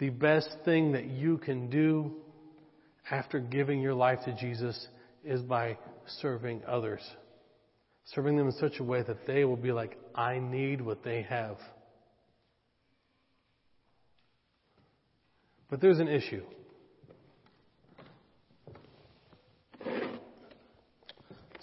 The 0.01 0.09
best 0.09 0.49
thing 0.65 0.93
that 0.93 1.05
you 1.05 1.37
can 1.37 1.69
do 1.69 2.11
after 3.11 3.39
giving 3.39 3.81
your 3.81 3.93
life 3.93 4.17
to 4.25 4.33
Jesus 4.33 4.87
is 5.23 5.43
by 5.43 5.77
serving 6.21 6.63
others. 6.67 7.01
Serving 8.05 8.35
them 8.35 8.47
in 8.47 8.53
such 8.53 8.79
a 8.79 8.83
way 8.83 9.03
that 9.03 9.27
they 9.27 9.45
will 9.45 9.57
be 9.57 9.71
like, 9.71 9.99
I 10.15 10.39
need 10.39 10.81
what 10.81 11.03
they 11.03 11.21
have. 11.29 11.57
But 15.69 15.81
there's 15.81 15.99
an 15.99 16.07
issue. 16.07 16.45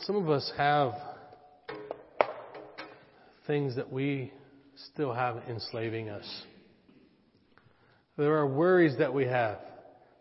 Some 0.02 0.14
of 0.14 0.30
us 0.30 0.48
have 0.56 0.92
things 3.48 3.74
that 3.74 3.92
we 3.92 4.32
still 4.92 5.12
have 5.12 5.38
enslaving 5.48 6.08
us. 6.08 6.42
There 8.18 8.36
are 8.36 8.46
worries 8.48 8.98
that 8.98 9.14
we 9.14 9.26
have. 9.26 9.58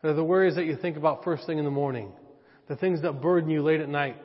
There 0.04 0.12
are 0.12 0.14
the 0.14 0.24
worries 0.24 0.56
that 0.56 0.66
you 0.66 0.78
think 0.78 0.98
about 0.98 1.24
first 1.24 1.48
thing 1.48 1.58
in 1.58 1.66
the 1.66 1.72
morning. 1.72 2.12
The 2.68 2.76
things 2.76 3.02
that 3.02 3.22
burden 3.22 3.50
you 3.50 3.64
late 3.64 3.82
at 3.82 3.90
night. 3.90 4.18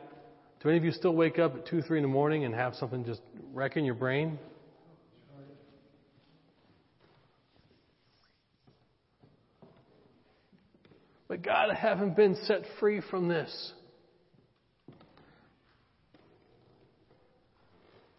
Do 0.62 0.68
any 0.68 0.76
of 0.76 0.84
you 0.84 0.92
still 0.92 1.14
wake 1.14 1.38
up 1.38 1.56
at 1.56 1.66
2, 1.66 1.80
3 1.80 1.98
in 1.98 2.02
the 2.02 2.08
morning 2.08 2.44
and 2.44 2.54
have 2.54 2.74
something 2.74 3.02
just 3.02 3.22
wrecking 3.54 3.86
your 3.86 3.94
brain? 3.94 4.38
But 11.26 11.40
God, 11.40 11.70
I 11.70 11.74
haven't 11.74 12.14
been 12.14 12.36
set 12.44 12.64
free 12.78 13.00
from 13.10 13.26
this. 13.26 13.72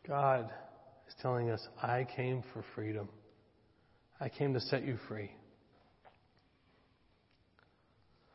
God 0.08 0.51
is 1.08 1.14
telling 1.22 1.51
us, 1.51 1.62
I 1.80 2.08
came 2.16 2.43
for 2.51 2.66
freedom. 2.74 3.08
I 4.20 4.30
came 4.30 4.56
to 4.56 4.60
set 4.60 4.84
you 4.84 4.97
free. 5.08 5.30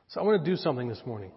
So 0.09 0.21
I 0.21 0.25
want 0.25 0.43
to 0.43 0.51
do 0.51 0.57
something 0.57 0.89
this 0.89 1.03
morning. 1.05 1.31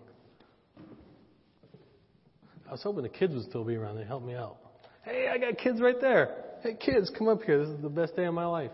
I 2.68 2.72
was 2.72 2.82
hoping 2.82 3.04
the 3.04 3.10
kids 3.10 3.34
would 3.34 3.44
still 3.44 3.66
be 3.66 3.76
around. 3.76 3.98
They 3.98 4.06
help 4.06 4.24
me 4.24 4.34
out. 4.34 4.56
Hey, 5.04 5.28
I 5.30 5.38
got 5.38 5.58
kids 5.58 5.82
right 5.82 6.00
there. 6.00 6.36
Hey, 6.64 6.76
kids, 6.76 7.12
come 7.18 7.28
up 7.28 7.44
here. 7.44 7.60
This 7.60 7.76
is 7.76 7.82
the 7.82 7.90
best 7.90 8.16
day 8.16 8.24
of 8.26 8.34
my 8.34 8.46
life. 8.46 8.72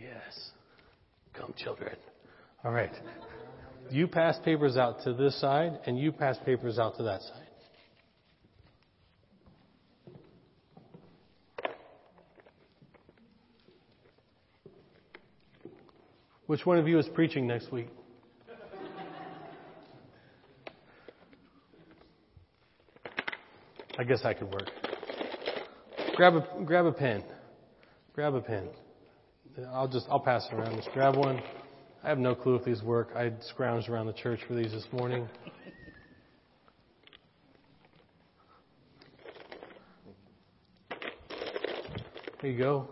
Yes. 0.00 0.50
Come, 1.34 1.52
children. 1.58 1.96
All 2.64 2.72
right. 2.72 2.92
You 3.90 4.08
pass 4.08 4.38
papers 4.42 4.78
out 4.78 5.02
to 5.04 5.12
this 5.12 5.38
side, 5.38 5.78
and 5.84 5.98
you 5.98 6.10
pass 6.10 6.38
papers 6.44 6.78
out 6.78 6.96
to 6.96 7.02
that 7.02 7.20
side. 7.20 7.45
Which 16.46 16.64
one 16.64 16.78
of 16.78 16.86
you 16.86 16.98
is 16.98 17.08
preaching 17.08 17.46
next 17.46 17.72
week? 17.72 17.88
I 23.98 24.04
guess 24.04 24.20
I 24.24 24.32
could 24.34 24.52
work. 24.52 24.70
Grab 26.14 26.34
a 26.34 26.64
grab 26.64 26.86
a 26.86 26.92
pen. 26.92 27.24
Grab 28.14 28.34
a 28.34 28.40
pen. 28.40 28.68
I'll 29.72 29.88
just 29.88 30.06
I'll 30.08 30.20
pass 30.20 30.46
it 30.50 30.54
around. 30.54 30.76
Just 30.76 30.90
grab 30.92 31.16
one. 31.16 31.40
I 32.04 32.08
have 32.08 32.18
no 32.18 32.34
clue 32.34 32.54
if 32.54 32.64
these 32.64 32.82
work. 32.82 33.08
I 33.16 33.32
scrounged 33.52 33.88
around 33.88 34.06
the 34.06 34.12
church 34.12 34.40
for 34.46 34.54
these 34.54 34.70
this 34.70 34.86
morning. 34.92 35.28
There 42.40 42.50
you 42.50 42.58
go. 42.58 42.88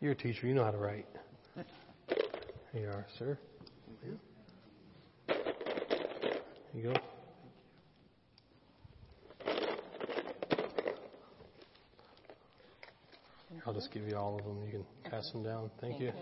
You're 0.00 0.07
a 0.07 0.07
teacher. 0.18 0.46
You 0.46 0.54
know 0.54 0.64
how 0.64 0.70
to 0.70 0.78
write. 0.78 1.06
Here 2.72 2.82
you 2.82 2.88
are, 2.88 3.06
sir. 3.18 3.38
Here 4.02 4.18
you 6.74 6.82
go. 6.82 6.94
I'll 13.66 13.74
just 13.74 13.92
give 13.92 14.08
you 14.08 14.16
all 14.16 14.38
of 14.38 14.44
them. 14.44 14.62
You 14.64 14.70
can 14.70 15.10
pass 15.10 15.30
them 15.30 15.42
down. 15.42 15.70
Thank 15.80 16.00
you. 16.00 16.12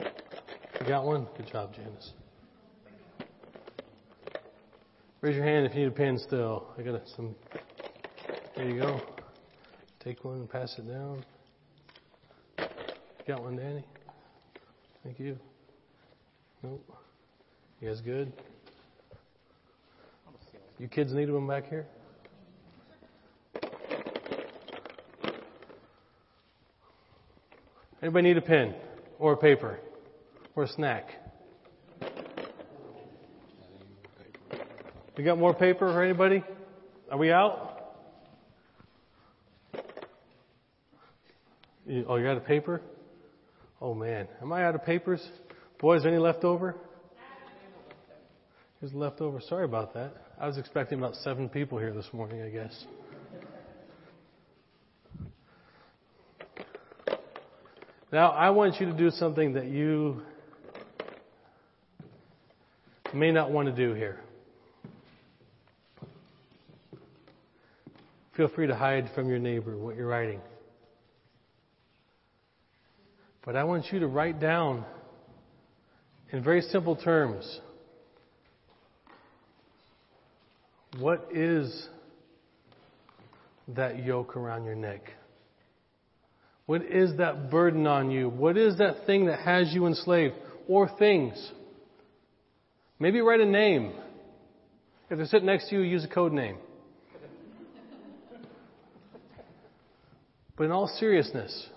You 0.00 0.86
got 0.86 1.04
one? 1.04 1.26
Good 1.36 1.48
job, 1.52 1.74
Janice. 1.74 2.12
Raise 5.20 5.36
your 5.36 5.44
hand 5.44 5.66
if 5.66 5.74
you 5.74 5.80
need 5.82 5.88
a 5.88 5.90
pen 5.90 6.18
still. 6.18 6.68
I 6.78 6.82
got 6.82 7.02
some. 7.16 7.34
There 8.56 8.68
you 8.68 8.80
go. 8.80 9.17
Take 10.08 10.24
one 10.24 10.36
and 10.36 10.48
pass 10.48 10.74
it 10.78 10.88
down. 10.88 11.22
got 13.26 13.42
one, 13.42 13.56
Danny? 13.56 13.84
Thank 15.04 15.20
you. 15.20 15.38
Nope. 16.62 16.82
You 17.82 17.88
guys 17.90 18.00
good? 18.00 18.32
You 20.78 20.88
kids 20.88 21.12
need 21.12 21.30
one 21.30 21.46
back 21.46 21.68
here? 21.68 21.84
Anybody 28.02 28.28
need 28.28 28.38
a 28.38 28.40
pen 28.40 28.76
or 29.18 29.34
a 29.34 29.36
paper 29.36 29.78
or 30.56 30.62
a 30.62 30.68
snack? 30.68 31.10
You 35.18 35.24
got 35.24 35.36
more 35.36 35.52
paper 35.52 35.92
for 35.92 36.02
anybody? 36.02 36.42
Are 37.10 37.18
we 37.18 37.30
out? 37.30 37.68
You, 41.88 41.97
oh, 42.08 42.16
you're 42.16 42.30
out 42.30 42.38
of 42.38 42.46
paper? 42.46 42.80
Oh 43.80 43.94
man, 43.94 44.26
am 44.42 44.52
I 44.52 44.64
out 44.64 44.74
of 44.74 44.84
papers? 44.84 45.24
Boys, 45.78 46.04
any 46.04 46.18
left 46.18 46.42
over? 46.42 46.74
Here's 48.80 48.94
left 48.94 49.20
over. 49.20 49.40
Sorry 49.40 49.64
about 49.64 49.94
that. 49.94 50.14
I 50.40 50.46
was 50.46 50.56
expecting 50.56 50.98
about 50.98 51.16
seven 51.16 51.48
people 51.48 51.78
here 51.78 51.92
this 51.92 52.06
morning, 52.12 52.42
I 52.42 52.48
guess. 52.48 52.84
Now, 58.10 58.30
I 58.30 58.50
want 58.50 58.80
you 58.80 58.86
to 58.86 58.92
do 58.92 59.10
something 59.10 59.52
that 59.54 59.66
you 59.66 60.22
may 63.12 63.30
not 63.32 63.50
want 63.50 63.68
to 63.68 63.74
do 63.74 63.94
here. 63.94 64.20
Feel 68.36 68.48
free 68.48 68.68
to 68.68 68.74
hide 68.74 69.10
from 69.14 69.28
your 69.28 69.38
neighbor 69.38 69.76
what 69.76 69.96
you're 69.96 70.06
writing. 70.06 70.40
But 73.48 73.56
I 73.56 73.64
want 73.64 73.86
you 73.90 74.00
to 74.00 74.06
write 74.06 74.40
down 74.40 74.84
in 76.30 76.44
very 76.44 76.60
simple 76.60 76.94
terms 76.96 77.60
what 80.98 81.28
is 81.32 81.88
that 83.68 84.04
yoke 84.04 84.36
around 84.36 84.66
your 84.66 84.74
neck? 84.74 85.00
What 86.66 86.82
is 86.82 87.16
that 87.16 87.50
burden 87.50 87.86
on 87.86 88.10
you? 88.10 88.28
What 88.28 88.58
is 88.58 88.76
that 88.76 89.06
thing 89.06 89.28
that 89.28 89.38
has 89.38 89.72
you 89.72 89.86
enslaved? 89.86 90.34
Or 90.68 90.90
things? 90.98 91.50
Maybe 92.98 93.22
write 93.22 93.40
a 93.40 93.46
name. 93.46 93.94
If 95.08 95.16
they're 95.16 95.26
sitting 95.26 95.46
next 95.46 95.70
to 95.70 95.76
you, 95.76 95.80
use 95.80 96.04
a 96.04 96.08
code 96.08 96.34
name. 96.34 96.58
But 100.54 100.64
in 100.64 100.70
all 100.70 100.94
seriousness, 100.98 101.68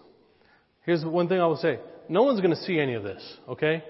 here's 0.85 1.03
one 1.03 1.27
thing 1.27 1.39
I 1.39 1.45
will 1.45 1.57
say. 1.57 1.79
No 2.09 2.23
one's 2.23 2.41
going 2.41 2.55
to 2.55 2.61
see 2.63 2.79
any 2.79 2.93
of 2.95 3.03
this, 3.03 3.21
okay? 3.47 3.83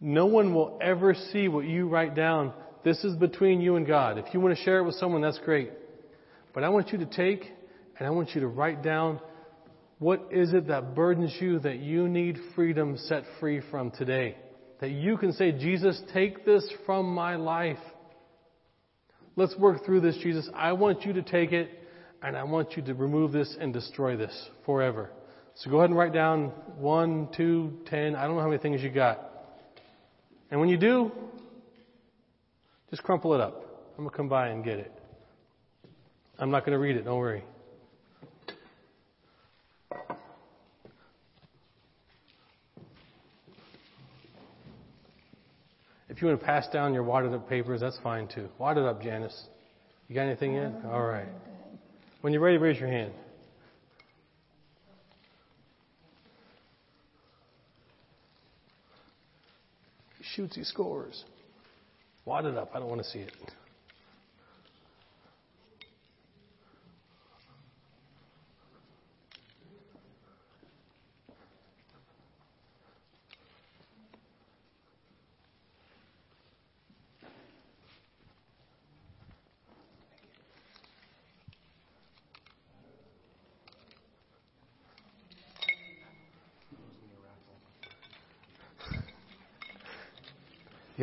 No 0.00 0.26
one 0.26 0.54
will 0.54 0.78
ever 0.80 1.14
see 1.32 1.48
what 1.48 1.64
you 1.64 1.88
write 1.88 2.14
down. 2.14 2.52
This 2.84 3.02
is 3.04 3.16
between 3.16 3.60
you 3.60 3.76
and 3.76 3.86
God. 3.86 4.18
If 4.18 4.32
you 4.32 4.40
want 4.40 4.56
to 4.56 4.64
share 4.64 4.78
it 4.78 4.84
with 4.84 4.94
someone, 4.96 5.22
that's 5.22 5.38
great. 5.38 5.70
But 6.54 6.64
I 6.64 6.68
want 6.68 6.90
you 6.90 6.98
to 6.98 7.06
take 7.06 7.50
and 7.98 8.06
I 8.06 8.10
want 8.10 8.34
you 8.34 8.40
to 8.42 8.46
write 8.46 8.82
down 8.82 9.20
what 9.98 10.28
is 10.30 10.52
it 10.52 10.68
that 10.68 10.94
burdens 10.94 11.34
you 11.40 11.58
that 11.60 11.78
you 11.78 12.08
need 12.08 12.38
freedom 12.54 12.98
set 12.98 13.24
free 13.40 13.62
from 13.70 13.90
today? 13.90 14.36
That 14.80 14.90
you 14.90 15.16
can 15.16 15.32
say, 15.32 15.52
Jesus, 15.52 16.00
take 16.12 16.44
this 16.44 16.70
from 16.84 17.14
my 17.14 17.36
life. 17.36 17.78
Let's 19.36 19.56
work 19.56 19.84
through 19.86 20.00
this, 20.00 20.16
Jesus. 20.22 20.48
I 20.54 20.72
want 20.72 21.04
you 21.04 21.14
to 21.14 21.22
take 21.22 21.52
it 21.52 21.70
and 22.22 22.36
I 22.36 22.44
want 22.44 22.76
you 22.76 22.82
to 22.82 22.94
remove 22.94 23.32
this 23.32 23.56
and 23.58 23.72
destroy 23.72 24.16
this 24.16 24.48
forever. 24.66 25.10
So 25.56 25.70
go 25.70 25.78
ahead 25.78 25.88
and 25.88 25.98
write 25.98 26.12
down 26.12 26.48
one, 26.76 27.28
two, 27.34 27.78
ten. 27.86 28.14
I 28.14 28.26
don't 28.26 28.36
know 28.36 28.42
how 28.42 28.48
many 28.48 28.60
things 28.60 28.82
you 28.82 28.90
got. 28.90 29.20
And 30.50 30.60
when 30.60 30.68
you 30.68 30.76
do, 30.76 31.10
just 32.90 33.02
crumple 33.02 33.34
it 33.34 33.40
up. 33.40 33.62
I'm 33.96 34.04
going 34.04 34.10
to 34.10 34.16
come 34.16 34.28
by 34.28 34.48
and 34.48 34.62
get 34.62 34.78
it. 34.78 34.92
I'm 36.38 36.50
not 36.50 36.66
going 36.66 36.72
to 36.72 36.78
read 36.78 36.96
it, 36.96 37.06
don't 37.06 37.18
worry. 37.18 37.42
If 46.10 46.22
you 46.22 46.28
want 46.28 46.40
to 46.40 46.46
pass 46.46 46.68
down 46.68 46.94
your 46.94 47.02
wadded 47.02 47.32
up 47.32 47.48
papers, 47.48 47.80
that's 47.80 47.98
fine 48.02 48.28
too. 48.28 48.48
Wadded 48.58 48.84
up, 48.84 49.02
Janice. 49.02 49.48
You 50.08 50.14
got 50.14 50.22
anything 50.22 50.54
yet? 50.54 50.72
Uh, 50.84 50.90
All 50.90 51.02
right. 51.02 51.28
When 52.20 52.32
you're 52.32 52.42
ready, 52.42 52.58
raise 52.58 52.78
your 52.78 52.88
hand. 52.88 53.12
He 60.08 60.14
shoots, 60.34 60.56
he 60.56 60.64
scores. 60.64 61.24
Wad 62.24 62.44
it 62.44 62.56
up. 62.56 62.70
I 62.74 62.80
don't 62.80 62.88
want 62.88 63.02
to 63.02 63.08
see 63.08 63.20
it. 63.20 63.32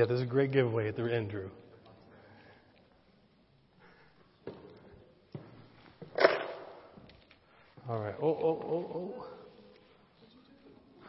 Yeah, 0.04 0.08
there's 0.08 0.20
a 0.20 0.26
great 0.26 0.52
giveaway 0.52 0.90
at 0.90 0.98
the 0.98 1.04
end, 1.06 1.30
Drew. 1.30 1.50
All 7.88 8.02
right. 8.02 8.16
Oh, 8.22 8.28
oh, 8.28 8.66
oh, 8.68 8.92
oh. 8.94 9.26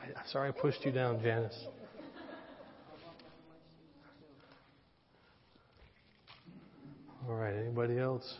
I, 0.00 0.28
sorry 0.30 0.50
I 0.50 0.52
pushed 0.52 0.84
you 0.84 0.92
down, 0.92 1.20
Janice. 1.20 1.58
All 7.28 7.34
right. 7.34 7.56
Anybody 7.56 7.98
else? 7.98 8.34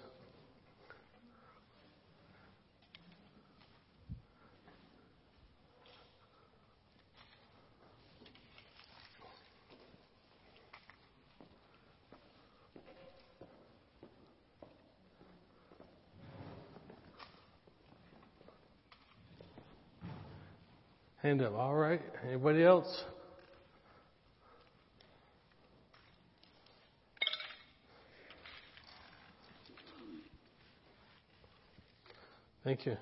All 21.57 21.75
right. 21.77 22.01
Anybody 22.27 22.65
else? 22.65 23.05
Thank 32.65 32.87
you. 32.87 32.97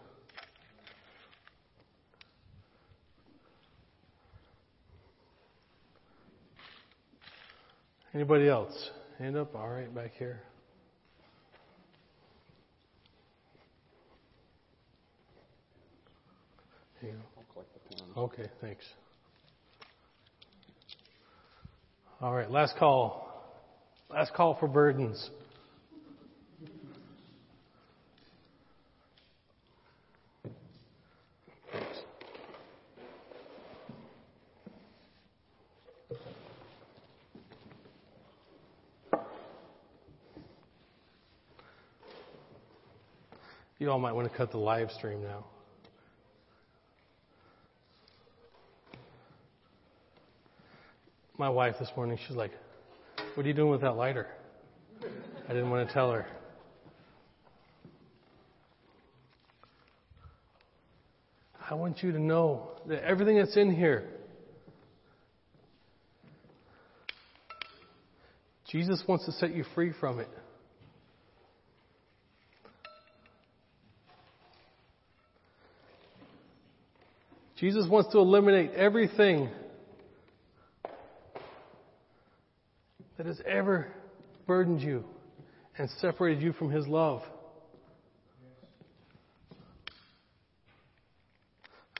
Anybody 8.12 8.48
else? 8.48 8.90
Hand 9.18 9.36
up. 9.36 9.54
All 9.54 9.68
right, 9.68 9.94
back. 9.94 10.12
Here 10.18 10.42
you 17.00 17.12
go. 17.12 18.01
Okay, 18.14 18.46
thanks. 18.60 18.84
All 22.20 22.34
right, 22.34 22.50
last 22.50 22.76
call. 22.76 23.42
Last 24.10 24.34
call 24.34 24.54
for 24.60 24.68
burdens. 24.68 25.30
You 43.78 43.90
all 43.90 43.98
might 43.98 44.12
want 44.12 44.30
to 44.30 44.36
cut 44.36 44.52
the 44.52 44.58
live 44.58 44.90
stream 44.92 45.22
now. 45.24 45.46
My 51.42 51.48
wife 51.48 51.74
this 51.80 51.90
morning, 51.96 52.16
she's 52.24 52.36
like, 52.36 52.52
What 53.34 53.44
are 53.44 53.48
you 53.48 53.52
doing 53.52 53.72
with 53.72 53.80
that 53.80 53.96
lighter? 53.96 54.28
I 55.02 55.52
didn't 55.52 55.70
want 55.70 55.88
to 55.88 55.92
tell 55.92 56.12
her. 56.12 56.24
I 61.68 61.74
want 61.74 62.00
you 62.04 62.12
to 62.12 62.20
know 62.20 62.70
that 62.86 63.02
everything 63.02 63.38
that's 63.38 63.56
in 63.56 63.74
here, 63.74 64.08
Jesus 68.70 69.02
wants 69.08 69.26
to 69.26 69.32
set 69.32 69.52
you 69.52 69.64
free 69.74 69.92
from 69.98 70.20
it. 70.20 70.28
Jesus 77.56 77.88
wants 77.88 78.12
to 78.12 78.18
eliminate 78.18 78.74
everything 78.74 79.50
that 83.16 83.26
has 83.26 83.40
ever 83.46 83.88
burdened 84.46 84.80
you 84.80 85.04
and 85.78 85.88
separated 86.00 86.42
you 86.42 86.52
from 86.52 86.70
His 86.70 86.86
love. 86.86 87.22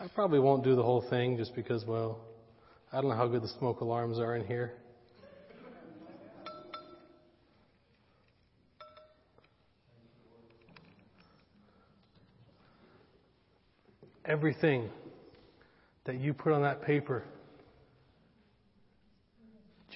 I 0.01 0.09
probably 0.09 0.41
won't 0.41 0.65
do 0.65 0.75
the 0.75 0.83
whole 0.83 1.05
thing 1.09 1.37
just 1.37 1.55
because, 1.55 1.85
well, 1.85 2.19
I 2.93 3.01
don't 3.01 3.11
know 3.11 3.17
how 3.17 3.29
good 3.29 3.43
the 3.43 3.49
smoke 3.59 3.81
alarms 3.81 4.19
are 4.19 4.35
in 4.35 4.45
here. 4.45 4.73
Everything 14.25 14.89
that 16.05 16.17
you 16.17 16.35
put 16.35 16.53
on 16.53 16.63
that 16.63 16.83
paper, 16.83 17.25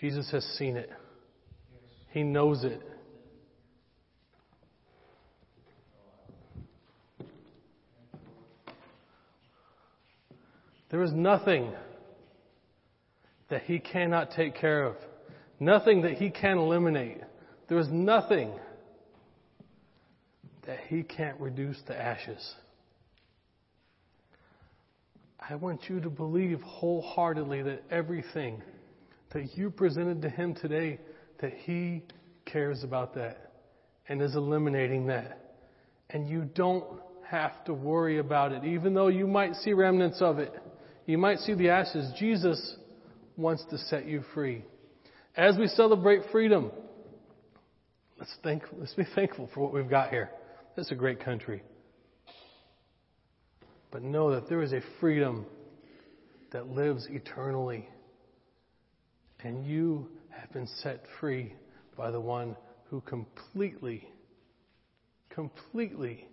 Jesus 0.01 0.31
has 0.31 0.45
seen 0.57 0.77
it. 0.77 0.91
He 2.11 2.23
knows 2.23 2.65
it. 2.65 2.83
There 10.91 11.03
is 11.03 11.13
nothing 11.13 11.73
that 13.49 13.63
He 13.63 13.79
cannot 13.79 14.31
take 14.33 14.55
care 14.55 14.85
of, 14.85 14.97
nothing 15.61 16.03
that 16.03 16.13
He 16.13 16.31
can 16.31 16.59
eliminate. 16.59 17.19
There 17.69 17.79
is 17.79 17.89
nothing 17.91 18.53
that 20.67 20.79
He 20.89 21.03
can't 21.03 21.39
reduce 21.41 21.81
to 21.89 21.97
ashes. 21.97 22.55
I 25.49 25.55
want 25.57 25.89
you 25.89 26.01
to 26.01 26.11
believe 26.11 26.61
wholeheartedly 26.63 27.63
that 27.63 27.85
everything 27.91 28.63
that 29.33 29.57
you 29.57 29.71
presented 29.71 30.23
to 30.23 30.29
Him 30.29 30.55
today, 30.55 30.99
that 31.41 31.53
He 31.53 32.03
cares 32.45 32.85
about 32.85 33.15
that 33.15 33.53
and 34.09 34.23
is 34.23 34.35
eliminating 34.35 35.07
that. 35.09 35.57
And 36.11 36.29
you 36.29 36.49
don't 36.55 36.85
have 37.29 37.65
to 37.65 37.75
worry 37.75 38.19
about 38.19 38.53
it, 38.53 38.65
even 38.65 38.95
though 38.95 39.09
you 39.09 39.27
might 39.27 39.55
see 39.57 39.73
remnants 39.73 40.23
of 40.23 40.39
it. 40.39 40.53
You 41.07 41.19
might 41.19 41.39
see 41.39 41.55
the 41.55 41.71
ashes. 41.71 42.13
Jesus 42.19 42.77
wants 43.37 43.65
to 43.71 43.79
set 43.79 44.07
you 44.07 44.23
free. 44.35 44.65
As 45.37 45.59
we 45.59 45.67
celebrate 45.67 46.23
freedom, 46.31 46.71
let's 48.19 48.35
think, 48.43 48.63
let's 48.79 48.95
be 48.95 49.05
thankful 49.15 49.51
for 49.53 49.61
what 49.61 49.73
we've 49.73 49.91
got 49.91 50.11
here. 50.11 50.31
This 50.77 50.87
is 50.87 50.93
a 50.93 50.97
great 50.97 51.25
country. 51.25 51.63
But 53.91 54.03
know 54.03 54.33
that 54.33 54.49
there 54.49 54.63
is 54.63 54.73
a 54.73 54.81
freedom 55.01 55.47
that 56.53 56.69
lives 56.69 57.07
eternally. 57.11 57.89
And 59.43 59.67
you 59.67 60.09
have 60.41 60.53
been 60.53 60.69
set 60.83 61.05
free 61.21 61.53
by 61.97 62.11
the 62.11 62.21
one 62.21 62.57
who 62.91 63.01
completely, 63.03 64.09
completely 65.31 66.27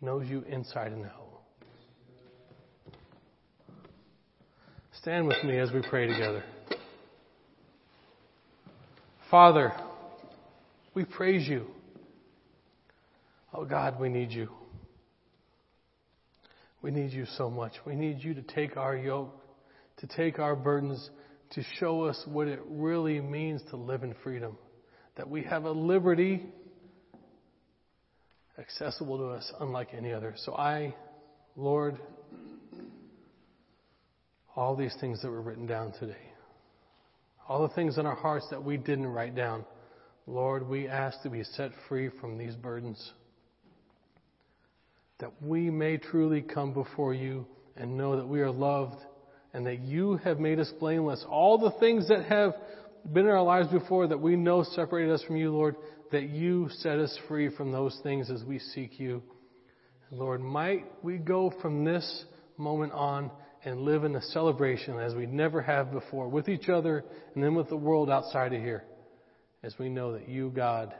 knows 0.00 0.28
you 0.28 0.42
inside 0.42 0.92
and 0.92 1.04
out. 1.04 1.30
Stand 5.00 5.26
with 5.26 5.42
me 5.44 5.58
as 5.58 5.72
we 5.72 5.80
pray 5.82 6.06
together. 6.06 6.44
Father, 9.30 9.72
we 10.92 11.04
praise 11.04 11.48
you. 11.48 11.66
Oh 13.54 13.64
God, 13.64 13.98
we 13.98 14.08
need 14.08 14.30
you. 14.30 14.48
We 16.82 16.90
need 16.90 17.12
you 17.12 17.26
so 17.36 17.50
much. 17.50 17.72
We 17.86 17.94
need 17.94 18.22
you 18.22 18.34
to 18.34 18.42
take 18.42 18.76
our 18.76 18.96
yoke, 18.96 19.34
to 19.98 20.06
take 20.06 20.38
our 20.38 20.56
burdens, 20.56 21.10
to 21.50 21.62
show 21.78 22.04
us 22.04 22.22
what 22.26 22.48
it 22.48 22.60
really 22.66 23.20
means 23.20 23.60
to 23.70 23.76
live 23.76 24.02
in 24.02 24.14
freedom. 24.22 24.56
That 25.16 25.28
we 25.28 25.42
have 25.42 25.64
a 25.64 25.70
liberty 25.70 26.46
accessible 28.58 29.18
to 29.18 29.26
us 29.26 29.52
unlike 29.60 29.88
any 29.96 30.12
other. 30.12 30.34
So 30.36 30.54
I, 30.54 30.94
Lord, 31.56 31.98
all 34.54 34.76
these 34.76 34.94
things 35.00 35.22
that 35.22 35.30
were 35.30 35.40
written 35.40 35.66
down 35.66 35.92
today, 35.98 36.32
all 37.48 37.66
the 37.66 37.74
things 37.74 37.98
in 37.98 38.06
our 38.06 38.14
hearts 38.14 38.46
that 38.50 38.62
we 38.62 38.76
didn't 38.76 39.06
write 39.06 39.34
down, 39.34 39.64
Lord, 40.26 40.68
we 40.68 40.86
ask 40.86 41.20
to 41.22 41.30
be 41.30 41.42
set 41.42 41.72
free 41.88 42.10
from 42.20 42.38
these 42.38 42.54
burdens 42.54 43.12
that 45.20 45.42
we 45.42 45.70
may 45.70 45.98
truly 45.98 46.40
come 46.42 46.72
before 46.72 47.14
you 47.14 47.46
and 47.76 47.96
know 47.96 48.16
that 48.16 48.26
we 48.26 48.40
are 48.40 48.50
loved 48.50 48.96
and 49.52 49.66
that 49.66 49.80
you 49.80 50.16
have 50.18 50.38
made 50.38 50.58
us 50.58 50.72
blameless. 50.78 51.24
All 51.28 51.58
the 51.58 51.72
things 51.78 52.08
that 52.08 52.26
have 52.26 52.54
been 53.12 53.24
in 53.24 53.30
our 53.30 53.42
lives 53.42 53.68
before 53.68 54.06
that 54.08 54.20
we 54.20 54.36
know 54.36 54.62
separated 54.62 55.12
us 55.12 55.22
from 55.24 55.36
you, 55.36 55.52
Lord, 55.52 55.76
that 56.12 56.28
you 56.28 56.68
set 56.78 56.98
us 56.98 57.16
free 57.28 57.48
from 57.54 57.72
those 57.72 57.98
things 58.02 58.30
as 58.30 58.44
we 58.44 58.58
seek 58.58 58.98
you. 58.98 59.22
Lord, 60.10 60.40
might 60.40 60.86
we 61.02 61.18
go 61.18 61.52
from 61.62 61.84
this 61.84 62.24
moment 62.56 62.92
on 62.92 63.30
and 63.64 63.82
live 63.82 64.04
in 64.04 64.16
a 64.16 64.22
celebration 64.22 64.98
as 64.98 65.14
we 65.14 65.26
never 65.26 65.60
have 65.62 65.92
before 65.92 66.28
with 66.28 66.48
each 66.48 66.68
other 66.68 67.04
and 67.34 67.44
then 67.44 67.54
with 67.54 67.68
the 67.68 67.76
world 67.76 68.10
outside 68.10 68.52
of 68.52 68.60
here 68.60 68.84
as 69.62 69.78
we 69.78 69.88
know 69.88 70.12
that 70.12 70.28
you, 70.28 70.50
God, 70.50 70.94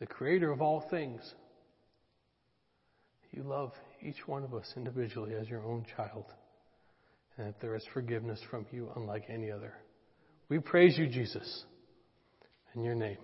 the 0.00 0.06
creator 0.06 0.50
of 0.50 0.60
all 0.60 0.84
things, 0.90 1.20
you 3.32 3.42
love 3.42 3.72
each 4.02 4.26
one 4.26 4.42
of 4.42 4.54
us 4.54 4.72
individually 4.76 5.34
as 5.34 5.48
your 5.48 5.62
own 5.64 5.86
child, 5.96 6.24
and 7.38 7.46
that 7.46 7.60
there 7.60 7.74
is 7.74 7.84
forgiveness 7.94 8.40
from 8.50 8.66
you 8.70 8.90
unlike 8.96 9.24
any 9.28 9.50
other. 9.50 9.72
We 10.48 10.58
praise 10.58 10.98
you, 10.98 11.06
Jesus, 11.06 11.64
in 12.74 12.82
your 12.82 12.94
name. 12.94 13.18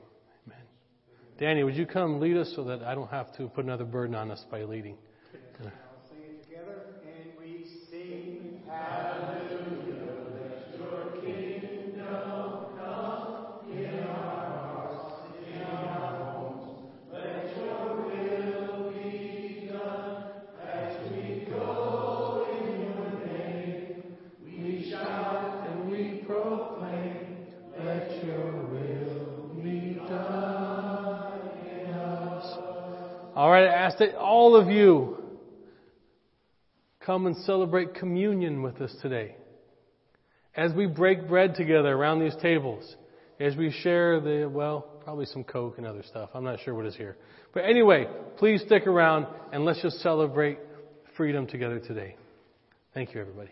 Amen. 0.46 0.62
Danny, 1.38 1.64
would 1.64 1.74
you 1.74 1.86
come 1.86 2.20
lead 2.20 2.36
us 2.36 2.52
so 2.54 2.64
that 2.64 2.82
I 2.82 2.94
don't 2.94 3.10
have 3.10 3.36
to 3.36 3.48
put 3.48 3.64
another 3.64 3.84
burden 3.84 4.14
on 4.14 4.30
us 4.30 4.44
by 4.50 4.62
leading? 4.62 4.96
All 34.54 34.60
of 34.60 34.70
you 34.70 35.16
come 37.04 37.26
and 37.26 37.36
celebrate 37.38 37.94
communion 37.94 38.62
with 38.62 38.80
us 38.80 38.94
today. 39.02 39.34
As 40.54 40.72
we 40.72 40.86
break 40.86 41.26
bread 41.26 41.56
together 41.56 41.88
around 41.88 42.20
these 42.20 42.36
tables, 42.40 42.94
as 43.40 43.56
we 43.56 43.72
share 43.82 44.20
the, 44.20 44.48
well, 44.48 44.86
probably 45.02 45.26
some 45.26 45.42
Coke 45.42 45.78
and 45.78 45.86
other 45.86 46.04
stuff. 46.08 46.30
I'm 46.34 46.44
not 46.44 46.60
sure 46.64 46.72
what 46.72 46.86
is 46.86 46.94
here. 46.94 47.16
But 47.52 47.64
anyway, 47.64 48.06
please 48.36 48.62
stick 48.64 48.86
around 48.86 49.26
and 49.52 49.64
let's 49.64 49.82
just 49.82 50.00
celebrate 50.02 50.58
freedom 51.16 51.48
together 51.48 51.80
today. 51.80 52.14
Thank 52.94 53.12
you, 53.12 53.20
everybody. 53.20 53.50